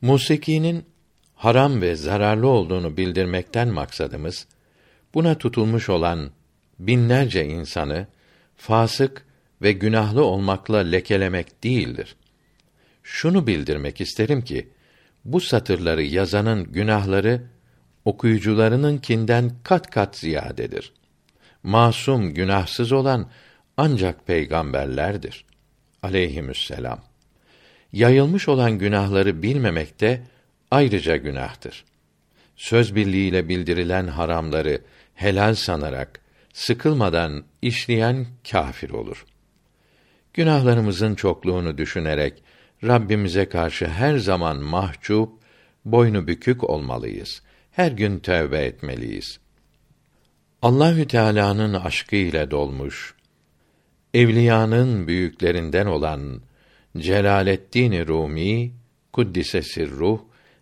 Musikinin 0.00 0.84
haram 1.34 1.80
ve 1.80 1.96
zararlı 1.96 2.48
olduğunu 2.48 2.96
bildirmekten 2.96 3.68
maksadımız 3.68 4.46
buna 5.14 5.38
tutulmuş 5.38 5.88
olan 5.88 6.30
binlerce 6.78 7.44
insanı 7.44 8.06
fasık 8.56 9.23
ve 9.64 9.72
günahlı 9.72 10.24
olmakla 10.24 10.78
lekelemek 10.78 11.64
değildir. 11.64 12.16
Şunu 13.02 13.46
bildirmek 13.46 14.00
isterim 14.00 14.42
ki 14.42 14.68
bu 15.24 15.40
satırları 15.40 16.02
yazanın 16.02 16.72
günahları 16.72 17.42
okuyucularınınkinden 18.04 19.52
kat 19.62 19.90
kat 19.90 20.18
ziyadedir. 20.18 20.92
Masum, 21.62 22.34
günahsız 22.34 22.92
olan 22.92 23.30
ancak 23.76 24.26
peygamberlerdir. 24.26 25.44
Aleyhimüsselam. 26.02 27.00
Yayılmış 27.92 28.48
olan 28.48 28.78
günahları 28.78 29.42
bilmemek 29.42 30.00
de 30.00 30.22
ayrıca 30.70 31.16
günahtır. 31.16 31.84
Söz 32.56 32.94
birliğiyle 32.94 33.48
bildirilen 33.48 34.06
haramları 34.06 34.80
helal 35.14 35.54
sanarak 35.54 36.20
sıkılmadan 36.52 37.44
işleyen 37.62 38.26
kâfir 38.50 38.90
olur. 38.90 39.24
Günahlarımızın 40.34 41.14
çokluğunu 41.14 41.78
düşünerek 41.78 42.42
Rabbimize 42.84 43.48
karşı 43.48 43.88
her 43.88 44.16
zaman 44.16 44.56
mahcup, 44.56 45.32
boynu 45.84 46.26
bükük 46.26 46.64
olmalıyız. 46.64 47.42
Her 47.70 47.92
gün 47.92 48.18
tövbe 48.18 48.58
etmeliyiz. 48.58 49.40
Allahü 50.62 51.08
Teala'nın 51.08 51.74
aşkı 51.74 52.16
ile 52.16 52.50
dolmuş, 52.50 53.14
evliyanın 54.14 55.06
büyüklerinden 55.06 55.86
olan 55.86 56.40
Celaleddin 56.98 58.06
Rumi 58.06 58.72
kuddise 59.12 59.62
sirruh 59.62 60.20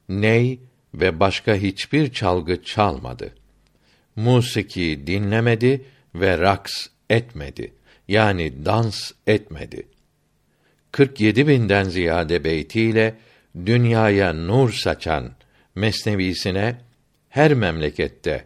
ney 0.09 0.61
ve 0.95 1.21
başka 1.21 1.55
hiçbir 1.55 2.13
çalgı 2.13 2.63
çalmadı. 2.63 3.35
Musiki 4.17 5.07
dinlemedi 5.07 5.85
ve 6.15 6.39
raks 6.39 6.73
etmedi. 7.11 7.73
Yani 8.09 8.65
dans 8.65 9.13
etmedi. 9.27 9.87
47 10.93 11.49
binden 11.49 11.85
ziyade 11.85 12.45
beytiyle 12.45 13.15
dünyaya 13.67 14.33
nur 14.33 14.73
saçan 14.73 15.33
mesnevisine 15.75 16.77
her 17.29 17.55
memlekette 17.55 18.45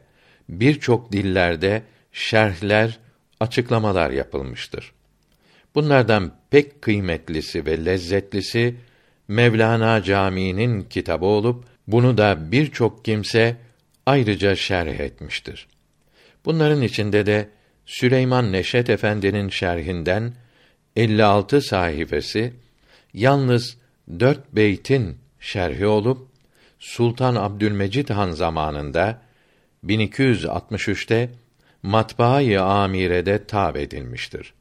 birçok 0.48 1.12
dillerde 1.12 1.82
şerhler, 2.12 2.98
açıklamalar 3.40 4.10
yapılmıştır. 4.10 4.92
Bunlardan 5.74 6.32
pek 6.50 6.82
kıymetlisi 6.82 7.66
ve 7.66 7.84
lezzetlisi 7.84 8.74
Mevlana 9.28 10.02
Camii'nin 10.02 10.82
kitabı 10.82 11.24
olup 11.24 11.64
bunu 11.86 12.18
da 12.18 12.52
birçok 12.52 13.04
kimse 13.04 13.56
ayrıca 14.06 14.56
şerh 14.56 15.00
etmiştir. 15.00 15.66
Bunların 16.44 16.82
içinde 16.82 17.26
de 17.26 17.48
Süleyman 17.86 18.52
Neşet 18.52 18.90
Efendi'nin 18.90 19.48
şerhinden 19.48 20.34
56 20.96 21.60
sayfası 21.60 22.50
yalnız 23.14 23.76
dört 24.20 24.52
beytin 24.52 25.18
şerhi 25.40 25.86
olup 25.86 26.28
Sultan 26.78 27.34
Abdülmecid 27.34 28.08
Han 28.08 28.30
zamanında 28.30 29.22
1263'te 29.84 31.30
Matbaa-i 31.82 32.58
Amire'de 32.58 33.46
tab 33.46 33.76
edilmiştir. 33.76 34.54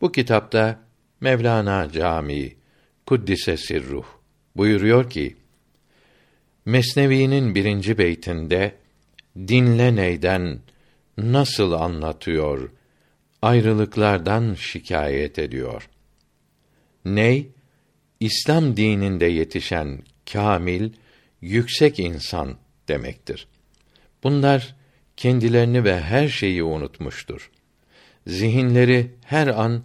Bu 0.00 0.12
kitapta 0.12 0.80
Mevlana 1.20 1.90
Camii 1.92 2.56
Kuddise 3.06 3.56
Sirruh 3.56 4.06
buyuruyor 4.56 5.10
ki 5.10 5.36
Mesnevi'nin 6.64 7.54
birinci 7.54 7.98
beytinde 7.98 8.74
dinle 9.36 9.96
neyden 9.96 10.58
nasıl 11.18 11.72
anlatıyor, 11.72 12.70
ayrılıklardan 13.42 14.54
şikayet 14.54 15.38
ediyor. 15.38 15.88
Ney, 17.04 17.48
İslam 18.20 18.76
dininde 18.76 19.26
yetişen 19.26 20.02
kamil, 20.32 20.92
yüksek 21.40 21.98
insan 21.98 22.56
demektir. 22.88 23.48
Bunlar 24.22 24.74
kendilerini 25.16 25.84
ve 25.84 26.00
her 26.00 26.28
şeyi 26.28 26.62
unutmuştur. 26.62 27.50
Zihinleri 28.26 29.14
her 29.24 29.46
an 29.46 29.84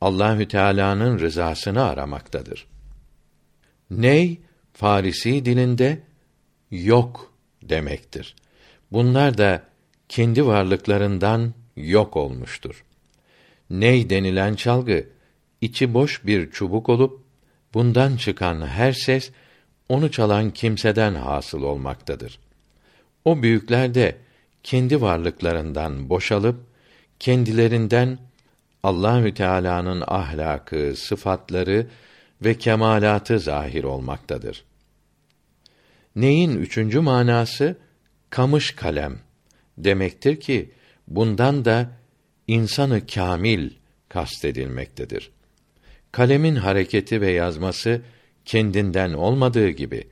Allahü 0.00 0.48
Teala'nın 0.48 1.18
rızasını 1.18 1.84
aramaktadır. 1.84 2.66
Ney 3.90 4.40
Farisi 4.72 5.44
dilinde 5.44 6.00
yok 6.70 7.34
demektir. 7.62 8.36
Bunlar 8.92 9.38
da 9.38 9.69
kendi 10.10 10.46
varlıklarından 10.46 11.54
yok 11.76 12.16
olmuştur. 12.16 12.84
Ney 13.70 14.10
denilen 14.10 14.54
çalgı 14.54 15.06
içi 15.60 15.94
boş 15.94 16.26
bir 16.26 16.50
çubuk 16.50 16.88
olup 16.88 17.20
bundan 17.74 18.16
çıkan 18.16 18.66
her 18.66 18.92
ses 18.92 19.30
onu 19.88 20.10
çalan 20.10 20.50
kimseden 20.50 21.14
hasıl 21.14 21.62
olmaktadır. 21.62 22.38
O 23.24 23.42
büyükler 23.42 23.94
de 23.94 24.16
kendi 24.62 25.00
varlıklarından 25.00 26.08
boşalıp 26.08 26.56
kendilerinden 27.18 28.18
Allahü 28.82 29.34
Teala'nın 29.34 30.04
ahlakı, 30.06 30.94
sıfatları 30.96 31.86
ve 32.42 32.58
kemalatı 32.58 33.40
zahir 33.40 33.84
olmaktadır. 33.84 34.64
Neyin 36.16 36.56
üçüncü 36.56 37.00
manası 37.00 37.76
kamış 38.30 38.70
kalem 38.70 39.29
demektir 39.78 40.40
ki 40.40 40.70
bundan 41.08 41.64
da 41.64 41.90
insanı 42.46 43.06
kamil 43.06 43.70
kastedilmektedir. 44.08 45.30
Kalemin 46.12 46.56
hareketi 46.56 47.20
ve 47.20 47.30
yazması 47.30 48.02
kendinden 48.44 49.12
olmadığı 49.12 49.68
gibi 49.68 50.08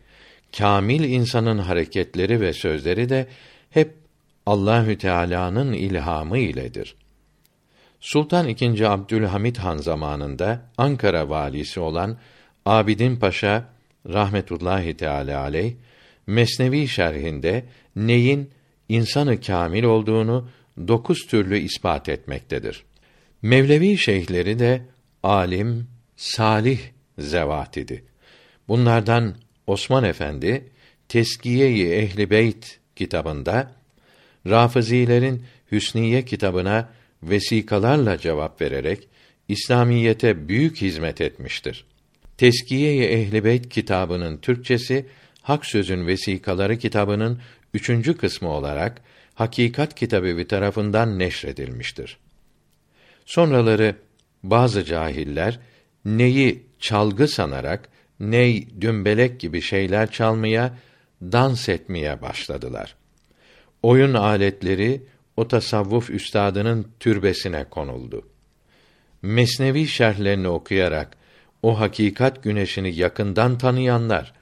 kamil 0.59 1.05
insanın 1.05 1.59
hareketleri 1.59 2.41
ve 2.41 2.53
sözleri 2.53 3.09
de 3.09 3.27
hep 3.71 3.95
Allahü 4.47 4.99
Teala'nın 4.99 5.73
ilhamı 5.73 6.39
iledir. 6.39 6.97
Sultan 8.01 8.49
II. 8.49 8.85
Abdülhamit 8.85 9.59
Han 9.59 9.77
zamanında 9.77 10.63
Ankara 10.77 11.29
valisi 11.29 11.81
olan 11.81 12.19
Abidin 12.67 13.17
Paşa 13.17 13.65
rahmetullahi 14.09 14.97
teala 14.97 15.41
aleyh 15.41 15.75
Mesnevi 16.27 16.89
şerhinde 16.89 17.65
neyin 17.97 18.51
insanı 18.89 19.41
kamil 19.41 19.83
olduğunu 19.83 20.49
dokuz 20.89 21.27
türlü 21.27 21.59
ispat 21.59 22.09
etmektedir. 22.09 22.85
Mevlevi 23.43 23.99
şeyhleri 23.99 24.59
de 24.59 24.83
alim, 25.23 25.89
salih 26.17 26.81
zevat 27.19 27.77
idi. 27.77 28.05
Bunlardan 28.69 29.35
Osman 29.67 30.05
Efendi 30.05 30.71
Teskiye-i 31.09 31.93
Ehli 31.93 32.31
Beyt 32.31 32.79
kitabında 32.97 33.73
Rafizilerin 34.47 35.43
Hüsniye 35.73 36.25
kitabına 36.25 36.89
vesikalarla 37.23 38.19
cevap 38.19 38.61
vererek 38.61 39.09
İslamiyete 39.49 40.49
büyük 40.49 40.81
hizmet 40.81 41.21
etmiştir. 41.21 41.85
Teskiye-i 42.37 43.03
Ehli 43.03 43.45
Beyt 43.45 43.69
kitabının 43.69 44.37
Türkçesi 44.37 45.07
Hak 45.43 45.67
Sözün 45.67 46.07
Vesikaları 46.07 46.79
kitabının 46.79 47.41
üçüncü 47.75 48.17
kısmı 48.17 48.49
olarak 48.49 49.03
Hakikat 49.35 49.95
Kitabevi 49.95 50.47
tarafından 50.47 51.19
neşredilmiştir. 51.19 52.19
Sonraları 53.27 53.97
bazı 54.43 54.85
cahiller 54.85 55.61
neyi 56.05 56.67
çalgı 56.79 57.29
sanarak 57.29 57.89
ney, 58.21 58.81
dümbelek 58.81 59.41
gibi 59.41 59.61
şeyler 59.61 60.11
çalmaya, 60.11 60.79
dans 61.23 61.69
etmeye 61.69 62.23
başladılar. 62.23 62.95
Oyun 63.83 64.15
aletleri 64.15 65.03
o 65.37 65.49
tasavvuf 65.49 66.11
üstadının 66.11 66.87
türbesine 67.01 67.65
konuldu. 67.65 68.29
Mesnevi 69.23 69.87
şerhlerini 69.87 70.49
okuyarak 70.49 71.17
o 71.63 71.81
hakikat 71.81 72.43
güneşini 72.43 72.95
yakından 72.95 73.59
tanıyanlar 73.59 74.33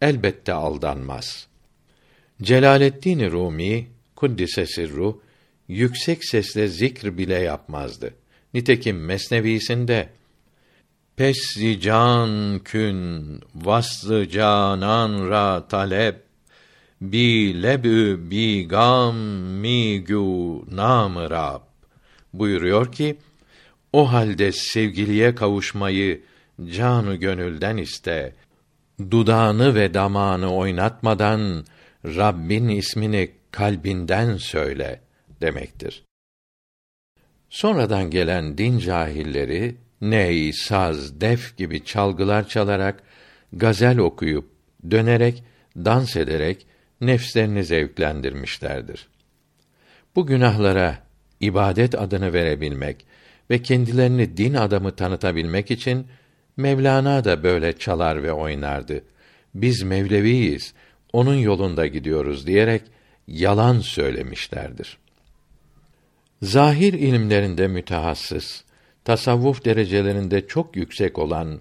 elbette 0.00 0.52
aldanmaz. 0.52 1.48
Celaleddin 2.42 3.30
Rumi 3.30 3.86
kuddise 4.16 4.66
sirru 4.66 5.20
yüksek 5.68 6.24
sesle 6.24 6.68
zikr 6.68 7.18
bile 7.18 7.34
yapmazdı. 7.34 8.14
Nitekim 8.54 9.04
Mesnevisinde 9.04 10.08
Pes 11.16 11.56
can 11.80 12.58
kün 12.64 13.40
vaslı 13.54 14.28
canan 14.28 15.30
ra 15.30 15.68
talep 15.68 16.22
bi 17.00 17.62
lebü 17.62 18.30
bi 18.30 18.68
gam 18.68 19.16
mi 19.60 20.04
gü 20.04 20.76
nam 20.76 21.16
rab 21.16 21.60
buyuruyor 22.32 22.92
ki 22.92 23.16
o 23.92 24.12
halde 24.12 24.52
sevgiliye 24.52 25.34
kavuşmayı 25.34 26.22
canı 26.72 27.14
gönülden 27.14 27.76
iste 27.76 28.34
dudağını 29.10 29.74
ve 29.74 29.94
damağını 29.94 30.54
oynatmadan 30.54 31.64
Rabbin 32.04 32.68
ismini 32.68 33.30
kalbinden 33.50 34.36
söyle 34.36 35.00
demektir. 35.40 36.04
Sonradan 37.48 38.10
gelen 38.10 38.58
din 38.58 38.78
cahilleri 38.78 39.76
ney, 40.00 40.52
saz, 40.52 41.20
def 41.20 41.56
gibi 41.56 41.84
çalgılar 41.84 42.48
çalarak 42.48 43.02
gazel 43.52 43.98
okuyup 43.98 44.50
dönerek 44.90 45.44
dans 45.76 46.16
ederek 46.16 46.66
nefslerini 47.00 47.64
zevklendirmişlerdir. 47.64 49.08
Bu 50.16 50.26
günahlara 50.26 50.98
ibadet 51.40 51.94
adını 51.94 52.32
verebilmek 52.32 53.06
ve 53.50 53.62
kendilerini 53.62 54.36
din 54.36 54.54
adamı 54.54 54.96
tanıtabilmek 54.96 55.70
için 55.70 56.06
Mevlana 56.56 57.24
da 57.24 57.42
böyle 57.42 57.78
çalar 57.78 58.22
ve 58.22 58.32
oynardı. 58.32 59.04
Biz 59.54 59.82
Mevleviyiz, 59.82 60.74
onun 61.14 61.34
yolunda 61.34 61.86
gidiyoruz 61.86 62.46
diyerek 62.46 62.82
yalan 63.28 63.78
söylemişlerdir. 63.78 64.98
Zahir 66.42 66.92
ilimlerinde 66.92 67.68
mütehassıs, 67.68 68.62
tasavvuf 69.04 69.64
derecelerinde 69.64 70.46
çok 70.46 70.76
yüksek 70.76 71.18
olan 71.18 71.60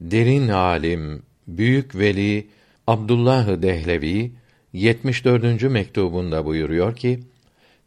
derin 0.00 0.48
alim, 0.48 1.22
büyük 1.46 1.94
veli 1.98 2.48
Abdullah 2.86 3.62
Dehlevi 3.62 4.32
74. 4.72 5.62
mektubunda 5.62 6.44
buyuruyor 6.44 6.96
ki: 6.96 7.20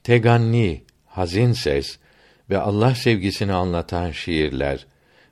Teganni, 0.03 0.84
hazin 1.06 1.52
ses 1.52 1.98
ve 2.49 2.57
Allah 2.57 2.95
sevgisini 2.95 3.53
anlatan 3.53 4.11
şiirler 4.11 4.86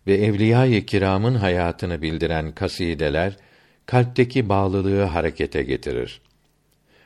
ve 0.08 0.14
evliya-i 0.14 0.86
kiramın 0.86 1.36
hayatını 1.36 2.02
bildiren 2.02 2.52
kasideler 2.52 3.38
kalpteki 3.86 4.50
bağlılığı 4.50 5.04
harekete 5.04 5.64
getirir. 5.64 6.22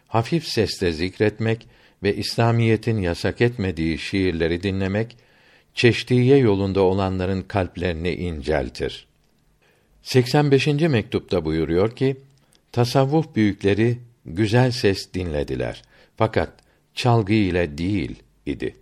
Hafif 0.07 0.47
sesle 0.47 0.91
zikretmek 0.91 1.67
ve 2.03 2.15
İslamiyetin 2.15 2.97
yasak 3.01 3.41
etmediği 3.41 3.97
şiirleri 3.97 4.63
dinlemek 4.63 5.17
çeşdiye 5.73 6.37
yolunda 6.37 6.81
olanların 6.81 7.41
kalplerini 7.41 8.13
inceltir. 8.13 9.07
85. 10.01 10.67
mektupta 10.67 11.45
buyuruyor 11.45 11.95
ki: 11.95 12.17
Tasavvuf 12.71 13.35
büyükleri 13.35 13.97
güzel 14.25 14.71
ses 14.71 15.13
dinlediler. 15.13 15.83
Fakat 16.17 16.49
çalgı 16.93 17.33
ile 17.33 17.77
değil 17.77 18.23
idi. 18.45 18.75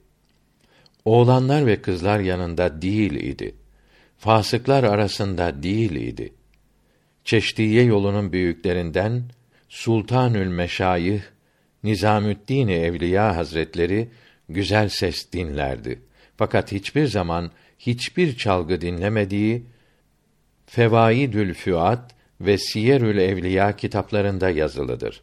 Oğlanlar 1.06 1.65
ve 1.65 1.82
kızlar 1.82 2.20
yanında 2.20 2.82
değil 2.82 3.14
idi. 3.14 3.56
Fasıklar 4.18 4.84
arasında 4.84 5.64
değil 5.64 5.91
idi. 5.91 6.34
Çeşdiye 7.26 7.84
yolunun 7.84 8.34
büyüklerinden 8.34 9.24
Sultanül 9.70 10.48
Meşayih 10.48 11.22
Nizamüddin 11.84 12.68
Evliya 12.68 13.36
Hazretleri 13.36 14.10
güzel 14.50 14.90
ses 14.90 15.32
dinlerdi. 15.32 16.02
Fakat 16.38 16.72
hiçbir 16.72 17.06
zaman 17.06 17.52
hiçbir 17.80 18.38
çalgı 18.38 18.82
dinlemediği 18.82 19.66
Fevaidül 20.66 21.54
Füat 21.54 22.16
ve 22.41 22.58
Siyerül 22.58 23.18
Evliya 23.18 23.76
kitaplarında 23.76 24.50
yazılıdır. 24.50 25.22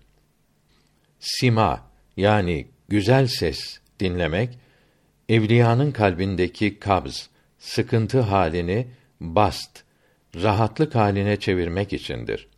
Sima 1.20 1.90
yani 2.16 2.66
güzel 2.88 3.26
ses 3.26 3.78
dinlemek 4.00 4.58
evliyanın 5.28 5.92
kalbindeki 5.92 6.78
kabz, 6.78 7.28
sıkıntı 7.58 8.20
halini 8.20 8.86
bast, 9.20 9.82
rahatlık 10.36 10.94
haline 10.94 11.36
çevirmek 11.36 11.92
içindir. 11.92 12.48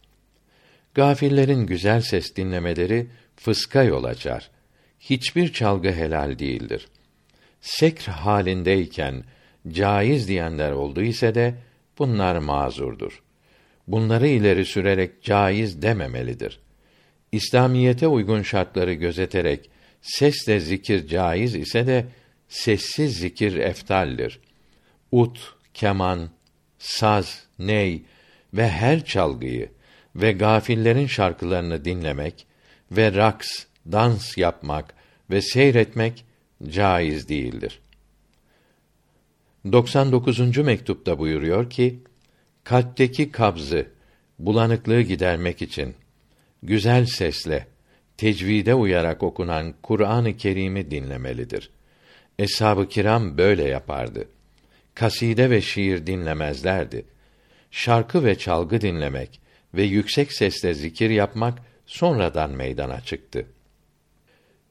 Gafillerin 0.94 1.66
güzel 1.66 2.00
ses 2.00 2.36
dinlemeleri 2.36 3.06
fıska 3.36 3.82
yol 3.82 4.04
açar. 4.04 4.50
Hiçbir 5.00 5.52
çalgı 5.52 5.92
helal 5.92 6.38
değildir. 6.38 6.88
Sekr 7.60 8.08
halindeyken 8.08 9.24
caiz 9.68 10.28
diyenler 10.28 10.72
oldu 10.72 11.02
ise 11.02 11.34
de 11.34 11.54
bunlar 11.98 12.38
mazurdur. 12.38 13.22
Bunları 13.88 14.28
ileri 14.28 14.64
sürerek 14.64 15.22
caiz 15.22 15.82
dememelidir. 15.82 16.60
İslamiyete 17.32 18.06
uygun 18.06 18.42
şartları 18.42 18.92
gözeterek 18.92 19.70
sesle 20.02 20.60
zikir 20.60 21.06
caiz 21.06 21.54
ise 21.54 21.86
de 21.86 22.06
sessiz 22.48 23.18
zikir 23.18 23.54
eftaldir. 23.54 24.40
Ut, 25.12 25.54
keman, 25.74 26.30
saz, 26.78 27.46
ney 27.66 28.02
ve 28.54 28.68
her 28.68 29.04
çalgıyı 29.04 29.68
ve 30.16 30.32
gafillerin 30.32 31.06
şarkılarını 31.06 31.84
dinlemek 31.84 32.46
ve 32.92 33.14
raks, 33.14 33.48
dans 33.92 34.38
yapmak 34.38 34.94
ve 35.30 35.42
seyretmek 35.42 36.24
caiz 36.68 37.28
değildir. 37.28 37.80
99. 39.72 40.58
mektupta 40.58 41.18
buyuruyor 41.18 41.70
ki, 41.70 41.98
kalpteki 42.64 43.30
kabzı, 43.30 43.86
bulanıklığı 44.38 45.00
gidermek 45.00 45.62
için 45.62 45.94
güzel 46.62 47.06
sesle 47.06 47.66
tecvide 48.16 48.74
uyarak 48.74 49.22
okunan 49.22 49.74
Kur'an-ı 49.82 50.36
Kerim'i 50.36 50.90
dinlemelidir. 50.90 51.70
Eshab-ı 52.38 52.88
kiram 52.88 53.38
böyle 53.38 53.64
yapardı. 53.64 54.28
Kaside 54.94 55.50
ve 55.50 55.60
şiir 55.60 56.06
dinlemezlerdi. 56.06 57.04
Şarkı 57.72 58.24
ve 58.24 58.38
çalgı 58.38 58.80
dinlemek 58.80 59.40
ve 59.74 59.82
yüksek 59.82 60.32
sesle 60.32 60.74
zikir 60.74 61.10
yapmak 61.10 61.58
sonradan 61.86 62.50
meydana 62.50 63.00
çıktı. 63.00 63.46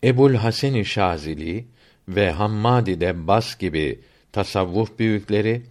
Ebul 0.03 0.35
Hasan-ı 0.35 0.85
Şazili 0.85 1.65
ve 2.07 2.31
Hammadi 2.31 3.01
de 3.01 3.27
Bas 3.27 3.57
gibi 3.57 3.99
tasavvuf 4.31 4.99
büyükleri 4.99 5.61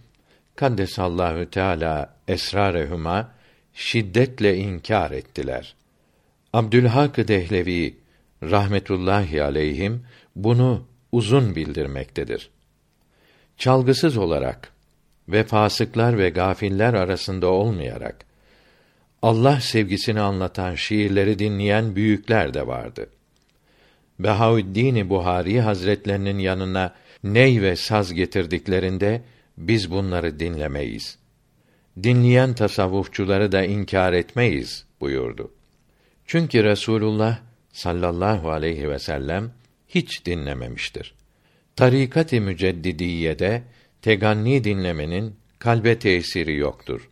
kaddesallahu 0.55 1.49
teala 1.49 2.15
esrarehuma 2.27 3.31
şiddetle 3.73 4.57
inkar 4.57 5.11
ettiler. 5.11 5.75
Abdülhak 6.53 7.27
Dehlevi 7.27 7.97
rahmetullahi 8.43 9.43
aleyhim 9.43 10.05
bunu 10.35 10.87
uzun 11.11 11.55
bildirmektedir. 11.55 12.49
Çalgısız 13.57 14.17
olarak 14.17 14.73
ve 15.29 15.43
fasıklar 15.43 16.17
ve 16.17 16.29
gafiller 16.29 16.93
arasında 16.93 17.47
olmayarak 17.47 18.25
Allah 19.21 19.59
sevgisini 19.59 20.19
anlatan 20.19 20.75
şiirleri 20.75 21.39
dinleyen 21.39 21.95
büyükler 21.95 22.53
de 22.53 22.67
vardı. 22.67 23.09
Behaüddin 24.19 25.09
Buhari 25.09 25.61
Hazretlerinin 25.61 26.39
yanına 26.39 26.93
ney 27.23 27.61
ve 27.61 27.75
saz 27.75 28.13
getirdiklerinde 28.13 29.21
biz 29.57 29.91
bunları 29.91 30.39
dinlemeyiz. 30.39 31.17
Dinleyen 32.03 32.53
tasavvufçuları 32.53 33.51
da 33.51 33.63
inkar 33.63 34.13
etmeyiz 34.13 34.85
buyurdu. 35.01 35.51
Çünkü 36.25 36.63
Resulullah 36.63 37.39
sallallahu 37.73 38.51
aleyhi 38.51 38.89
ve 38.89 38.99
sellem 38.99 39.51
hiç 39.87 40.25
dinlememiştir. 40.25 41.13
Tarikat-ı 41.75 42.41
Müceddidiyede 42.41 43.63
teganni 44.01 44.63
dinlemenin 44.63 45.35
kalbe 45.59 45.99
tesiri 45.99 46.55
yoktur. 46.55 47.09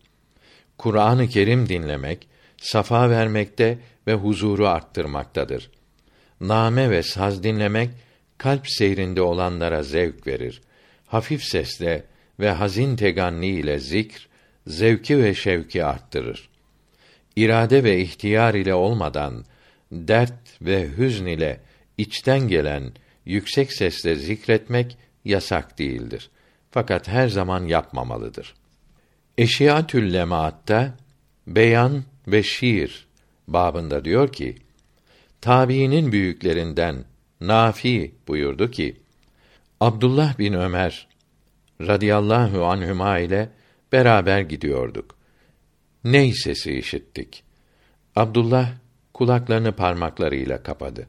Kur'an-ı 0.78 1.28
Kerim 1.28 1.70
dinlemek 1.70 2.28
safa 2.58 3.10
vermekte 3.10 3.78
ve 4.08 4.14
huzuru 4.14 4.68
arttırmaktadır. 4.68 5.72
Name 6.42 6.90
ve 6.90 7.04
saz 7.04 7.44
dinlemek 7.44 7.90
kalp 8.38 8.70
seyrinde 8.70 9.22
olanlara 9.22 9.84
zevk 9.84 10.28
verir. 10.28 10.62
Hafif 11.08 11.44
sesle 11.44 12.04
ve 12.40 12.52
hazin 12.52 12.96
teganni 12.96 13.48
ile 13.48 13.80
zikr 13.80 14.28
zevki 14.68 15.24
ve 15.24 15.34
şevki 15.34 15.86
arttırır. 15.86 16.50
İrade 17.36 17.84
ve 17.84 18.02
ihtiyar 18.02 18.54
ile 18.54 18.74
olmadan 18.74 19.46
dert 19.92 20.62
ve 20.62 20.90
hüzn 20.98 21.26
ile 21.26 21.60
içten 21.98 22.48
gelen 22.48 22.92
yüksek 23.26 23.74
sesle 23.74 24.16
zikretmek 24.16 24.98
yasak 25.26 25.80
değildir. 25.80 26.30
Fakat 26.72 27.08
her 27.08 27.28
zaman 27.28 27.66
yapmamalıdır. 27.66 28.56
Eşiyatül 29.38 30.14
Lemaatta 30.14 30.98
beyan 31.48 32.04
ve 32.28 32.44
şiir 32.44 33.08
babında 33.48 34.06
diyor 34.06 34.32
ki: 34.34 34.58
Tabiinin 35.42 36.12
büyüklerinden 36.12 37.06
Nafi 37.42 38.16
buyurdu 38.28 38.72
ki: 38.72 38.98
Abdullah 39.80 40.40
bin 40.40 40.54
Ömer 40.54 41.08
radıyallahu 41.82 42.66
anhüma 42.66 43.20
ile 43.20 43.50
beraber 43.92 44.42
gidiyorduk. 44.42 45.16
Ney 46.04 46.34
sesi 46.34 46.74
işittik. 46.74 47.44
Abdullah 48.16 48.72
kulaklarını 49.14 49.72
parmaklarıyla 49.72 50.64
kapadı. 50.64 51.08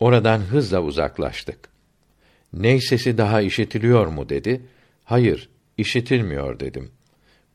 Oradan 0.00 0.38
hızla 0.38 0.80
uzaklaştık. 0.82 1.73
Ney 2.56 2.80
sesi 2.80 3.18
daha 3.18 3.40
işitiliyor 3.40 4.06
mu 4.06 4.28
dedi. 4.28 4.62
Hayır, 5.04 5.48
işitilmiyor 5.78 6.60
dedim. 6.60 6.90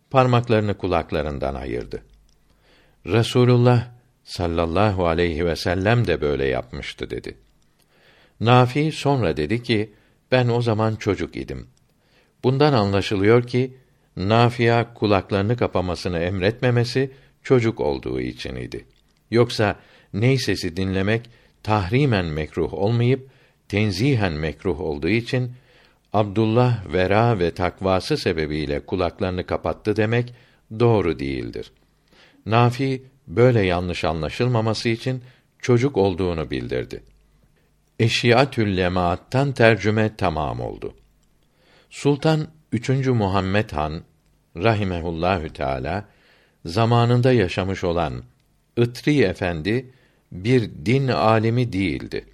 Parmaklarını 0.10 0.78
kulaklarından 0.78 1.56
ayırdı. 1.56 2.04
Resulullah 3.06 3.88
sallallahu 4.24 5.08
aleyhi 5.08 5.46
ve 5.46 5.56
sellem 5.56 6.08
de 6.08 6.22
böyle 6.22 6.46
yapmıştı 6.46 7.10
dedi. 7.10 7.38
Nafi 8.40 8.92
sonra 8.92 9.38
dedi 9.38 9.64
ki, 9.64 9.94
ben 10.32 10.48
o 10.48 10.62
zaman 10.62 10.96
çocuk 10.96 11.36
idim. 11.36 11.68
Bundan 12.44 12.74
anlaşılıyor 12.74 13.48
ki, 13.48 13.74
Nafia 14.18 14.94
kulaklarını 14.94 15.58
kapamasını 15.58 16.20
emretmemesi 16.20 17.12
çocuk 17.44 17.80
olduğu 17.80 18.22
için 18.22 18.56
idi. 18.56 18.86
Yoksa 19.32 19.76
ney 20.14 20.38
sesi 20.38 20.78
dinlemek 20.78 21.30
tahrimen 21.64 22.26
mekruh 22.26 22.74
olmayıp 22.74 23.30
tenzihen 23.70 24.34
mekruh 24.34 24.80
olduğu 24.80 25.10
için 25.10 25.52
Abdullah 26.14 26.94
vera 26.94 27.40
ve 27.40 27.52
takvası 27.52 28.18
sebebiyle 28.18 28.80
kulaklarını 28.80 29.46
kapattı 29.46 29.96
demek 29.96 30.34
doğru 30.80 31.20
değildir. 31.20 31.72
Nafi 32.46 33.04
böyle 33.28 33.62
yanlış 33.62 34.04
anlaşılmaması 34.04 34.90
için 34.90 35.24
çocuk 35.60 35.98
olduğunu 35.98 36.52
bildirdi. 36.52 37.04
Eşiyatül 38.00 38.78
Lemaat'tan 38.78 39.52
tercüme 39.52 40.16
tamam 40.18 40.60
oldu. 40.60 40.94
Sultan 41.90 42.48
3. 42.72 42.90
Muhammed 43.08 43.72
Han 43.72 44.02
rahimehullahü 44.58 45.50
teala 45.54 46.06
zamanında 46.66 47.32
yaşamış 47.32 47.84
olan 47.84 48.24
Itri 48.78 49.22
Efendi 49.22 49.92
bir 50.32 50.72
din 50.86 51.08
alimi 51.08 51.74
değildi. 51.74 52.26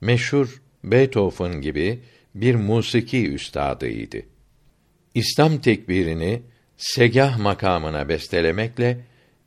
Meşhur 0.00 0.62
Beethoven 0.84 1.60
gibi 1.60 2.00
bir 2.34 2.54
musiki 2.54 3.32
üstadıydı. 3.32 4.22
İslam 5.14 5.58
tekbirini 5.58 6.42
segah 6.76 7.38
makamına 7.38 8.08
bestelemekle 8.08 9.00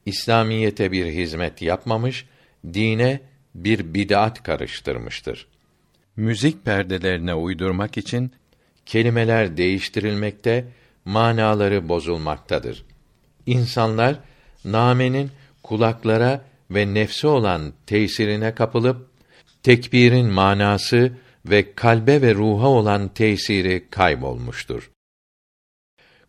İslamiyete 0.05 0.91
bir 0.91 1.05
hizmet 1.05 1.61
yapmamış, 1.61 2.25
dine 2.73 3.19
bir 3.55 3.93
bid'at 3.93 4.43
karıştırmıştır. 4.43 5.47
Müzik 6.15 6.65
perdelerine 6.65 7.33
uydurmak 7.33 7.97
için 7.97 8.31
kelimeler 8.85 9.57
değiştirilmekte, 9.57 10.65
manaları 11.05 11.89
bozulmaktadır. 11.89 12.85
İnsanlar 13.45 14.19
namenin 14.65 15.31
kulaklara 15.63 16.45
ve 16.71 16.93
nefse 16.93 17.27
olan 17.27 17.73
tesirine 17.85 18.55
kapılıp 18.55 19.12
tekbirin 19.63 20.27
manası 20.27 21.11
ve 21.45 21.75
kalbe 21.75 22.21
ve 22.21 22.35
ruha 22.35 22.67
olan 22.67 23.07
tesiri 23.07 23.87
kaybolmuştur. 23.89 24.91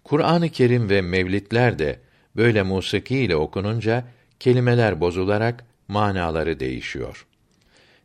Kur'an-ı 0.05 0.49
Kerim 0.49 0.91
ve 0.91 1.03
mevlidler 1.03 1.79
de 1.79 2.01
böyle 2.37 2.63
musiki 2.63 3.19
ile 3.19 3.37
okununca 3.37 4.05
kelimeler 4.41 5.01
bozularak 5.01 5.65
manaları 5.89 6.61
değişiyor. 6.61 7.27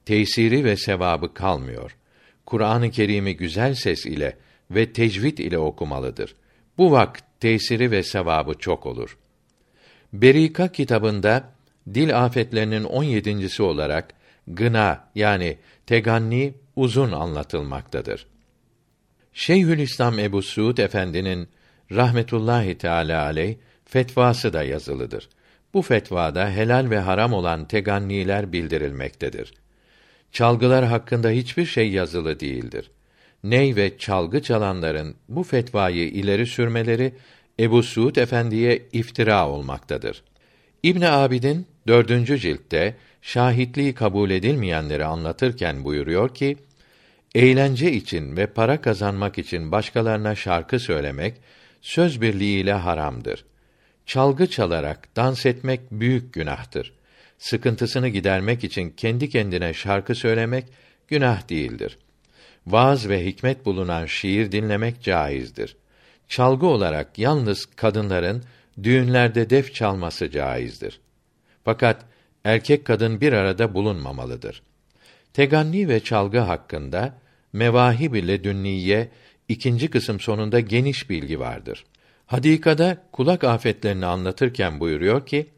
Tesiri 0.05 0.63
ve 0.63 0.77
sevabı 0.77 1.33
kalmıyor. 1.33 1.95
Kur'an-ı 2.45 2.91
Kerim'i 2.91 3.37
güzel 3.37 3.75
ses 3.75 4.05
ile 4.05 4.37
ve 4.71 4.93
tecvid 4.93 5.37
ile 5.37 5.57
okumalıdır. 5.57 6.35
Bu 6.77 6.91
vakt 6.91 7.23
tesiri 7.39 7.91
ve 7.91 8.03
sevabı 8.03 8.53
çok 8.53 8.85
olur. 8.85 9.17
Berika 10.13 10.67
kitabında 10.67 11.51
dil 11.93 12.25
afetlerinin 12.25 12.83
on 12.83 13.03
yedincisi 13.03 13.63
olarak 13.63 14.18
gına 14.49 15.09
yani 15.15 15.57
teganni 15.85 16.53
uzun 16.75 17.11
anlatılmaktadır. 17.11 18.27
Şeyhülislam 19.33 20.19
Ebu 20.19 20.41
Suud 20.41 20.77
Efendi'nin 20.77 21.47
rahmetullahi 21.91 22.77
teala 22.77 23.23
aleyh 23.23 23.55
fetvası 23.85 24.53
da 24.53 24.63
yazılıdır. 24.63 25.29
Bu 25.73 25.81
fetvada 25.81 26.49
helal 26.49 26.89
ve 26.89 26.99
haram 26.99 27.33
olan 27.33 27.67
teganniler 27.67 28.53
bildirilmektedir. 28.53 29.53
Çalgılar 30.31 30.85
hakkında 30.85 31.29
hiçbir 31.29 31.65
şey 31.65 31.91
yazılı 31.91 32.39
değildir. 32.39 32.91
Ney 33.43 33.75
ve 33.75 33.97
çalgı 33.97 34.41
çalanların 34.41 35.15
bu 35.29 35.43
fetvayı 35.43 36.07
ileri 36.09 36.45
sürmeleri 36.45 37.13
Ebu 37.59 37.83
Suud 37.83 38.15
Efendi'ye 38.15 38.87
iftira 38.91 39.49
olmaktadır. 39.49 40.23
İbn 40.83 41.01
Abidin 41.01 41.67
dördüncü 41.87 42.37
ciltte 42.37 42.95
şahitliği 43.21 43.93
kabul 43.93 44.29
edilmeyenleri 44.29 45.05
anlatırken 45.05 45.83
buyuruyor 45.83 46.33
ki 46.33 46.57
eğlence 47.35 47.91
için 47.91 48.37
ve 48.37 48.47
para 48.47 48.81
kazanmak 48.81 49.37
için 49.37 49.71
başkalarına 49.71 50.35
şarkı 50.35 50.79
söylemek 50.79 51.35
söz 51.81 52.21
birliğiyle 52.21 52.73
haramdır. 52.73 53.45
Çalgı 54.05 54.49
çalarak 54.49 55.15
dans 55.15 55.45
etmek 55.45 55.91
büyük 55.91 56.33
günahtır. 56.33 56.93
Sıkıntısını 57.37 58.07
gidermek 58.07 58.63
için 58.63 58.89
kendi 58.89 59.29
kendine 59.29 59.73
şarkı 59.73 60.15
söylemek 60.15 60.65
günah 61.07 61.49
değildir. 61.49 61.97
Vaaz 62.67 63.09
ve 63.09 63.25
hikmet 63.25 63.65
bulunan 63.65 64.05
şiir 64.05 64.51
dinlemek 64.51 65.03
caizdir. 65.03 65.77
Çalgı 66.27 66.65
olarak 66.65 67.19
yalnız 67.19 67.65
kadınların 67.65 68.43
düğünlerde 68.83 69.49
def 69.49 69.73
çalması 69.73 70.31
caizdir. 70.31 70.99
Fakat 71.65 72.05
erkek 72.43 72.85
kadın 72.85 73.21
bir 73.21 73.33
arada 73.33 73.73
bulunmamalıdır. 73.73 74.61
Teganni 75.33 75.89
ve 75.89 75.99
çalgı 75.99 76.39
hakkında 76.39 77.17
Mevahib 77.53 78.13
ile 78.13 78.43
Dünniye 78.43 79.09
ikinci 79.47 79.89
kısım 79.89 80.19
sonunda 80.19 80.59
geniş 80.59 81.09
bilgi 81.09 81.39
vardır. 81.39 81.85
Hadikada 82.25 82.97
kulak 83.11 83.43
afetlerini 83.43 84.05
anlatırken 84.05 84.79
buyuruyor 84.79 85.25
ki, 85.25 85.49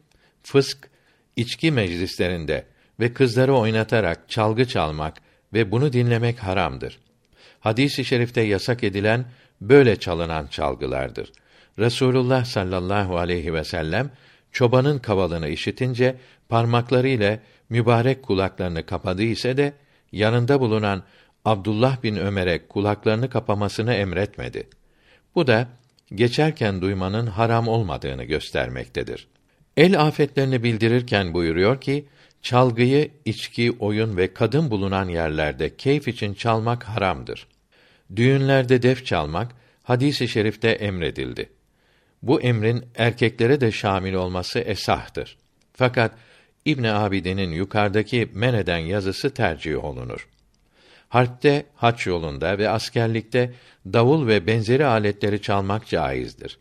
fısk, 0.42 0.90
içki 1.36 1.70
meclislerinde 1.70 2.66
ve 3.00 3.12
kızları 3.12 3.54
oynatarak 3.54 4.30
çalgı 4.30 4.68
çalmak 4.68 5.16
ve 5.52 5.70
bunu 5.70 5.92
dinlemek 5.92 6.38
haramdır. 6.38 6.98
Hadis-i 7.60 8.04
şerifte 8.04 8.40
yasak 8.40 8.84
edilen 8.84 9.24
böyle 9.60 9.96
çalınan 9.96 10.46
çalgılardır. 10.46 11.32
Resulullah 11.78 12.44
sallallahu 12.44 13.18
aleyhi 13.18 13.54
ve 13.54 13.64
sellem 13.64 14.10
çobanın 14.52 14.98
kavalını 14.98 15.48
işitince 15.48 16.16
parmakları 16.48 17.08
ile 17.08 17.40
mübarek 17.68 18.22
kulaklarını 18.22 18.86
kapadı 18.86 19.22
ise 19.22 19.56
de 19.56 19.72
yanında 20.12 20.60
bulunan 20.60 21.02
Abdullah 21.44 22.02
bin 22.02 22.16
Ömer'e 22.16 22.66
kulaklarını 22.68 23.30
kapamasını 23.30 23.94
emretmedi. 23.94 24.68
Bu 25.34 25.46
da 25.46 25.68
geçerken 26.14 26.82
duymanın 26.82 27.26
haram 27.26 27.68
olmadığını 27.68 28.24
göstermektedir. 28.24 29.28
El 29.76 30.00
afetlerini 30.00 30.62
bildirirken 30.62 31.34
buyuruyor 31.34 31.80
ki, 31.80 32.06
çalgıyı 32.42 33.10
içki, 33.24 33.72
oyun 33.72 34.16
ve 34.16 34.34
kadın 34.34 34.70
bulunan 34.70 35.08
yerlerde 35.08 35.76
keyif 35.76 36.08
için 36.08 36.34
çalmak 36.34 36.84
haramdır. 36.84 37.46
Düğünlerde 38.16 38.82
def 38.82 39.06
çalmak 39.06 39.52
hadisi 39.82 40.24
i 40.24 40.28
şerifte 40.28 40.68
emredildi. 40.68 41.48
Bu 42.22 42.40
emrin 42.40 42.84
erkeklere 42.96 43.60
de 43.60 43.72
şamil 43.72 44.14
olması 44.14 44.58
esahtır. 44.58 45.36
Fakat 45.72 46.12
İbn 46.64 46.84
Abidin'in 46.84 47.50
yukarıdaki 47.50 48.30
meneden 48.34 48.78
yazısı 48.78 49.34
tercih 49.34 49.84
olunur. 49.84 50.28
Harpte, 51.08 51.66
haç 51.74 52.06
yolunda 52.06 52.58
ve 52.58 52.68
askerlikte 52.68 53.52
davul 53.86 54.26
ve 54.26 54.46
benzeri 54.46 54.86
aletleri 54.86 55.42
çalmak 55.42 55.86
caizdir. 55.86 56.58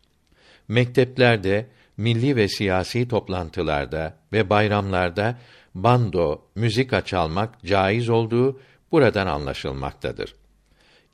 Mekteplerde, 0.67 1.67
milli 1.97 2.35
ve 2.35 2.47
siyasi 2.47 3.07
toplantılarda 3.07 4.17
ve 4.33 4.49
bayramlarda 4.49 5.37
bando, 5.75 6.41
müzik 6.55 7.05
çalmak 7.05 7.63
caiz 7.65 8.09
olduğu 8.09 8.59
buradan 8.91 9.27
anlaşılmaktadır. 9.27 10.35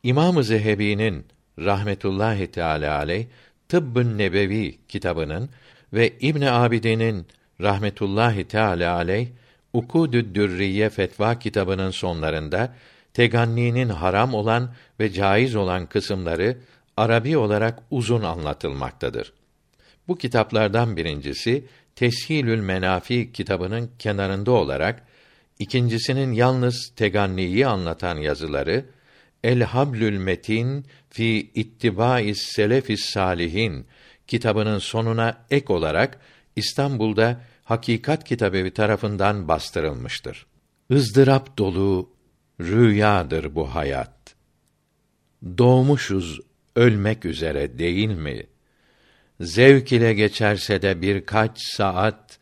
İmam-ı 0.03 0.44
Zehebi'nin 0.44 1.26
rahmetullahi 1.60 2.52
teala 2.52 2.98
aleyh 2.98 3.26
Tıbbın 3.69 4.18
Nebevi 4.18 4.77
kitabının 4.88 5.49
ve 5.94 6.14
İbn 6.19 6.41
Abidin'in 6.41 7.26
rahmetullahi 7.61 8.48
teala 8.48 8.95
aleyh 8.95 9.27
Ukudü 9.73 10.35
Dürriye 10.35 10.89
fetva 10.89 11.39
kitabının 11.39 11.91
sonlarında 11.91 12.73
teganninin 13.14 13.89
haram 13.89 14.34
olan 14.34 14.73
ve 14.99 15.11
caiz 15.11 15.56
olan 15.56 15.85
kısımları 15.85 16.57
Arabi 16.98 17.38
olarak 17.38 17.80
uzun 17.91 18.23
anlatılmaktadır. 18.23 19.34
Bu 20.07 20.18
kitaplardan 20.18 20.98
birincisi 20.98 21.65
Teshilül 21.95 22.60
Menafi 22.60 23.31
kitabının 23.31 23.89
kenarında 23.99 24.52
olarak 24.52 25.03
ikincisinin 25.60 26.31
yalnız 26.31 26.91
teganniyi 26.95 27.68
anlatan 27.68 28.18
yazıları 28.18 28.85
El 29.48 29.61
Hablül 29.64 30.18
Metin 30.18 30.86
fi 31.10 31.52
İttiba'is 31.53 32.41
Selefis 32.41 33.06
Salihin 33.06 33.86
kitabının 34.28 34.80
sonuna 34.80 35.45
ek 35.49 35.74
olarak 35.74 36.19
İstanbul'da 36.56 37.41
Hakikat 37.64 38.24
Kitabevi 38.24 38.72
tarafından 38.72 39.48
bastırılmıştır. 39.48 40.45
ızdırap 40.91 41.57
dolu 41.57 42.10
rüyadır 42.61 43.56
bu 43.56 43.76
hayat. 43.76 44.36
Doğmuşuz 45.57 46.40
ölmek 46.76 47.26
üzere 47.26 47.80
değil 47.80 48.10
mi? 48.10 48.44
Zevk 49.41 49.91
ile 49.91 50.14
geçerse 50.14 50.82
de 50.82 51.02
birkaç 51.02 51.61
saat 51.61 52.40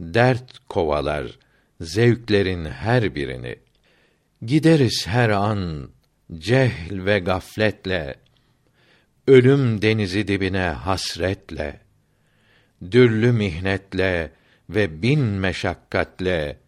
dert 0.00 0.58
kovalar 0.68 1.38
zevklerin 1.80 2.64
her 2.64 3.14
birini. 3.14 3.56
Gideriz 4.42 5.06
her 5.06 5.30
an 5.30 5.95
cehl 6.34 7.04
ve 7.06 7.18
gafletle 7.18 8.14
ölüm 9.26 9.82
denizi 9.82 10.28
dibine 10.28 10.68
hasretle 10.68 11.80
dürlü 12.90 13.32
mihnetle 13.32 14.32
ve 14.70 15.02
bin 15.02 15.20
meşakkatle 15.20 16.58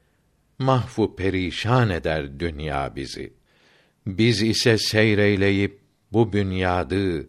mahvu 0.58 1.16
perişan 1.16 1.90
eder 1.90 2.40
dünya 2.40 2.96
bizi. 2.96 3.32
Biz 4.06 4.42
ise 4.42 4.78
seyreyleyip 4.78 5.80
bu 6.12 6.32
bünyadı 6.32 7.28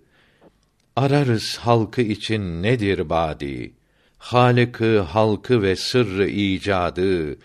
ararız 0.96 1.58
halkı 1.58 2.02
için 2.02 2.64
nedir 2.64 3.10
badi? 3.10 3.74
Halıkı, 4.18 5.00
halkı 5.00 5.62
ve 5.62 5.76
sırrı 5.76 6.30
icadı 6.30 7.38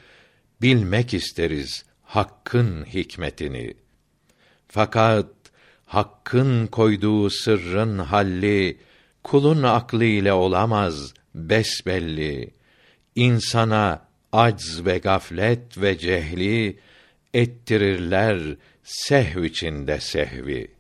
bilmek 0.63 1.15
isteriz 1.15 1.85
hakkın 2.03 2.85
hikmetini. 2.85 3.84
Fakat 4.75 5.27
hakkın 5.87 6.67
koyduğu 6.67 7.31
sırrın 7.31 7.99
halli 7.99 8.79
kulun 9.23 9.63
aklı 9.63 10.05
ile 10.05 10.33
olamaz 10.33 11.15
besbelli. 11.35 12.51
İnsana 13.15 14.07
acz 14.33 14.85
ve 14.87 14.99
gaflet 14.99 15.81
ve 15.81 15.99
cehli 15.99 16.79
ettirirler 17.35 18.57
sehv 18.83 19.43
içinde 19.43 20.01
sehvi. 20.01 20.74